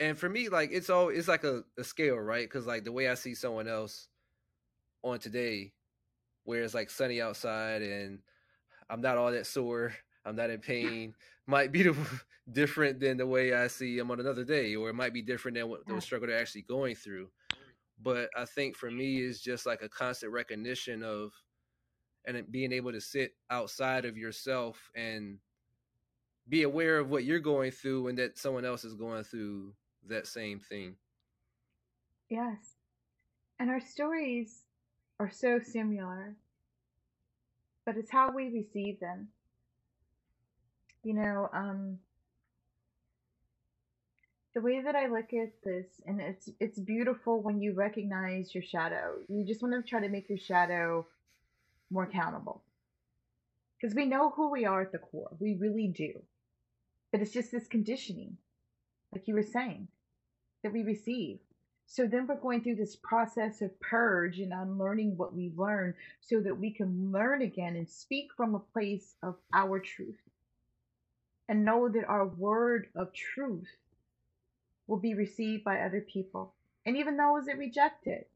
and 0.00 0.16
for 0.16 0.28
me 0.28 0.48
like 0.48 0.70
it's 0.72 0.88
all 0.88 1.08
it's 1.10 1.28
like 1.28 1.44
a, 1.44 1.62
a 1.78 1.84
scale 1.84 2.16
right 2.16 2.48
because 2.48 2.66
like 2.66 2.82
the 2.84 2.92
way 2.92 3.08
i 3.08 3.14
see 3.14 3.34
someone 3.34 3.68
else 3.68 4.08
on 5.02 5.18
today 5.18 5.72
where 6.46 6.62
it's 6.62 6.74
like 6.74 6.90
sunny 6.90 7.20
outside 7.20 7.82
and 7.82 8.18
i'm 8.88 9.00
not 9.00 9.18
all 9.18 9.30
that 9.30 9.46
sore 9.46 9.92
i'm 10.24 10.36
not 10.36 10.50
in 10.50 10.58
pain 10.58 11.14
might 11.46 11.70
be 11.70 11.88
different 12.52 12.98
than 12.98 13.18
the 13.18 13.26
way 13.26 13.52
i 13.52 13.66
see 13.66 13.96
them 13.98 14.10
on 14.10 14.20
another 14.20 14.44
day 14.44 14.74
or 14.74 14.88
it 14.88 14.94
might 14.94 15.12
be 15.12 15.22
different 15.22 15.56
than 15.56 15.68
what 15.68 15.86
the 15.86 15.92
mm. 15.92 16.02
struggle 16.02 16.26
they're 16.26 16.40
actually 16.40 16.62
going 16.62 16.94
through 16.94 17.28
but 18.02 18.30
i 18.36 18.44
think 18.44 18.74
for 18.74 18.90
me 18.90 19.20
is 19.20 19.40
just 19.40 19.66
like 19.66 19.82
a 19.82 19.88
constant 19.88 20.32
recognition 20.32 21.02
of 21.02 21.32
and 22.26 22.50
being 22.50 22.72
able 22.72 22.92
to 22.92 23.00
sit 23.00 23.34
outside 23.50 24.04
of 24.04 24.16
yourself 24.16 24.90
and 24.96 25.38
be 26.48 26.62
aware 26.62 26.98
of 26.98 27.10
what 27.10 27.24
you're 27.24 27.40
going 27.40 27.70
through 27.70 28.08
and 28.08 28.18
that 28.18 28.38
someone 28.38 28.64
else 28.64 28.84
is 28.84 28.94
going 28.94 29.24
through 29.24 29.72
that 30.08 30.26
same 30.26 30.60
thing. 30.60 30.96
Yes. 32.28 32.74
And 33.58 33.70
our 33.70 33.80
stories 33.80 34.65
are 35.18 35.30
so 35.30 35.58
similar, 35.58 36.34
but 37.84 37.96
it's 37.96 38.10
how 38.10 38.30
we 38.30 38.48
receive 38.48 39.00
them. 39.00 39.28
You 41.02 41.14
know, 41.14 41.48
um, 41.52 41.98
the 44.54 44.60
way 44.60 44.82
that 44.82 44.96
I 44.96 45.06
look 45.06 45.32
at 45.32 45.52
this, 45.64 45.86
and 46.06 46.20
it's 46.20 46.50
it's 46.60 46.78
beautiful 46.78 47.40
when 47.40 47.60
you 47.60 47.74
recognize 47.74 48.54
your 48.54 48.64
shadow. 48.64 49.14
You 49.28 49.44
just 49.44 49.62
want 49.62 49.74
to 49.74 49.88
try 49.88 50.00
to 50.00 50.08
make 50.08 50.28
your 50.28 50.38
shadow 50.38 51.06
more 51.90 52.04
accountable. 52.04 52.62
Because 53.80 53.94
we 53.94 54.06
know 54.06 54.30
who 54.30 54.50
we 54.50 54.64
are 54.64 54.80
at 54.80 54.92
the 54.92 54.98
core. 54.98 55.28
We 55.38 55.54
really 55.54 55.88
do. 55.88 56.22
But 57.12 57.20
it's 57.20 57.32
just 57.32 57.52
this 57.52 57.68
conditioning, 57.68 58.38
like 59.12 59.28
you 59.28 59.34
were 59.34 59.42
saying, 59.42 59.88
that 60.62 60.72
we 60.72 60.82
receive. 60.82 61.38
So 61.86 62.06
then 62.06 62.26
we're 62.26 62.36
going 62.36 62.62
through 62.62 62.76
this 62.76 62.96
process 62.96 63.62
of 63.62 63.78
purge 63.80 64.40
and 64.40 64.52
unlearning 64.52 65.16
what 65.16 65.34
we've 65.34 65.58
learned 65.58 65.94
so 66.20 66.40
that 66.40 66.58
we 66.58 66.70
can 66.72 67.12
learn 67.12 67.42
again 67.42 67.76
and 67.76 67.88
speak 67.88 68.28
from 68.36 68.54
a 68.54 68.60
place 68.60 69.14
of 69.22 69.36
our 69.54 69.78
truth. 69.78 70.18
And 71.48 71.64
know 71.64 71.88
that 71.88 72.04
our 72.08 72.26
word 72.26 72.88
of 72.96 73.12
truth 73.12 73.68
will 74.88 74.98
be 74.98 75.14
received 75.14 75.62
by 75.64 75.80
other 75.80 76.00
people. 76.00 76.54
And 76.84 76.96
even 76.96 77.16
those 77.16 77.46
that 77.46 77.58
reject 77.58 78.06
it. 78.06 78.28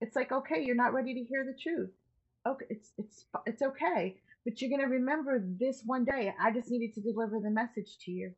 It's 0.00 0.16
like, 0.16 0.32
okay, 0.32 0.64
you're 0.64 0.74
not 0.74 0.94
ready 0.94 1.14
to 1.14 1.24
hear 1.24 1.44
the 1.44 1.58
truth. 1.58 1.90
Okay, 2.46 2.66
it's 2.68 2.92
it's 2.98 3.24
it's 3.46 3.62
okay, 3.62 4.16
but 4.44 4.60
you're 4.60 4.70
gonna 4.70 4.90
remember 4.90 5.42
this 5.42 5.82
one 5.86 6.04
day. 6.04 6.34
I 6.38 6.50
just 6.50 6.70
needed 6.70 6.94
to 6.94 7.00
deliver 7.00 7.40
the 7.40 7.50
message 7.50 7.96
to 8.04 8.10
you. 8.10 8.32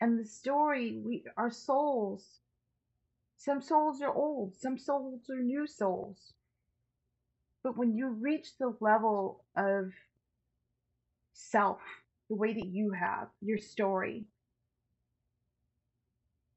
And 0.00 0.18
the 0.18 0.24
story, 0.24 1.00
we 1.04 1.24
our 1.36 1.50
souls. 1.50 2.40
Some 3.36 3.60
souls 3.60 4.00
are 4.00 4.12
old, 4.12 4.54
some 4.56 4.78
souls 4.78 5.28
are 5.30 5.42
new 5.42 5.66
souls. 5.66 6.32
But 7.62 7.76
when 7.76 7.96
you 7.96 8.08
reach 8.08 8.56
the 8.58 8.74
level 8.80 9.44
of 9.56 9.92
self, 11.32 11.80
the 12.28 12.36
way 12.36 12.52
that 12.54 12.66
you 12.66 12.92
have, 12.92 13.28
your 13.40 13.58
story, 13.58 14.26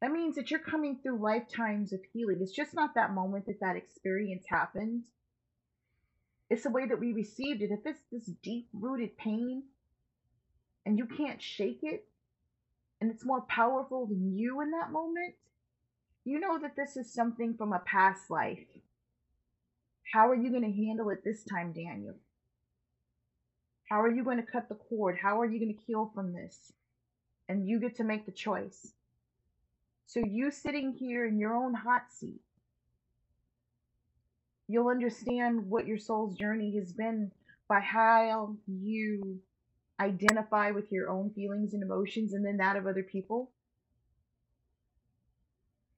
that 0.01 0.11
means 0.11 0.35
that 0.35 0.51
you're 0.51 0.59
coming 0.59 0.99
through 1.01 1.21
lifetimes 1.21 1.91
of 1.91 2.01
healing. 2.13 2.37
It's 2.41 2.51
just 2.51 2.73
not 2.73 2.95
that 2.95 3.13
moment 3.13 3.47
that 3.47 3.59
that 3.61 3.75
experience 3.75 4.45
happened. 4.47 5.05
It's 6.49 6.63
the 6.63 6.69
way 6.69 6.87
that 6.87 6.99
we 6.99 7.13
received 7.13 7.61
it. 7.61 7.71
If 7.71 7.85
it's 7.85 8.03
this 8.11 8.29
deep 8.43 8.67
rooted 8.73 9.17
pain 9.17 9.63
and 10.85 10.97
you 10.97 11.05
can't 11.05 11.41
shake 11.41 11.79
it, 11.81 12.05
and 12.99 13.11
it's 13.11 13.25
more 13.25 13.41
powerful 13.41 14.07
than 14.07 14.35
you 14.35 14.61
in 14.61 14.71
that 14.71 14.91
moment, 14.91 15.35
you 16.25 16.39
know 16.39 16.59
that 16.59 16.75
this 16.75 16.97
is 16.97 17.13
something 17.13 17.55
from 17.57 17.73
a 17.73 17.79
past 17.79 18.29
life. 18.29 18.65
How 20.13 20.29
are 20.29 20.35
you 20.35 20.49
going 20.49 20.63
to 20.63 20.85
handle 20.85 21.09
it 21.09 21.23
this 21.23 21.43
time, 21.43 21.73
Daniel? 21.73 22.15
How 23.89 24.01
are 24.01 24.11
you 24.11 24.23
going 24.23 24.37
to 24.37 24.51
cut 24.51 24.67
the 24.67 24.75
cord? 24.75 25.17
How 25.21 25.39
are 25.39 25.45
you 25.45 25.59
going 25.59 25.73
to 25.73 25.83
heal 25.85 26.11
from 26.13 26.33
this? 26.33 26.73
And 27.47 27.67
you 27.67 27.79
get 27.79 27.95
to 27.97 28.03
make 28.03 28.25
the 28.25 28.31
choice. 28.31 28.93
So 30.05 30.19
you 30.19 30.51
sitting 30.51 30.93
here 30.93 31.25
in 31.25 31.39
your 31.39 31.55
own 31.55 31.73
hot 31.73 32.11
seat, 32.11 32.41
you'll 34.67 34.89
understand 34.89 35.69
what 35.69 35.87
your 35.87 35.97
soul's 35.97 36.35
journey 36.35 36.75
has 36.77 36.91
been 36.91 37.31
by 37.69 37.79
how 37.79 38.55
you 38.67 39.39
identify 39.99 40.71
with 40.71 40.91
your 40.91 41.09
own 41.09 41.31
feelings 41.31 41.73
and 41.73 41.83
emotions 41.83 42.33
and 42.33 42.45
then 42.45 42.57
that 42.57 42.75
of 42.75 42.87
other 42.87 43.03
people. 43.03 43.51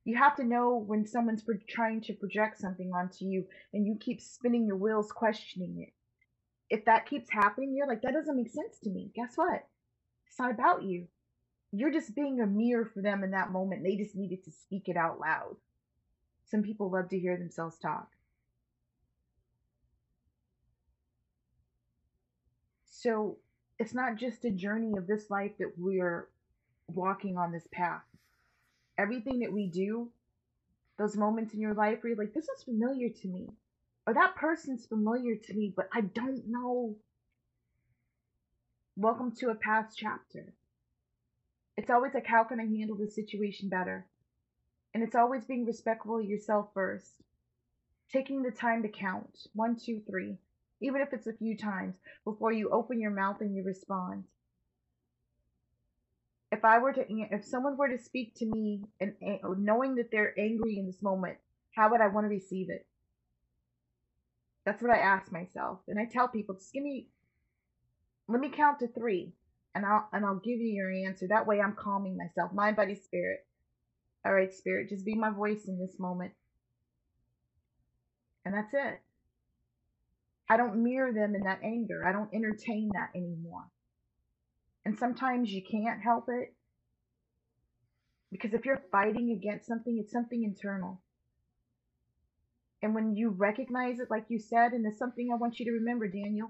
You 0.05 0.17
have 0.17 0.35
to 0.37 0.43
know 0.43 0.75
when 0.75 1.05
someone's 1.05 1.43
pro- 1.43 1.57
trying 1.67 2.01
to 2.01 2.13
project 2.13 2.59
something 2.59 2.91
onto 2.93 3.25
you 3.25 3.45
and 3.73 3.85
you 3.85 3.97
keep 3.99 4.21
spinning 4.21 4.65
your 4.65 4.77
wheels 4.77 5.11
questioning 5.11 5.85
it. 5.87 5.93
If 6.69 6.85
that 6.85 7.07
keeps 7.07 7.29
happening, 7.31 7.75
you're 7.75 7.87
like, 7.87 8.01
that 8.03 8.13
doesn't 8.13 8.35
make 8.35 8.49
sense 8.49 8.79
to 8.83 8.89
me. 8.89 9.11
Guess 9.15 9.33
what? 9.35 9.67
It's 10.27 10.39
not 10.39 10.51
about 10.51 10.83
you 10.83 11.07
you're 11.71 11.91
just 11.91 12.15
being 12.15 12.39
a 12.41 12.47
mirror 12.47 12.85
for 12.85 13.01
them 13.01 13.23
in 13.23 13.31
that 13.31 13.51
moment. 13.51 13.83
They 13.83 13.95
just 13.95 14.15
needed 14.15 14.43
to 14.45 14.51
speak 14.51 14.83
it 14.87 14.97
out 14.97 15.19
loud. 15.19 15.55
Some 16.45 16.63
people 16.63 16.91
love 16.91 17.09
to 17.09 17.19
hear 17.19 17.37
themselves 17.37 17.77
talk. 17.77 18.07
So 22.85 23.37
it's 23.79 23.93
not 23.93 24.17
just 24.17 24.43
a 24.43 24.51
journey 24.51 24.97
of 24.97 25.07
this 25.07 25.29
life 25.29 25.53
that 25.57 25.71
we're 25.77 26.27
walking 26.87 27.37
on 27.37 27.51
this 27.51 27.67
path. 27.71 28.03
Everything 28.97 29.39
that 29.39 29.53
we 29.53 29.67
do, 29.67 30.09
those 30.97 31.15
moments 31.15 31.53
in 31.53 31.61
your 31.61 31.73
life 31.73 31.99
where 32.03 32.09
you're 32.09 32.21
like, 32.21 32.33
this 32.33 32.49
is 32.49 32.63
familiar 32.63 33.07
to 33.07 33.27
me, 33.29 33.47
or 34.05 34.13
that 34.13 34.35
person's 34.35 34.85
familiar 34.85 35.35
to 35.35 35.53
me, 35.53 35.73
but 35.73 35.87
I 35.93 36.01
don't 36.01 36.43
know. 36.47 36.97
Welcome 38.97 39.31
to 39.37 39.49
a 39.49 39.55
past 39.55 39.97
chapter. 39.97 40.53
It's 41.77 41.89
always 41.89 42.13
like, 42.13 42.25
how 42.25 42.43
can 42.43 42.59
I 42.59 42.65
handle 42.65 42.97
this 42.97 43.15
situation 43.15 43.69
better? 43.69 44.05
And 44.93 45.01
it's 45.03 45.15
always 45.15 45.45
being 45.45 45.65
respectful 45.65 46.19
of 46.19 46.25
yourself 46.25 46.67
first. 46.73 47.13
Taking 48.11 48.41
the 48.41 48.51
time 48.51 48.81
to 48.81 48.89
count 48.89 49.47
one, 49.53 49.77
two, 49.77 50.01
three, 50.09 50.37
even 50.81 51.01
if 51.01 51.09
it's 51.13 51.27
a 51.27 51.33
few 51.33 51.57
times, 51.57 51.95
before 52.25 52.51
you 52.51 52.69
open 52.69 53.01
your 53.01 53.11
mouth 53.11 53.37
and 53.41 53.55
you 53.55 53.63
respond. 53.63 54.23
if 56.51 56.65
I 56.65 56.79
were 56.79 56.93
to, 56.93 57.05
if 57.09 57.45
someone 57.45 57.77
were 57.77 57.89
to 57.89 57.97
speak 58.03 58.35
to 58.37 58.45
me 58.45 58.81
and, 58.99 59.13
knowing 59.59 59.95
that 59.95 60.09
they're 60.11 60.37
angry 60.39 60.77
in 60.79 60.87
this 60.87 61.01
moment, 61.01 61.37
how 61.75 61.91
would 61.91 62.01
I 62.01 62.07
want 62.07 62.25
to 62.25 62.29
receive 62.29 62.69
it? 62.69 62.87
That's 64.65 64.81
what 64.81 64.91
I 64.91 64.97
ask 64.99 65.31
myself, 65.31 65.79
and 65.87 65.99
I 65.99 66.05
tell 66.05 66.27
people, 66.27 66.55
just 66.55 66.73
give 66.73 66.83
me, 66.83 67.07
let 68.27 68.41
me 68.41 68.49
count 68.49 68.79
to 68.79 68.87
three, 68.87 69.33
and 69.73 69.85
I'll 69.85 70.07
and 70.11 70.25
I'll 70.25 70.35
give 70.35 70.59
you 70.59 70.73
your 70.73 70.91
answer. 71.07 71.27
That 71.27 71.47
way, 71.47 71.61
I'm 71.61 71.75
calming 71.75 72.17
myself, 72.17 72.53
mind, 72.53 72.75
body, 72.75 72.95
spirit. 72.95 73.45
All 74.25 74.33
right, 74.33 74.53
spirit, 74.53 74.89
just 74.89 75.05
be 75.05 75.15
my 75.15 75.29
voice 75.31 75.65
in 75.67 75.79
this 75.79 75.97
moment, 75.99 76.33
and 78.45 78.53
that's 78.53 78.73
it. 78.73 79.01
I 80.49 80.57
don't 80.57 80.83
mirror 80.83 81.13
them 81.13 81.35
in 81.35 81.41
that 81.43 81.59
anger. 81.63 82.05
I 82.05 82.11
don't 82.11 82.33
entertain 82.33 82.89
that 82.93 83.11
anymore. 83.15 83.65
And 84.83 84.97
sometimes 84.97 85.51
you 85.51 85.61
can't 85.61 86.01
help 86.01 86.25
it. 86.29 86.53
Because 88.31 88.53
if 88.53 88.65
you're 88.65 88.81
fighting 88.91 89.31
against 89.31 89.67
something, 89.67 89.99
it's 89.99 90.11
something 90.11 90.43
internal. 90.43 91.01
And 92.81 92.95
when 92.95 93.15
you 93.15 93.29
recognize 93.29 93.99
it, 93.99 94.09
like 94.09 94.25
you 94.29 94.39
said, 94.39 94.71
and 94.71 94.85
it's 94.85 94.97
something 94.97 95.29
I 95.31 95.35
want 95.35 95.59
you 95.59 95.65
to 95.65 95.71
remember, 95.71 96.07
Daniel, 96.07 96.49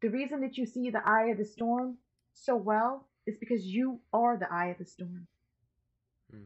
the 0.00 0.08
reason 0.08 0.40
that 0.40 0.56
you 0.56 0.66
see 0.66 0.90
the 0.90 1.06
eye 1.06 1.26
of 1.30 1.38
the 1.38 1.44
storm 1.44 1.98
so 2.32 2.56
well 2.56 3.08
is 3.26 3.36
because 3.38 3.64
you 3.64 4.00
are 4.12 4.36
the 4.38 4.52
eye 4.52 4.66
of 4.66 4.78
the 4.78 4.84
storm. 4.84 5.26
Hmm. 6.30 6.44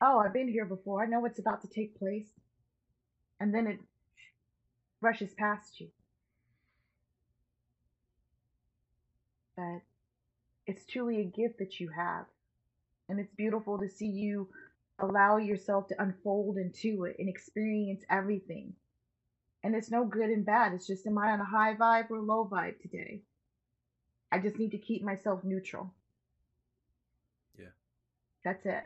Oh, 0.00 0.18
I've 0.18 0.32
been 0.32 0.48
here 0.48 0.64
before. 0.64 1.02
I 1.02 1.06
know 1.06 1.20
what's 1.20 1.40
about 1.40 1.62
to 1.62 1.68
take 1.68 1.98
place. 1.98 2.28
And 3.40 3.54
then 3.54 3.66
it 3.66 3.78
rushes 5.00 5.34
past 5.34 5.80
you. 5.80 5.88
But 9.56 9.82
it's 10.66 10.84
truly 10.84 11.20
a 11.20 11.24
gift 11.24 11.58
that 11.58 11.80
you 11.80 11.88
have. 11.88 12.26
And 13.08 13.18
it's 13.18 13.32
beautiful 13.34 13.78
to 13.78 13.88
see 13.88 14.06
you 14.06 14.48
allow 14.98 15.36
yourself 15.36 15.88
to 15.88 16.02
unfold 16.02 16.58
into 16.58 17.04
it 17.04 17.16
and 17.18 17.28
experience 17.28 18.04
everything. 18.10 18.74
And 19.64 19.74
it's 19.74 19.90
no 19.90 20.04
good 20.04 20.30
and 20.30 20.44
bad. 20.44 20.72
It's 20.72 20.86
just, 20.86 21.06
am 21.06 21.18
I 21.18 21.32
on 21.32 21.40
a 21.40 21.44
high 21.44 21.74
vibe 21.74 22.10
or 22.10 22.20
low 22.20 22.48
vibe 22.50 22.80
today? 22.80 23.22
I 24.30 24.38
just 24.38 24.58
need 24.58 24.70
to 24.72 24.78
keep 24.78 25.02
myself 25.02 25.42
neutral. 25.42 25.92
Yeah. 27.58 27.66
That's 28.44 28.64
it. 28.66 28.84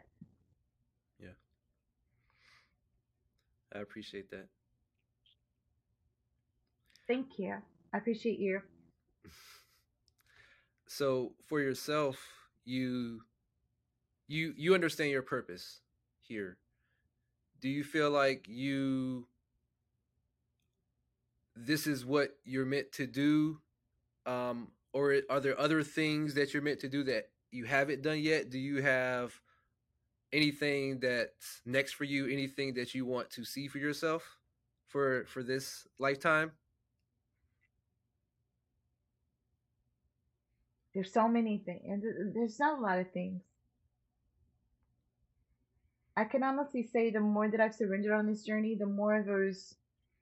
Yeah. 1.21 1.31
I 3.75 3.81
appreciate 3.81 4.31
that. 4.31 4.47
Thank 7.09 7.39
you. 7.39 7.57
I 7.93 7.99
appreciate 7.99 8.39
you. 8.39 8.61
So 10.89 11.33
for 11.49 11.59
yourself, 11.59 12.19
you 12.67 13.23
you 14.29 14.53
you 14.59 14.75
understand 14.75 15.11
your 15.11 15.23
purpose 15.23 15.81
here. 16.21 16.59
Do 17.61 17.69
you 17.71 17.83
feel 17.83 18.11
like 18.11 18.47
you 18.47 19.27
this 21.57 21.87
is 21.87 22.05
what 22.05 22.37
you're 22.45 22.67
meant 22.67 22.93
to 22.93 23.07
do 23.07 23.59
um 24.27 24.69
or 24.93 25.21
are 25.31 25.41
there 25.41 25.59
other 25.59 25.83
things 25.83 26.35
that 26.35 26.53
you're 26.53 26.63
meant 26.63 26.81
to 26.81 26.89
do 26.89 27.03
that 27.05 27.31
you 27.51 27.65
haven't 27.65 28.03
done 28.03 28.19
yet? 28.21 28.51
Do 28.51 28.59
you 28.59 28.83
have 28.83 29.33
anything 30.33 31.01
that's 31.01 31.61
next 31.65 31.93
for 31.95 32.05
you, 32.05 32.27
anything 32.27 32.75
that 32.75 32.95
you 32.95 33.05
want 33.07 33.31
to 33.31 33.45
see 33.45 33.69
for 33.69 33.79
yourself 33.79 34.39
for 34.89 35.25
for 35.27 35.43
this 35.43 35.87
lifetime? 35.99 36.53
There's 40.95 41.13
so 41.13 41.27
many 41.29 41.59
things, 41.59 41.83
and 41.87 42.35
there's 42.35 42.59
not 42.59 42.79
a 42.79 42.83
lot 42.83 42.99
of 42.99 43.11
things. 43.13 43.43
I 46.17 46.25
can 46.25 46.43
honestly 46.43 46.87
say 46.93 47.11
the 47.11 47.21
more 47.21 47.51
that 47.51 47.61
I've 47.61 47.75
surrendered 47.75 48.13
on 48.13 48.27
this 48.27 48.45
journey, 48.45 48.77
the 48.79 48.87
more 48.87 49.23
those 49.27 49.75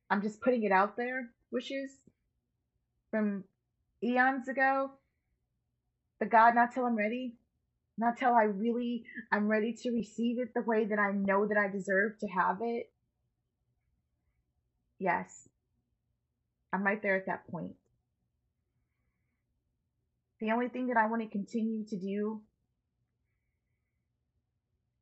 I'm 0.08 0.22
just 0.22 0.40
putting 0.40 0.62
it 0.64 0.72
out 0.72 0.96
there 0.96 1.30
wishes 1.50 1.90
from 3.10 3.44
eons 4.02 4.48
ago. 4.48 4.90
The 6.20 6.26
God, 6.26 6.54
not 6.54 6.72
till 6.72 6.84
I'm 6.84 6.96
ready, 6.96 7.34
not 7.98 8.16
till 8.16 8.34
I 8.34 8.44
really 8.44 9.04
I'm 9.32 9.48
ready 9.48 9.72
to 9.82 9.90
receive 9.90 10.38
it 10.38 10.54
the 10.54 10.62
way 10.62 10.84
that 10.84 10.98
I 10.98 11.12
know 11.12 11.46
that 11.46 11.58
I 11.58 11.68
deserve 11.68 12.18
to 12.20 12.28
have 12.28 12.58
it. 12.60 12.90
Yes, 15.00 15.48
I'm 16.72 16.84
right 16.84 17.02
there 17.02 17.16
at 17.16 17.26
that 17.26 17.48
point. 17.48 17.72
The 20.40 20.52
only 20.52 20.68
thing 20.68 20.86
that 20.86 20.96
I 20.96 21.06
want 21.06 21.22
to 21.22 21.28
continue 21.28 21.84
to 21.84 21.96
do 21.96 22.40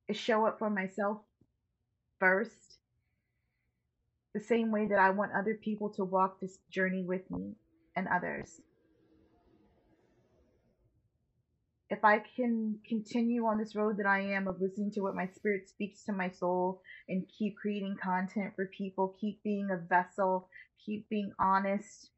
is 0.08 0.16
show 0.16 0.46
up 0.46 0.58
for 0.58 0.68
myself 0.68 1.18
first, 2.18 2.78
the 4.34 4.40
same 4.40 4.72
way 4.72 4.88
that 4.88 4.98
I 4.98 5.10
want 5.10 5.32
other 5.32 5.54
people 5.54 5.90
to 5.90 6.04
walk 6.04 6.40
this 6.40 6.58
journey 6.70 7.04
with 7.04 7.30
me 7.30 7.54
and 7.94 8.08
others. 8.08 8.60
If 11.90 12.04
I 12.04 12.18
can 12.18 12.80
continue 12.86 13.46
on 13.46 13.58
this 13.58 13.74
road 13.74 13.96
that 13.98 14.06
I 14.06 14.20
am 14.20 14.46
of 14.46 14.60
listening 14.60 14.90
to 14.92 15.00
what 15.00 15.14
my 15.14 15.26
spirit 15.26 15.68
speaks 15.70 16.04
to 16.04 16.12
my 16.12 16.28
soul 16.28 16.82
and 17.08 17.26
keep 17.38 17.56
creating 17.56 17.96
content 18.02 18.54
for 18.56 18.66
people, 18.66 19.14
keep 19.18 19.42
being 19.42 19.70
a 19.70 19.76
vessel, 19.76 20.48
keep 20.84 21.08
being 21.08 21.32
honest, 21.38 22.10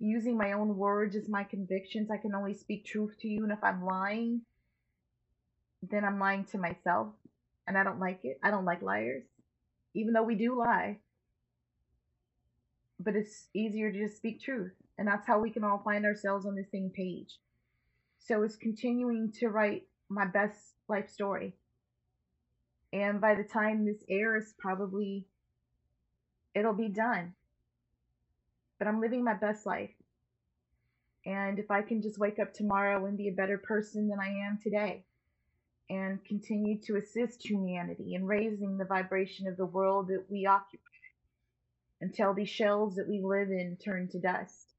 using 0.00 0.36
my 0.36 0.52
own 0.52 0.76
words 0.76 1.16
as 1.16 1.28
my 1.28 1.44
convictions. 1.44 2.10
I 2.10 2.18
can 2.18 2.34
only 2.34 2.54
speak 2.54 2.84
truth 2.84 3.16
to 3.20 3.28
you. 3.28 3.42
And 3.42 3.52
if 3.52 3.62
I'm 3.62 3.84
lying, 3.84 4.42
then 5.82 6.04
I'm 6.04 6.18
lying 6.18 6.44
to 6.46 6.58
myself. 6.58 7.08
And 7.66 7.76
I 7.76 7.84
don't 7.84 8.00
like 8.00 8.20
it. 8.24 8.38
I 8.42 8.50
don't 8.50 8.64
like 8.64 8.80
liars, 8.80 9.24
even 9.94 10.14
though 10.14 10.22
we 10.22 10.36
do 10.36 10.58
lie. 10.58 10.98
But 12.98 13.14
it's 13.14 13.48
easier 13.54 13.92
to 13.92 13.98
just 13.98 14.16
speak 14.16 14.40
truth. 14.40 14.72
And 14.96 15.06
that's 15.06 15.26
how 15.26 15.38
we 15.38 15.50
can 15.50 15.64
all 15.64 15.82
find 15.84 16.04
ourselves 16.04 16.46
on 16.46 16.54
the 16.54 16.64
same 16.72 16.90
page. 16.90 17.38
So 18.18 18.42
it's 18.42 18.56
continuing 18.56 19.32
to 19.38 19.48
write 19.48 19.82
my 20.08 20.24
best 20.24 20.56
life 20.88 21.10
story. 21.10 21.54
And 22.92 23.20
by 23.20 23.34
the 23.34 23.44
time 23.44 23.84
this 23.84 24.02
airs, 24.08 24.54
probably 24.58 25.26
it'll 26.54 26.72
be 26.72 26.88
done 26.88 27.34
but 28.78 28.86
I'm 28.86 29.00
living 29.00 29.24
my 29.24 29.34
best 29.34 29.66
life. 29.66 29.90
And 31.26 31.58
if 31.58 31.70
I 31.70 31.82
can 31.82 32.00
just 32.00 32.18
wake 32.18 32.38
up 32.38 32.54
tomorrow 32.54 33.04
and 33.06 33.18
be 33.18 33.28
a 33.28 33.32
better 33.32 33.58
person 33.58 34.08
than 34.08 34.20
I 34.20 34.28
am 34.46 34.58
today, 34.62 35.04
and 35.90 36.24
continue 36.24 36.78
to 36.82 36.96
assist 36.96 37.42
humanity 37.44 38.14
in 38.14 38.26
raising 38.26 38.76
the 38.76 38.84
vibration 38.84 39.46
of 39.46 39.56
the 39.56 39.66
world 39.66 40.08
that 40.08 40.24
we 40.28 40.46
occupy 40.46 40.82
until 42.00 42.34
these 42.34 42.48
shells 42.48 42.94
that 42.94 43.08
we 43.08 43.20
live 43.20 43.50
in 43.50 43.76
turn 43.82 44.08
to 44.08 44.20
dust. 44.20 44.74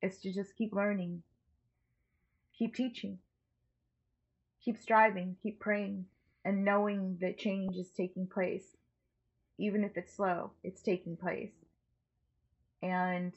It's 0.00 0.18
to 0.22 0.32
just 0.32 0.56
keep 0.56 0.72
learning, 0.72 1.22
keep 2.58 2.74
teaching, 2.74 3.18
keep 4.64 4.78
striving, 4.78 5.36
keep 5.42 5.60
praying, 5.60 6.06
and 6.44 6.64
knowing 6.64 7.18
that 7.20 7.38
change 7.38 7.76
is 7.76 7.90
taking 7.90 8.26
place. 8.26 8.76
Even 9.58 9.84
if 9.84 9.96
it's 9.96 10.16
slow, 10.16 10.50
it's 10.64 10.82
taking 10.82 11.16
place 11.16 11.61
and 12.82 13.32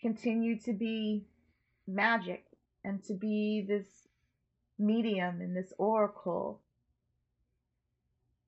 continue 0.00 0.58
to 0.60 0.72
be 0.72 1.24
magic 1.86 2.44
and 2.84 3.02
to 3.04 3.14
be 3.14 3.64
this 3.66 3.86
medium 4.78 5.40
and 5.40 5.56
this 5.56 5.72
oracle 5.78 6.60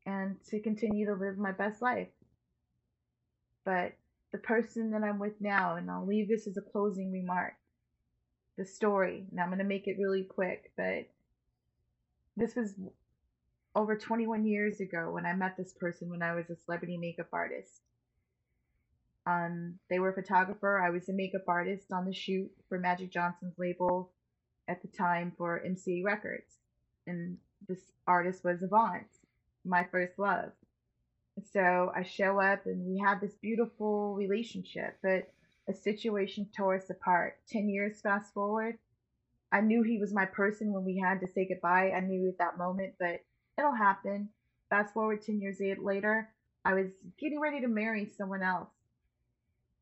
and 0.06 0.36
to 0.50 0.60
continue 0.60 1.06
to 1.06 1.14
live 1.14 1.38
my 1.38 1.52
best 1.52 1.80
life. 1.80 2.08
But 3.64 3.92
the 4.32 4.38
person 4.38 4.90
that 4.90 5.02
I'm 5.02 5.18
with 5.18 5.40
now, 5.40 5.76
and 5.76 5.90
I'll 5.90 6.06
leave 6.06 6.28
this 6.28 6.46
as 6.46 6.56
a 6.56 6.60
closing 6.60 7.12
remark 7.12 7.54
the 8.58 8.64
story, 8.64 9.26
and 9.30 9.40
I'm 9.40 9.48
going 9.48 9.58
to 9.58 9.64
make 9.64 9.86
it 9.86 9.96
really 9.98 10.24
quick, 10.24 10.70
but 10.76 11.08
this 12.36 12.54
was 12.54 12.74
over 13.74 13.96
21 13.96 14.44
years 14.46 14.80
ago 14.80 15.10
when 15.10 15.26
I 15.26 15.34
met 15.34 15.56
this 15.56 15.72
person 15.72 16.10
when 16.10 16.22
I 16.22 16.34
was 16.34 16.50
a 16.50 16.56
celebrity 16.56 16.96
makeup 16.96 17.28
artist. 17.32 17.80
Um, 19.26 19.78
they 19.88 19.98
were 19.98 20.10
a 20.10 20.14
photographer. 20.14 20.78
I 20.78 20.90
was 20.90 21.08
a 21.08 21.12
makeup 21.12 21.44
artist 21.48 21.92
on 21.92 22.04
the 22.04 22.12
shoot 22.12 22.50
for 22.68 22.78
Magic 22.78 23.10
Johnson's 23.10 23.58
label 23.58 24.10
at 24.68 24.82
the 24.82 24.88
time 24.88 25.32
for 25.36 25.62
MCA 25.66 26.04
Records. 26.04 26.58
And 27.06 27.38
this 27.68 27.80
artist 28.06 28.44
was 28.44 28.62
Avant, 28.62 29.06
my 29.64 29.84
first 29.90 30.18
love. 30.18 30.52
So 31.52 31.90
I 31.94 32.02
show 32.02 32.40
up 32.40 32.66
and 32.66 32.86
we 32.86 32.98
have 32.98 33.20
this 33.20 33.34
beautiful 33.34 34.14
relationship, 34.14 34.98
but 35.02 35.32
a 35.68 35.74
situation 35.74 36.48
tore 36.56 36.76
us 36.76 36.90
apart. 36.90 37.38
10 37.48 37.68
years 37.68 38.00
fast 38.00 38.32
forward, 38.34 38.78
I 39.50 39.60
knew 39.60 39.82
he 39.82 39.98
was 39.98 40.12
my 40.12 40.26
person 40.26 40.72
when 40.72 40.84
we 40.84 40.98
had 40.98 41.20
to 41.20 41.26
say 41.26 41.48
goodbye. 41.48 41.92
I 41.96 42.00
knew 42.00 42.28
at 42.28 42.38
that 42.38 42.58
moment, 42.58 42.94
but 43.00 43.20
it'll 43.58 43.74
happen. 43.74 44.28
Fast 44.68 44.92
forward 44.92 45.22
10 45.22 45.40
years 45.40 45.58
later, 45.82 46.28
I 46.64 46.74
was 46.74 46.88
getting 47.18 47.40
ready 47.40 47.60
to 47.60 47.68
marry 47.68 48.10
someone 48.16 48.42
else 48.42 48.68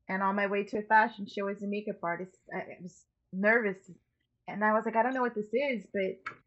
and 0.09 0.23
on 0.23 0.37
my 0.37 0.47
way 0.47 0.65
to 0.65 0.79
a 0.79 0.83
fashion 0.83 1.27
show 1.27 1.49
as 1.49 1.63
a 1.63 1.67
makeup 1.67 1.97
artist, 2.03 2.37
I 2.55 2.65
was 2.83 3.05
nervous 3.33 3.91
And 4.49 4.65
I 4.65 4.75
was 4.75 4.85
like, 4.85 4.97
I 4.97 5.03
don't 5.03 5.15
know 5.15 5.23
what 5.23 5.35
this 5.35 5.53
is, 5.55 5.87
but 5.93 6.03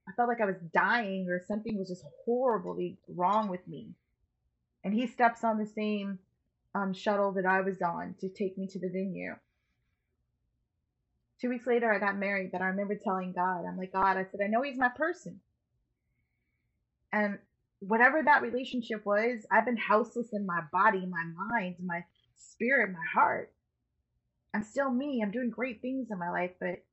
I 0.08 0.12
felt 0.16 0.30
like 0.30 0.42
I 0.42 0.46
was 0.46 0.62
dying 0.74 1.28
or 1.30 1.42
something 1.48 1.78
was 1.78 1.90
just 1.90 2.06
horribly 2.26 3.00
wrong 3.08 3.50
with 3.50 3.68
me. 3.68 3.96
And 4.84 4.94
he 4.94 5.08
steps 5.08 5.44
on 5.44 5.58
the 5.58 5.66
same 5.66 6.20
um, 6.76 6.94
shuttle 6.94 7.34
that 7.34 7.46
I 7.46 7.62
was 7.62 7.82
on 7.82 8.16
to 8.22 8.30
take 8.30 8.58
me 8.58 8.68
to 8.68 8.80
the 8.80 8.90
venue. 8.90 9.36
Two 11.42 11.50
weeks 11.50 11.68
later, 11.68 11.92
I 11.94 12.00
got 12.00 12.18
married, 12.18 12.52
but 12.52 12.62
I 12.62 12.68
remember 12.68 12.96
telling 12.96 13.34
God, 13.34 13.66
I'm 13.68 13.78
like, 13.78 13.94
God, 13.94 14.18
I 14.18 14.26
said, 14.26 14.42
I 14.44 14.48
know 14.48 14.62
he's 14.64 14.78
my 14.78 14.90
person. 14.90 15.42
And 17.14 17.40
whatever 17.80 18.24
that 18.24 18.42
relationship 18.44 19.06
was, 19.06 19.46
I've 19.52 19.66
been 19.66 19.78
houseless 19.78 20.30
in 20.34 20.46
my 20.46 20.62
body, 20.72 21.06
my 21.06 21.26
mind, 21.52 21.76
my 21.86 22.04
spirit, 22.38 22.92
my 22.92 23.00
heart. 23.14 23.52
I'm 24.54 24.64
still 24.64 24.90
me. 24.90 25.22
I'm 25.22 25.32
doing 25.32 25.50
great 25.50 25.82
things 25.82 26.08
in 26.12 26.20
my 26.20 26.30
life, 26.30 26.52
but 26.60 26.84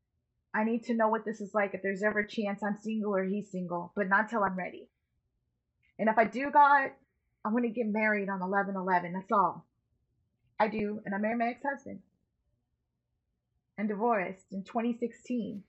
I 0.55 0.65
need 0.65 0.85
to 0.85 0.95
know 0.95 1.09
what 1.09 1.25
this 1.25 1.41
is 1.41 1.55
like 1.55 1.75
if 1.75 1.83
there's 1.83 2.03
ever 2.03 2.21
a 2.21 2.29
chance 2.29 2.63
I'm 2.63 2.77
single 2.77 3.15
or 3.15 3.25
he's 3.25 3.51
single, 3.51 3.93
but 3.97 4.09
not 4.09 4.29
till 4.29 4.43
I'm 4.43 4.57
ready. 4.57 4.89
And 5.99 6.09
if 6.09 6.19
I 6.19 6.25
do, 6.25 6.51
God, 6.51 6.91
I'm 7.45 7.53
going 7.53 7.63
to 7.63 7.69
get 7.69 7.87
married 7.87 8.29
on 8.29 8.43
11 8.43 8.77
11. 8.77 9.13
That's 9.13 9.33
all. 9.33 9.67
I 10.59 10.69
do. 10.69 11.01
And 11.05 11.15
I 11.15 11.19
married 11.19 11.39
my 11.39 11.49
ex 11.49 11.63
husband 11.65 12.01
and 13.79 13.89
divorced 13.89 14.47
in 14.53 14.65
2016. 14.65 15.63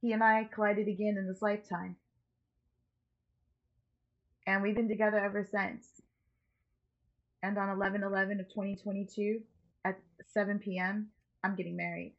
He 0.00 0.12
and 0.12 0.22
I 0.22 0.48
collided 0.52 0.86
again 0.88 1.16
in 1.18 1.26
this 1.26 1.40
lifetime. 1.40 1.96
And 4.46 4.62
we've 4.62 4.76
been 4.76 4.88
together 4.88 5.18
ever 5.18 5.48
since. 5.50 6.02
And 7.44 7.58
on 7.58 7.68
11 7.68 8.02
11 8.02 8.40
of 8.40 8.48
2022 8.48 9.40
at 9.84 9.98
7 10.28 10.58
p.m., 10.60 11.08
I'm 11.44 11.54
getting 11.54 11.76
married. 11.76 12.14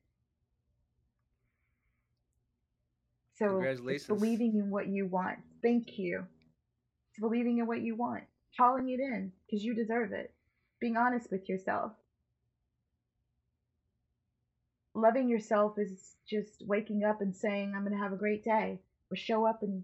So 3.39 3.47
Congratulations. 3.47 4.01
it's 4.01 4.07
believing 4.07 4.55
in 4.57 4.69
what 4.69 4.87
you 4.87 5.07
want. 5.07 5.39
Thank 5.63 5.97
you. 5.97 6.25
It's 7.09 7.19
believing 7.19 7.57
in 7.57 7.65
what 7.65 7.81
you 7.81 7.95
want, 7.95 8.23
calling 8.55 8.87
it 8.89 8.99
in 8.99 9.31
because 9.47 9.63
you 9.63 9.73
deserve 9.73 10.11
it, 10.11 10.31
being 10.79 10.95
honest 10.95 11.31
with 11.31 11.49
yourself. 11.49 11.93
Loving 14.93 15.27
yourself 15.27 15.79
is 15.79 16.17
just 16.29 16.63
waking 16.67 17.03
up 17.03 17.21
and 17.21 17.35
saying, 17.35 17.73
I'm 17.75 17.83
going 17.83 17.97
to 17.97 18.03
have 18.03 18.13
a 18.13 18.17
great 18.17 18.43
day, 18.43 18.79
or 19.09 19.17
show 19.17 19.43
up 19.43 19.63
and 19.63 19.83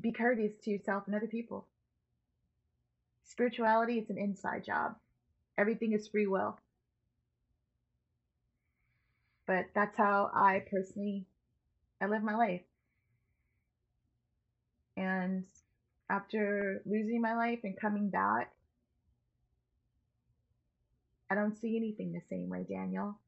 be 0.00 0.10
courteous 0.10 0.54
to 0.62 0.70
yourself 0.70 1.04
and 1.06 1.14
other 1.14 1.28
people. 1.28 1.66
Spirituality, 3.24 3.98
it's 3.98 4.10
an 4.10 4.18
inside 4.18 4.64
job. 4.64 4.96
Everything 5.58 5.92
is 5.92 6.08
free 6.08 6.26
will. 6.26 6.58
But 9.46 9.66
that's 9.74 9.96
how 9.96 10.30
I 10.34 10.62
personally 10.70 11.26
I 12.00 12.06
live 12.06 12.22
my 12.22 12.34
life. 12.34 12.62
And 14.96 15.44
after 16.08 16.82
losing 16.86 17.20
my 17.20 17.34
life 17.34 17.60
and 17.64 17.78
coming 17.78 18.10
back, 18.10 18.52
I 21.30 21.34
don't 21.34 21.56
see 21.58 21.76
anything 21.76 22.12
the 22.12 22.20
same 22.28 22.48
way, 22.48 22.64
Daniel. 22.68 23.18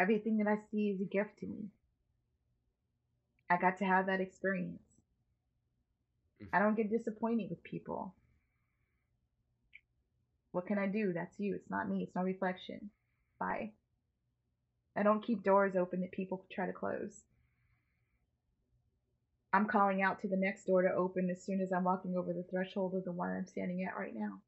Everything 0.00 0.38
that 0.38 0.46
I 0.46 0.58
see 0.70 0.88
is 0.90 1.00
a 1.00 1.04
gift 1.04 1.38
to 1.40 1.46
me. 1.46 1.68
I 3.50 3.56
got 3.56 3.78
to 3.78 3.84
have 3.84 4.06
that 4.06 4.20
experience. 4.20 4.93
Mm-hmm. 6.42 6.54
I 6.54 6.58
don't 6.58 6.76
get 6.76 6.90
disappointed 6.90 7.50
with 7.50 7.62
people. 7.62 8.14
What 10.52 10.66
can 10.66 10.78
I 10.78 10.86
do? 10.86 11.12
That's 11.12 11.38
you. 11.38 11.54
It's 11.54 11.70
not 11.70 11.88
me. 11.88 12.02
It's 12.02 12.14
no 12.14 12.22
reflection. 12.22 12.90
Bye. 13.40 13.72
I 14.96 15.02
don't 15.02 15.24
keep 15.24 15.42
doors 15.42 15.74
open 15.74 16.00
that 16.02 16.12
people 16.12 16.44
try 16.52 16.66
to 16.66 16.72
close. 16.72 17.24
I'm 19.52 19.66
calling 19.66 20.02
out 20.02 20.20
to 20.20 20.28
the 20.28 20.36
next 20.36 20.64
door 20.64 20.82
to 20.82 20.92
open 20.92 21.30
as 21.30 21.42
soon 21.42 21.60
as 21.60 21.72
I'm 21.72 21.84
walking 21.84 22.16
over 22.16 22.32
the 22.32 22.44
threshold 22.44 22.94
of 22.94 23.04
the 23.04 23.12
one 23.12 23.30
I'm 23.30 23.46
standing 23.46 23.84
at 23.84 23.98
right 23.98 24.14
now. 24.14 24.40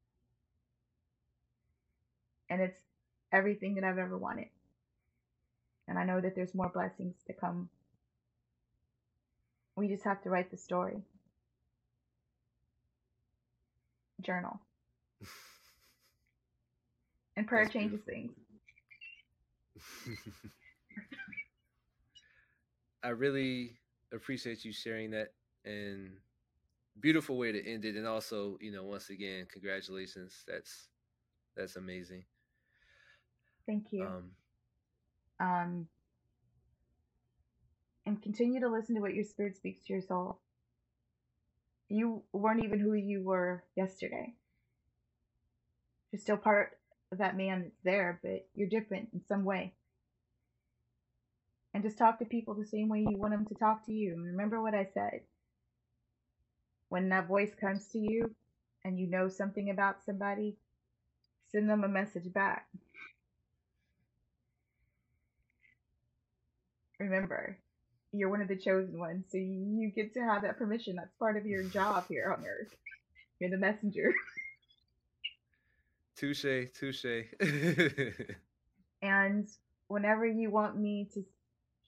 And 2.49 2.61
it's 2.61 2.79
everything 3.31 3.75
that 3.75 3.83
I've 3.83 3.97
ever 3.97 4.17
wanted. 4.17 4.47
And 5.87 5.97
I 5.97 6.03
know 6.03 6.19
that 6.19 6.35
there's 6.35 6.53
more 6.53 6.69
blessings 6.73 7.15
to 7.27 7.33
come. 7.33 7.69
We 9.75 9.87
just 9.87 10.03
have 10.03 10.21
to 10.23 10.29
write 10.29 10.51
the 10.51 10.57
story. 10.57 11.03
Journal. 14.21 14.59
And 17.35 17.47
prayer 17.47 17.65
That's 17.65 17.67
changes 17.67 18.01
beautiful. 18.01 18.13
things. 18.13 18.33
I 23.03 23.09
really 23.09 23.77
appreciate 24.11 24.65
you 24.65 24.73
sharing 24.73 25.11
that 25.11 25.33
and 25.65 26.17
beautiful 26.99 27.37
way 27.37 27.51
to 27.51 27.63
end 27.65 27.85
it 27.85 27.95
and 27.95 28.07
also, 28.07 28.57
you 28.61 28.71
know, 28.71 28.83
once 28.83 29.09
again, 29.09 29.47
congratulations. 29.51 30.43
That's 30.47 30.89
that's 31.55 31.75
amazing. 31.75 32.25
Thank 33.67 33.93
you. 33.93 34.05
Um 34.05 34.31
um, 35.39 35.87
and 38.05 38.21
continue 38.21 38.59
to 38.61 38.69
listen 38.69 38.95
to 38.95 39.01
what 39.01 39.13
your 39.13 39.23
spirit 39.23 39.55
speaks 39.55 39.83
to 39.85 39.93
your 39.93 40.01
soul. 40.01 40.39
You 41.89 42.23
weren't 42.33 42.63
even 42.63 42.79
who 42.79 42.93
you 42.93 43.23
were 43.23 43.63
yesterday. 43.75 44.33
You're 46.11 46.19
still 46.19 46.37
part 46.37 46.77
of 47.11 47.19
that 47.19 47.37
man 47.37 47.63
that's 47.63 47.83
there, 47.83 48.19
but 48.21 48.47
you're 48.55 48.67
different 48.67 49.09
in 49.13 49.21
some 49.27 49.45
way. 49.45 49.73
And 51.73 51.83
just 51.83 51.97
talk 51.97 52.19
to 52.19 52.25
people 52.25 52.53
the 52.53 52.65
same 52.65 52.89
way 52.89 52.99
you 52.99 53.17
want 53.17 53.33
them 53.33 53.45
to 53.45 53.55
talk 53.55 53.85
to 53.85 53.93
you. 53.93 54.15
Remember 54.17 54.61
what 54.61 54.73
I 54.73 54.87
said. 54.93 55.21
When 56.89 57.09
that 57.09 57.27
voice 57.27 57.51
comes 57.59 57.87
to 57.89 57.99
you 57.99 58.33
and 58.83 58.99
you 58.99 59.07
know 59.07 59.29
something 59.29 59.69
about 59.69 60.03
somebody, 60.05 60.57
send 61.51 61.69
them 61.69 61.83
a 61.83 61.89
message 61.89 62.31
back. 62.33 62.67
remember, 66.99 67.57
you're 68.11 68.29
one 68.29 68.41
of 68.41 68.47
the 68.47 68.55
chosen 68.55 68.99
ones, 68.99 69.25
so 69.29 69.37
you 69.37 69.91
get 69.95 70.13
to 70.13 70.21
have 70.21 70.41
that 70.43 70.57
permission. 70.57 70.95
That's 70.95 71.13
part 71.19 71.37
of 71.37 71.45
your 71.45 71.63
job 71.63 72.05
here 72.07 72.35
on 72.37 72.45
Earth. 72.45 72.73
You're 73.39 73.49
the 73.49 73.57
messenger. 73.57 74.13
touche, 76.17 76.71
touche. 76.73 77.05
and 79.01 79.47
whenever 79.87 80.25
you 80.25 80.49
want 80.49 80.77
me 80.77 81.09
to 81.13 81.23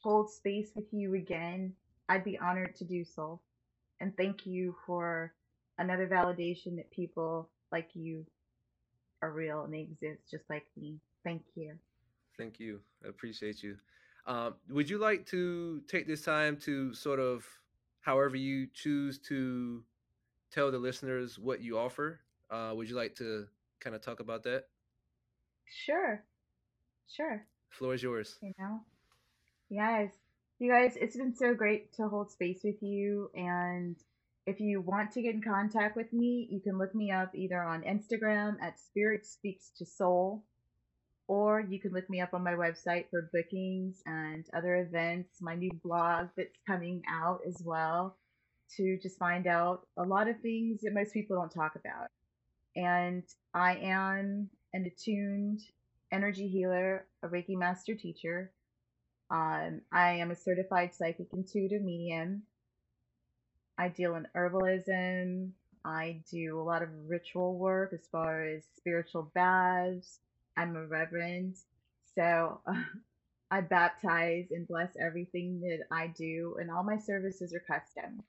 hold 0.02 0.30
space 0.30 0.72
with 0.76 0.86
you 0.92 1.16
again, 1.16 1.74
I'd 2.08 2.24
be 2.24 2.38
honored 2.38 2.76
to 2.78 2.86
do 2.86 3.04
so. 3.04 3.40
And 4.00 4.16
thank 4.16 4.46
you 4.46 4.76
for 4.86 5.34
another 5.78 6.08
validation 6.08 6.76
that 6.78 6.92
people 6.92 7.50
like 7.72 7.90
you 7.94 8.26
are 9.22 9.32
real 9.32 9.64
and 9.64 9.74
they 9.74 9.82
exist 9.82 10.22
just 10.32 10.50
like 10.50 10.66
me. 10.78 11.00
Thank 11.24 11.44
you. 11.56 11.74
Thank 12.38 12.60
you. 12.60 12.80
I 13.04 13.10
appreciate 13.10 13.62
you. 13.62 13.76
Um, 14.26 14.56
would 14.70 14.90
you 14.90 14.98
like 14.98 15.26
to 15.28 15.82
take 15.88 16.08
this 16.08 16.24
time 16.24 16.58
to 16.58 16.94
sort 16.94 17.20
of, 17.20 17.46
however 18.02 18.36
you 18.36 18.68
choose 18.74 19.18
to 19.20 19.84
tell 20.52 20.72
the 20.72 20.78
listeners 20.78 21.40
what 21.40 21.62
you 21.62 21.78
offer? 21.78 22.20
Uh, 22.50 22.72
would 22.76 22.90
you 22.90 22.96
like 22.96 23.16
to 23.16 23.48
kind 23.80 23.96
of 23.96 24.02
talk 24.02 24.20
about 24.20 24.44
that? 24.44 24.66
Sure. 25.66 26.24
Sure. 27.08 27.46
Floor 27.70 27.94
is 27.94 28.04
yours. 28.04 28.38
You 28.42 28.54
know? 28.60 28.82
Yes. 29.70 30.12
You 30.60 30.72
guys, 30.72 30.94
it's 31.00 31.16
been 31.16 31.36
so 31.36 31.54
great 31.54 31.94
to 31.94 32.08
hold 32.08 32.32
space 32.32 32.62
with 32.64 32.82
you. 32.82 33.32
And 33.34 33.96
if 34.46 34.60
you 34.60 34.82
want 34.82 35.12
to 35.14 35.22
get 35.22 35.36
in 35.36 35.42
contact 35.42 35.96
with 35.96 36.12
me, 36.12 36.48
you 36.52 36.60
can 36.60 36.78
look 36.78 36.94
me 36.94 37.12
up 37.12 37.34
either 37.34 37.62
on 37.62 37.84
Instagram 37.84 38.56
at 38.62 38.80
Spirit 38.80 39.26
Speaks 39.26 39.72
to 39.78 39.86
Soul 39.86 40.44
or 41.30 41.62
you 41.62 41.80
can 41.80 41.92
look 41.94 42.10
me 42.10 42.20
up 42.20 42.34
on 42.34 42.44
my 42.44 42.54
website 42.54 43.06
for 43.12 43.30
bookings 43.32 44.02
and 44.08 44.46
other 44.58 44.78
events, 44.78 45.30
my 45.40 45.54
new 45.54 45.70
blog 45.84 46.28
that's 46.36 46.58
coming 46.66 47.04
out 47.08 47.40
as 47.48 47.62
well, 47.64 48.18
to 48.76 48.98
just 49.00 49.20
find 49.20 49.46
out 49.46 49.86
a 49.98 50.04
lot 50.04 50.28
of 50.28 50.42
things 50.42 50.82
that 50.82 50.92
most 50.92 51.14
people 51.14 51.38
don't 51.38 51.54
talk 51.54 51.76
about. 51.76 52.08
And 52.76 53.22
I 53.54 53.76
am 53.76 54.50
an 54.74 54.86
attuned 54.92 55.62
energy 56.12 56.48
healer, 56.48 57.06
a 57.22 57.28
Reiki 57.28 57.56
master 57.56 57.94
teacher. 57.94 58.52
Um, 59.30 59.82
I 59.94 60.14
am 60.14 60.32
a 60.32 60.36
certified 60.36 60.96
psychic 60.96 61.28
intuitive 61.32 61.84
medium. 61.84 62.42
I 63.78 63.90
deal 63.90 64.16
in 64.16 64.28
herbalism. 64.36 65.52
I 65.86 66.22
do 66.32 66.60
a 66.60 66.64
lot 66.64 66.82
of 66.82 66.90
ritual 67.08 67.56
work 67.56 67.94
as 67.94 68.08
far 68.12 68.44
as 68.44 68.64
spiritual 68.78 69.32
baths, 69.36 70.18
I'm 70.60 70.78
a 70.78 70.88
reverend, 70.88 71.58
so 72.16 72.62
uh, 72.68 72.74
I 73.52 73.62
baptize 73.62 74.48
and 74.52 74.68
bless 74.68 74.92
everything 75.02 75.62
that 75.62 75.86
I 75.96 76.08
do, 76.10 76.58
and 76.62 76.72
all 76.72 76.84
my 76.84 77.00
services 77.00 77.54
are 77.56 77.62
custom. 77.62 78.24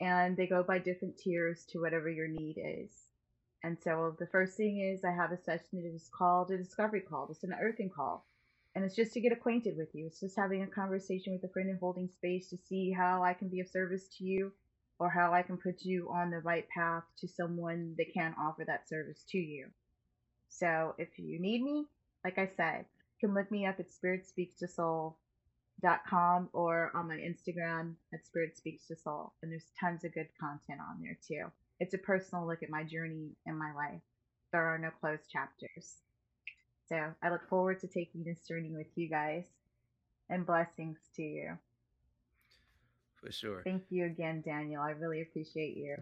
And 0.00 0.36
they 0.36 0.46
go 0.46 0.62
by 0.64 0.78
different 0.80 1.18
tiers 1.18 1.64
to 1.70 1.80
whatever 1.80 2.10
your 2.10 2.28
need 2.28 2.58
is. 2.58 2.90
And 3.64 3.78
so 3.82 4.16
the 4.20 4.28
first 4.28 4.56
thing 4.56 4.80
is 4.80 5.04
I 5.04 5.12
have 5.12 5.32
a 5.32 5.38
session 5.42 5.82
that 5.82 5.94
is 5.94 6.10
called 6.16 6.50
a 6.52 6.58
discovery 6.58 7.02
call, 7.02 7.28
it's 7.30 7.44
an 7.44 7.54
earthing 7.60 7.90
call. 7.90 8.26
and 8.76 8.84
it's 8.84 8.96
just 8.96 9.14
to 9.14 9.20
get 9.22 9.32
acquainted 9.32 9.76
with 9.76 9.90
you. 9.94 10.06
It's 10.06 10.20
just 10.20 10.36
having 10.36 10.62
a 10.62 10.68
conversation 10.68 11.34
with 11.34 11.44
a 11.44 11.52
friend 11.52 11.70
and 11.70 11.80
holding 11.80 12.08
space 12.10 12.50
to 12.50 12.58
see 12.58 12.92
how 12.92 13.24
I 13.24 13.34
can 13.34 13.48
be 13.48 13.60
of 13.60 13.68
service 13.68 14.08
to 14.18 14.24
you 14.24 14.52
or 15.00 15.10
how 15.10 15.34
I 15.34 15.42
can 15.42 15.58
put 15.58 15.84
you 15.84 16.10
on 16.12 16.30
the 16.30 16.40
right 16.40 16.68
path 16.70 17.04
to 17.20 17.28
someone 17.28 17.96
that 17.98 18.14
can 18.14 18.34
offer 18.40 18.64
that 18.66 18.88
service 18.88 19.24
to 19.30 19.38
you. 19.38 19.68
So 20.48 20.94
if 20.98 21.18
you 21.18 21.40
need 21.40 21.62
me, 21.62 21.86
like 22.24 22.38
I 22.38 22.48
said, 22.56 22.86
you 23.20 23.28
can 23.28 23.34
look 23.34 23.50
me 23.50 23.66
up 23.66 23.80
at 23.80 23.90
spiritspeakstosoul.com 23.90 26.48
or 26.52 26.92
on 26.94 27.08
my 27.08 27.16
Instagram 27.16 27.94
at 28.12 28.24
Spirit 28.24 28.56
Speaks 28.56 28.86
to 28.88 28.96
Soul. 28.96 29.32
And 29.42 29.52
there's 29.52 29.70
tons 29.78 30.04
of 30.04 30.14
good 30.14 30.28
content 30.40 30.80
on 30.80 31.02
there 31.02 31.18
too. 31.26 31.50
It's 31.80 31.94
a 31.94 31.98
personal 31.98 32.46
look 32.46 32.62
at 32.62 32.70
my 32.70 32.84
journey 32.84 33.36
in 33.46 33.58
my 33.58 33.74
life. 33.74 34.00
There 34.52 34.64
are 34.64 34.78
no 34.78 34.90
closed 35.00 35.28
chapters. 35.30 35.96
So 36.88 37.12
I 37.22 37.30
look 37.30 37.48
forward 37.48 37.80
to 37.80 37.88
taking 37.88 38.24
this 38.24 38.46
journey 38.46 38.70
with 38.72 38.86
you 38.94 39.08
guys 39.08 39.44
and 40.30 40.46
blessings 40.46 40.98
to 41.16 41.22
you. 41.22 41.58
For 43.20 43.32
sure. 43.32 43.62
Thank 43.64 43.84
you 43.90 44.06
again, 44.06 44.42
Daniel. 44.44 44.82
I 44.82 44.90
really 44.90 45.22
appreciate 45.22 45.76
you. 45.76 45.96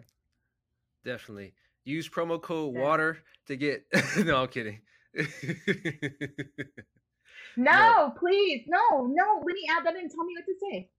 Definitely. 1.03 1.53
Use 1.85 2.09
promo 2.09 2.41
code 2.41 2.75
yeah. 2.75 2.81
water 2.81 3.19
to 3.47 3.55
get 3.55 3.85
no, 4.25 4.41
I'm 4.41 4.47
kidding. 4.47 4.81
no, 7.55 8.13
please. 8.19 8.65
No, 8.67 9.05
no. 9.05 9.43
Let 9.45 9.53
me 9.53 9.67
add 9.69 9.85
that 9.85 9.95
in. 9.95 10.09
Tell 10.09 10.25
me 10.25 10.33
what 10.35 10.45
to 10.45 10.55
say. 10.61 10.89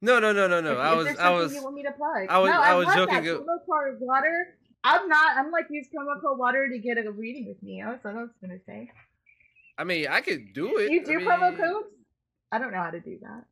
No, 0.00 0.18
no, 0.20 0.32
no, 0.32 0.46
no, 0.46 0.60
no. 0.60 0.72
If, 0.72 0.78
I 0.78 0.94
was 0.94 1.06
I 1.18 1.30
was 1.30 1.54
you 1.54 1.62
want 1.62 1.74
me 1.74 1.82
to 1.82 1.92
plug? 1.92 2.28
I 2.28 2.38
was 2.38 2.50
no, 2.50 2.60
I, 2.60 2.70
I 2.70 2.74
was 2.74 2.86
joking. 2.94 3.24
That. 3.24 3.40
Promo 3.40 3.58
code 3.66 3.98
water 4.00 4.56
I'm 4.84 5.08
not. 5.08 5.36
I'm 5.36 5.50
like 5.50 5.66
use 5.70 5.86
promo 5.88 6.20
code 6.20 6.38
water 6.38 6.68
to 6.68 6.78
get 6.78 6.98
a 6.98 7.10
reading 7.10 7.46
with 7.46 7.62
me. 7.62 7.82
That's 7.84 8.02
what 8.04 8.14
I 8.14 8.22
was 8.22 8.30
gonna 8.40 8.58
say. 8.66 8.90
I 9.78 9.84
mean, 9.84 10.08
I 10.08 10.20
could 10.20 10.52
do 10.52 10.78
it. 10.78 10.90
You 10.90 11.04
do 11.04 11.12
I 11.12 11.16
mean, 11.16 11.26
promo 11.26 11.56
codes? 11.56 11.88
I 12.50 12.58
don't 12.58 12.72
know 12.72 12.82
how 12.82 12.90
to 12.90 13.00
do 13.00 13.18
that. 13.22 13.44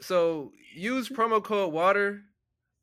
So 0.00 0.52
use 0.74 1.08
mm. 1.08 1.16
promo 1.16 1.42
code 1.42 1.72
water 1.72 2.22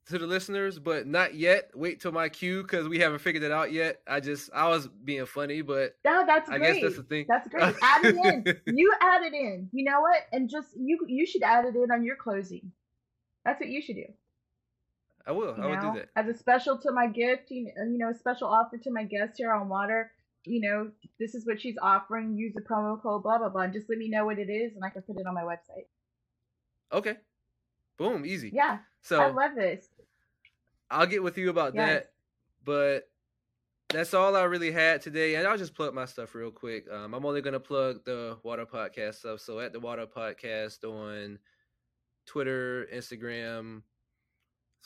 to 0.07 0.19
the 0.19 0.27
listeners, 0.27 0.77
but 0.77 1.07
not 1.07 1.33
yet. 1.33 1.71
Wait 1.73 1.99
till 1.99 2.11
my 2.11 2.29
cue 2.29 2.61
because 2.61 2.87
we 2.87 2.99
haven't 2.99 3.19
figured 3.19 3.43
it 3.43 3.51
out 3.51 3.71
yet. 3.71 4.01
I 4.07 4.19
just 4.19 4.49
I 4.53 4.67
was 4.67 4.87
being 4.87 5.25
funny, 5.25 5.61
but 5.61 5.95
no, 6.05 6.23
that's 6.25 6.49
I 6.49 6.57
great. 6.57 6.73
guess 6.75 6.83
that's 6.83 6.97
the 6.97 7.03
thing. 7.03 7.25
That's 7.27 7.47
great. 7.47 7.75
add 7.81 8.05
it 8.05 8.15
in. 8.15 8.61
You 8.75 8.93
add 9.01 9.23
it 9.23 9.33
in. 9.33 9.69
You 9.71 9.85
know 9.85 10.01
what? 10.01 10.21
And 10.31 10.49
just 10.49 10.69
you 10.77 10.99
you 11.07 11.25
should 11.25 11.43
add 11.43 11.65
it 11.65 11.75
in 11.75 11.91
on 11.91 12.03
your 12.03 12.15
closing. 12.15 12.71
That's 13.43 13.59
what 13.59 13.69
you 13.69 13.81
should 13.81 13.95
do. 13.95 14.05
I 15.27 15.31
will. 15.31 15.55
I 15.59 15.65
will 15.65 15.93
do 15.93 15.99
that. 15.99 16.09
As 16.15 16.27
a 16.27 16.37
special 16.37 16.77
to 16.79 16.91
my 16.91 17.07
gift, 17.07 17.51
uh, 17.51 17.55
you 17.55 17.97
know, 17.97 18.09
a 18.09 18.13
special 18.13 18.47
offer 18.47 18.77
to 18.77 18.91
my 18.91 19.03
guest 19.03 19.33
here 19.37 19.51
on 19.51 19.69
Water. 19.69 20.11
You 20.45 20.61
know, 20.61 20.91
this 21.19 21.33
is 21.33 21.47
what 21.47 21.59
she's 21.59 21.77
offering. 21.81 22.37
Use 22.37 22.53
the 22.53 22.61
promo 22.61 23.01
code 23.01 23.23
blah 23.23 23.39
blah 23.39 23.49
blah. 23.49 23.63
And 23.63 23.73
just 23.73 23.89
let 23.89 23.97
me 23.97 24.09
know 24.09 24.25
what 24.25 24.37
it 24.37 24.51
is, 24.51 24.75
and 24.75 24.85
I 24.85 24.89
can 24.89 25.01
put 25.01 25.19
it 25.19 25.25
on 25.25 25.33
my 25.33 25.41
website. 25.41 25.87
Okay. 26.93 27.15
Boom. 27.97 28.25
Easy. 28.25 28.51
Yeah. 28.53 28.79
So 29.01 29.19
I 29.19 29.27
love 29.29 29.55
this. 29.55 29.87
I'll 30.89 31.07
get 31.07 31.23
with 31.23 31.37
you 31.37 31.49
about 31.49 31.75
yes. 31.75 31.89
that, 31.89 32.11
but 32.63 33.09
that's 33.89 34.13
all 34.13 34.35
I 34.35 34.43
really 34.43 34.71
had 34.71 35.01
today. 35.01 35.35
And 35.35 35.47
I'll 35.47 35.57
just 35.57 35.75
plug 35.75 35.93
my 35.93 36.05
stuff 36.05 36.35
real 36.35 36.51
quick. 36.51 36.85
Um, 36.91 37.13
I'm 37.13 37.25
only 37.25 37.41
gonna 37.41 37.59
plug 37.59 38.03
the 38.05 38.37
Water 38.43 38.65
Podcast 38.65 39.15
stuff. 39.15 39.39
So 39.39 39.59
at 39.59 39.73
the 39.73 39.79
Water 39.79 40.05
Podcast 40.05 40.83
on 40.83 41.39
Twitter, 42.25 42.87
Instagram, 42.93 43.81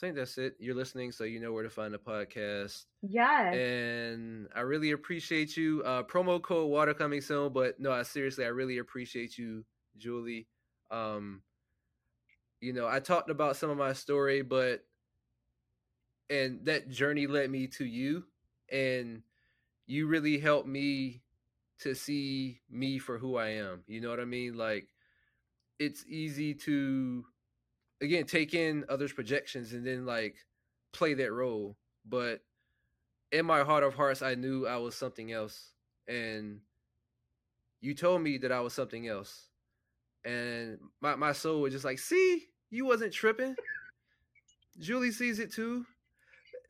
think 0.00 0.16
that's 0.16 0.38
it. 0.38 0.56
You're 0.58 0.74
listening, 0.74 1.12
so 1.12 1.24
you 1.24 1.40
know 1.40 1.52
where 1.52 1.62
to 1.62 1.68
find 1.68 1.92
the 1.92 1.98
podcast. 1.98 2.86
Yeah. 3.02 3.52
And 3.52 4.48
I 4.56 4.60
really 4.60 4.92
appreciate 4.92 5.58
you. 5.58 5.82
Uh, 5.84 6.02
promo 6.04 6.40
code 6.40 6.70
water 6.70 6.94
coming 6.94 7.20
soon, 7.20 7.52
but 7.52 7.78
no, 7.78 7.92
I 7.92 8.02
seriously, 8.02 8.46
I 8.46 8.48
really 8.48 8.78
appreciate 8.78 9.36
you, 9.36 9.62
Julie. 9.98 10.46
Um, 10.90 11.42
you 12.62 12.72
know, 12.72 12.88
I 12.88 13.00
talked 13.00 13.28
about 13.28 13.56
some 13.56 13.68
of 13.68 13.76
my 13.76 13.92
story, 13.92 14.40
but 14.40 14.84
and 16.30 16.64
that 16.64 16.88
journey 16.88 17.26
led 17.26 17.50
me 17.50 17.66
to 17.66 17.84
you, 17.84 18.24
and 18.70 19.22
you 19.86 20.06
really 20.06 20.38
helped 20.38 20.68
me 20.68 21.22
to 21.80 21.94
see 21.94 22.60
me 22.70 22.98
for 22.98 23.18
who 23.18 23.36
I 23.36 23.48
am. 23.48 23.82
You 23.88 24.00
know 24.00 24.10
what 24.10 24.20
I 24.20 24.24
mean? 24.24 24.56
Like, 24.56 24.86
it's 25.78 26.04
easy 26.08 26.54
to 26.54 27.24
again 28.00 28.24
take 28.24 28.54
in 28.54 28.84
others' 28.88 29.12
projections 29.12 29.72
and 29.72 29.84
then 29.84 30.06
like 30.06 30.36
play 30.92 31.14
that 31.14 31.32
role. 31.32 31.76
But 32.06 32.40
in 33.32 33.44
my 33.44 33.62
heart 33.62 33.82
of 33.82 33.94
hearts, 33.94 34.22
I 34.22 34.34
knew 34.36 34.66
I 34.66 34.76
was 34.76 34.94
something 34.94 35.32
else, 35.32 35.72
and 36.06 36.60
you 37.80 37.94
told 37.94 38.22
me 38.22 38.38
that 38.38 38.52
I 38.52 38.60
was 38.60 38.72
something 38.72 39.08
else, 39.08 39.48
and 40.24 40.78
my 41.00 41.16
my 41.16 41.32
soul 41.32 41.62
was 41.62 41.72
just 41.72 41.84
like, 41.84 41.98
"See, 41.98 42.46
you 42.70 42.84
wasn't 42.84 43.12
tripping." 43.12 43.56
Julie 44.78 45.10
sees 45.12 45.40
it 45.40 45.52
too, 45.52 45.84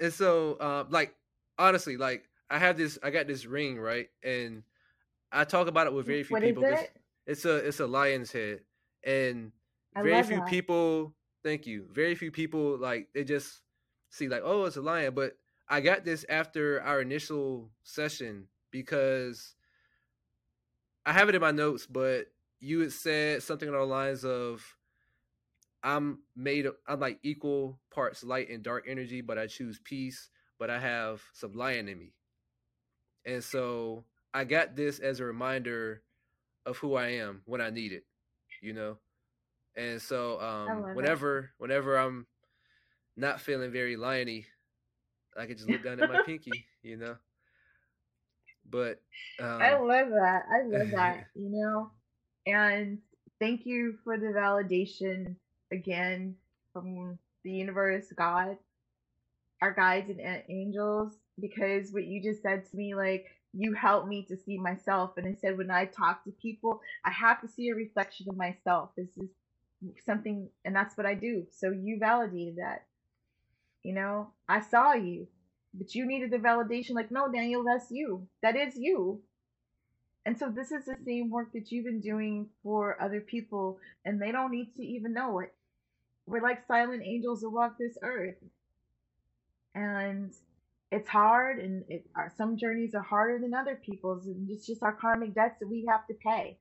and 0.01 0.13
so 0.13 0.55
uh, 0.61 0.85
like 0.89 1.15
honestly, 1.59 1.97
like 1.97 2.25
I 2.49 2.59
have 2.59 2.77
this, 2.77 2.99
I 3.03 3.11
got 3.11 3.27
this 3.27 3.47
ring 3.47 3.79
right, 3.79 4.09
and 4.23 4.63
I 5.31 5.45
talk 5.45 5.69
about 5.69 5.87
it 5.87 5.93
with 5.93 6.07
very 6.07 6.23
few 6.23 6.35
what 6.35 6.43
people. 6.43 6.65
It? 6.65 6.91
It's 7.27 7.45
a 7.45 7.57
it's 7.57 7.81
a 7.81 7.87
lion's 7.87 8.33
head, 8.33 8.61
and 9.05 9.53
I 9.95 10.03
very 10.03 10.23
few 10.23 10.39
that. 10.39 10.49
people 10.49 11.15
Thank 11.43 11.67
you. 11.67 11.87
Very 11.93 12.15
few 12.15 12.31
people 12.31 12.77
like 12.77 13.09
they 13.15 13.25
just 13.25 13.63
see 14.11 14.29
like, 14.29 14.43
oh, 14.45 14.65
it's 14.65 14.77
a 14.77 14.83
lion. 14.83 15.15
But 15.15 15.37
I 15.69 15.81
got 15.81 16.05
this 16.05 16.25
after 16.29 16.83
our 16.83 17.01
initial 17.01 17.71
session 17.83 18.47
because 18.71 19.55
I 21.07 21.13
have 21.13 21.29
it 21.29 21.35
in 21.35 21.41
my 21.41 21.51
notes, 21.51 21.87
but 21.87 22.27
you 22.61 22.81
had 22.81 22.93
said 22.93 23.43
something 23.43 23.69
along 23.69 23.81
the 23.81 23.87
lines 23.87 24.25
of 24.25 24.77
I'm 25.83 26.21
made 26.37 26.67
of, 26.67 26.77
I'm 26.87 27.01
like 27.01 27.19
equal 27.23 27.79
parts 27.91 28.23
light 28.25 28.51
and 28.51 28.63
dark 28.63 28.85
energy, 28.89 29.21
but 29.21 29.39
I 29.39 29.47
choose 29.47 29.81
peace, 29.83 30.31
but 30.59 30.71
I 30.71 30.79
have 30.79 31.23
some 31.33 31.53
lion 31.53 31.89
in 31.89 31.99
me. 31.99 32.15
And 33.25 33.43
so 33.43 34.05
I 34.35 34.45
got 34.45 34.77
this 34.77 34.99
as 34.99 35.21
a 35.21 35.25
reminder 35.25 36.03
of 36.67 36.77
who 36.79 36.95
I 36.95 37.09
am 37.09 37.43
when 37.47 37.61
I 37.61 37.71
need 37.71 37.93
it, 37.93 38.05
you 38.61 38.73
know? 38.73 38.99
And 39.77 40.01
so 40.01 40.41
um, 40.41 40.87
whenever 40.93 41.53
whenever 41.59 41.97
I'm 41.99 42.27
not 43.17 43.41
feeling 43.41 43.73
very 43.73 43.97
liony, 43.97 44.47
I 45.37 45.47
can 45.47 45.57
just 45.57 45.69
look 45.69 45.83
down 45.83 46.01
at 46.01 46.07
my 46.07 46.19
pinky, 46.27 46.67
you 46.83 46.97
know. 46.97 47.17
But 48.69 49.01
um, 49.41 49.61
I 49.63 49.79
love 49.79 50.09
that. 50.11 50.43
I 50.53 50.63
love 50.65 50.91
that. 50.93 51.25
You 51.35 51.51
know, 51.51 51.91
and 52.47 52.99
thank 53.41 53.67
you 53.67 53.99
for 54.05 54.19
the 54.19 54.27
validation 54.29 55.37
again 55.73 56.37
from 56.73 57.19
the 57.45 57.51
universe, 57.51 58.07
God, 58.17 58.57
our 59.63 59.73
guides 59.73 60.11
and 60.11 60.43
angels, 60.49 61.13
because 61.41 61.93
what 61.93 62.05
you 62.05 62.23
just 62.23 62.43
said 62.43 62.69
to 62.71 62.77
me, 62.77 62.95
like 62.95 63.27
you 63.53 63.75
helped 63.75 64.09
me 64.09 64.25
to 64.29 64.37
see 64.37 64.59
myself. 64.59 65.13
And 65.17 65.27
I 65.27 65.35
said, 65.41 65.59
when 65.59 65.71
I 65.71 65.87
talk 65.87 66.25
to 66.25 66.31
people, 66.31 66.81
I 67.05 67.11
have 67.11 67.41
to 67.41 67.49
see 67.49 67.69
a 67.69 67.75
reflection 67.75 68.27
of 68.29 68.37
myself. 68.37 68.91
This 68.97 69.09
is 69.17 69.29
something 70.05 70.49
and 70.65 70.75
that's 70.75 70.97
what 70.97 71.07
I 71.07 71.15
do. 71.15 71.47
So 71.51 71.71
you 71.71 71.99
validated 71.99 72.57
that. 72.57 72.85
You 73.83 73.95
know, 73.95 74.29
I 74.49 74.61
saw 74.61 74.93
you, 74.93 75.27
but 75.73 75.95
you 75.95 76.07
needed 76.07 76.31
the 76.31 76.37
validation 76.37 76.91
like, 76.91 77.11
no, 77.11 77.33
Daniel, 77.33 77.65
that's 77.65 77.91
you. 77.91 78.29
That 78.43 78.57
is 78.57 78.77
you. 78.77 79.23
And 80.27 80.39
so 80.39 80.51
this 80.51 80.71
is 80.71 80.85
the 80.85 80.97
same 81.07 81.31
work 81.31 81.53
that 81.55 81.73
you've 81.73 81.87
been 81.87 82.01
doing 82.01 82.51
for 82.63 83.01
other 83.03 83.21
people, 83.21 83.79
and 84.05 84.21
they 84.21 84.33
don't 84.33 84.53
need 84.53 84.75
to 84.77 84.83
even 84.83 85.15
know 85.15 85.39
it. 85.41 85.55
We're 86.27 86.43
like 86.43 86.67
silent 86.67 87.03
angels 87.05 87.41
that 87.41 87.51
walk 87.51 87.79
this 87.79 87.99
earth. 88.03 88.37
And 89.75 90.33
it's 90.91 91.09
hard, 91.09 91.61
and 91.61 91.85
it, 91.89 92.05
our, 92.17 92.33
some 92.37 92.57
journeys 92.57 92.95
are 92.95 93.03
harder 93.03 93.39
than 93.39 93.55
other 93.55 93.77
people's, 93.77 94.27
and 94.27 94.51
it's 94.51 94.67
just 94.67 94.83
our 94.83 94.93
karmic 94.93 95.35
debts 95.35 95.61
that 95.61 95.69
we 95.69 95.87
have 95.89 96.07
to 96.09 96.15
pay. 96.15 96.59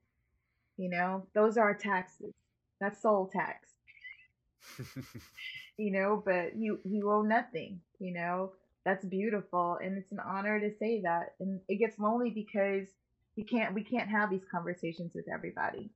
You 0.76 0.88
know, 0.90 1.26
those 1.34 1.56
are 1.56 1.64
our 1.64 1.74
taxes. 1.74 2.32
That's 2.80 3.02
soul 3.02 3.30
tax. 3.32 3.68
you 5.76 5.90
know, 5.92 6.22
but 6.24 6.56
you 6.56 6.78
you 6.84 7.10
owe 7.10 7.22
nothing, 7.22 7.80
you 7.98 8.12
know. 8.14 8.52
That's 8.84 9.04
beautiful 9.04 9.78
and 9.82 9.98
it's 9.98 10.10
an 10.10 10.20
honor 10.20 10.58
to 10.58 10.70
say 10.78 11.02
that. 11.02 11.34
And 11.38 11.60
it 11.68 11.76
gets 11.76 11.98
lonely 11.98 12.30
because 12.30 12.88
you 13.36 13.44
can't 13.44 13.74
we 13.74 13.84
can't 13.84 14.08
have 14.08 14.30
these 14.30 14.44
conversations 14.50 15.12
with 15.14 15.26
everybody. 15.32 15.90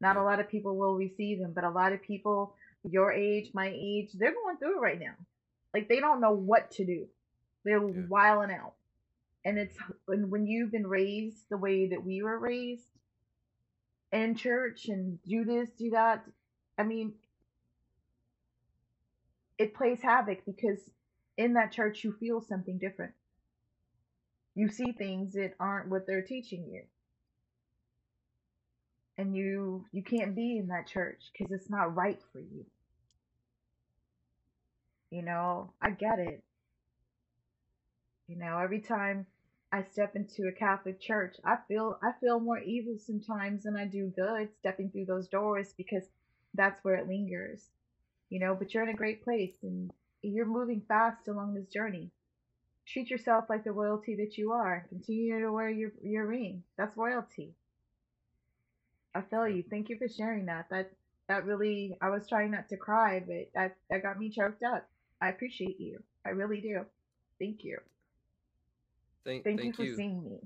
Not 0.00 0.16
a 0.16 0.22
lot 0.22 0.40
of 0.40 0.48
people 0.48 0.76
will 0.76 0.94
receive 0.94 1.40
them, 1.40 1.52
but 1.54 1.64
a 1.64 1.70
lot 1.70 1.92
of 1.92 2.02
people 2.02 2.54
your 2.90 3.12
age, 3.12 3.50
my 3.54 3.68
age, 3.68 4.10
they're 4.14 4.34
going 4.34 4.58
through 4.58 4.78
it 4.78 4.82
right 4.82 5.00
now. 5.00 5.14
Like 5.74 5.88
they 5.88 6.00
don't 6.00 6.20
know 6.20 6.32
what 6.32 6.70
to 6.72 6.86
do. 6.86 7.06
They're 7.64 7.86
yeah. 7.88 8.02
wiling 8.08 8.52
out. 8.52 8.74
And 9.44 9.58
it's 9.58 9.76
when 10.06 10.30
when 10.30 10.46
you've 10.46 10.72
been 10.72 10.86
raised 10.86 11.44
the 11.50 11.58
way 11.58 11.88
that 11.88 12.04
we 12.04 12.22
were 12.22 12.38
raised, 12.38 12.86
in 14.12 14.34
church 14.36 14.88
and 14.88 15.20
do 15.22 15.44
this, 15.44 15.70
do 15.78 15.90
that. 15.90 16.24
I 16.78 16.84
mean, 16.84 17.14
it 19.58 19.74
plays 19.74 20.00
havoc 20.02 20.44
because 20.46 20.80
in 21.36 21.54
that 21.54 21.72
church 21.72 22.04
you 22.04 22.12
feel 22.12 22.40
something 22.40 22.78
different. 22.78 23.14
You 24.56 24.68
see 24.70 24.92
things 24.92 25.34
that 25.34 25.54
aren't 25.60 25.88
what 25.88 26.06
they're 26.06 26.22
teaching 26.22 26.66
you. 26.68 26.82
and 29.18 29.34
you 29.36 29.84
you 29.92 30.02
can't 30.02 30.34
be 30.34 30.58
in 30.58 30.68
that 30.68 30.86
church 30.88 31.30
because 31.32 31.52
it's 31.52 31.70
not 31.70 31.94
right 31.94 32.20
for 32.32 32.40
you. 32.40 32.66
You 35.10 35.22
know, 35.22 35.72
I 35.82 35.90
get 35.90 36.20
it. 36.20 36.44
You 38.28 38.36
know, 38.36 38.58
every 38.58 38.80
time 38.80 39.26
I 39.72 39.82
step 39.82 40.14
into 40.14 40.46
a 40.46 40.52
Catholic 40.52 41.00
church, 41.00 41.36
I 41.44 41.56
feel 41.66 41.98
I 42.02 42.12
feel 42.20 42.38
more 42.38 42.60
evil 42.60 42.98
sometimes 42.98 43.64
than 43.64 43.76
I 43.76 43.86
do 43.86 44.08
good 44.14 44.54
stepping 44.54 44.90
through 44.90 45.06
those 45.06 45.26
doors 45.28 45.72
because 45.72 46.08
that's 46.54 46.84
where 46.84 46.94
it 46.96 47.08
lingers. 47.08 47.70
You 48.30 48.40
know, 48.40 48.54
but 48.54 48.74
you're 48.74 48.82
in 48.84 48.90
a 48.90 48.94
great 48.94 49.24
place 49.24 49.56
and 49.62 49.92
you're 50.22 50.46
moving 50.46 50.82
fast 50.82 51.28
along 51.28 51.54
this 51.54 51.68
journey. 51.68 52.12
Treat 52.86 53.10
yourself 53.10 53.50
like 53.50 53.64
the 53.64 53.72
royalty 53.72 54.16
that 54.16 54.38
you 54.38 54.52
are. 54.52 54.86
Continue 54.88 55.40
to 55.40 55.52
wear 55.52 55.70
your 55.70 55.92
your 56.02 56.26
ring. 56.26 56.64
That's 56.76 56.96
royalty. 56.96 57.54
I 59.14 59.22
feel 59.22 59.48
you. 59.48 59.64
Thank 59.64 59.88
you 59.88 59.98
for 59.98 60.08
sharing 60.08 60.46
that. 60.46 60.68
That 60.70 60.92
that 61.28 61.44
really 61.44 61.98
I 62.00 62.10
was 62.10 62.28
trying 62.28 62.52
not 62.52 62.68
to 62.68 62.76
cry, 62.76 63.20
but 63.20 63.50
that 63.54 63.76
that 63.90 64.02
got 64.02 64.18
me 64.18 64.30
choked 64.30 64.62
up. 64.62 64.88
I 65.20 65.28
appreciate 65.28 65.80
you. 65.80 66.02
I 66.24 66.30
really 66.30 66.60
do. 66.60 66.84
Thank 67.38 67.64
you. 67.64 67.78
Thank, 69.24 69.44
Thank, 69.44 69.60
thank 69.60 69.78
you 69.78 69.84
you. 69.84 69.90
for 69.92 69.96
seeing 69.96 70.24
me. 70.24 70.38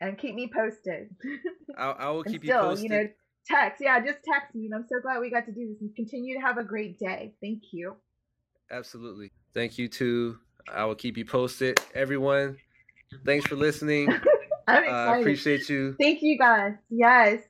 And 0.00 0.16
keep 0.18 0.34
me 0.34 0.50
posted. 0.54 1.10
I, 1.78 1.90
I 1.90 2.10
will 2.10 2.22
keep 2.24 2.44
you 2.44 2.52
posted. 2.52 2.90
you 2.90 2.96
know, 2.96 3.08
text. 3.46 3.80
Yeah, 3.80 3.98
just 4.00 4.18
text 4.24 4.54
me. 4.54 4.66
And 4.66 4.74
I'm 4.74 4.84
so 4.88 5.00
glad 5.00 5.20
we 5.20 5.30
got 5.30 5.46
to 5.46 5.52
do 5.52 5.68
this. 5.68 5.80
And 5.80 5.94
continue 5.96 6.34
to 6.36 6.40
have 6.40 6.58
a 6.58 6.64
great 6.64 6.98
day. 6.98 7.32
Thank 7.40 7.62
you. 7.72 7.96
Absolutely. 8.70 9.32
Thank 9.54 9.78
you 9.78 9.88
too. 9.88 10.38
I 10.72 10.84
will 10.84 10.94
keep 10.94 11.16
you 11.16 11.24
posted. 11.24 11.80
Everyone, 11.94 12.58
thanks 13.24 13.46
for 13.46 13.56
listening. 13.56 14.10
I'm 14.68 14.82
I 14.84 14.86
excited. 14.86 15.20
appreciate 15.20 15.68
you. 15.70 15.96
Thank 15.98 16.20
you 16.20 16.36
guys. 16.38 16.74
Yes. 16.90 17.40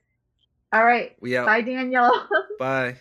All 0.71 0.85
right. 0.85 1.15
We 1.19 1.35
out. 1.35 1.47
Bye, 1.47 1.61
Daniel. 1.61 2.11
Bye. 2.59 2.97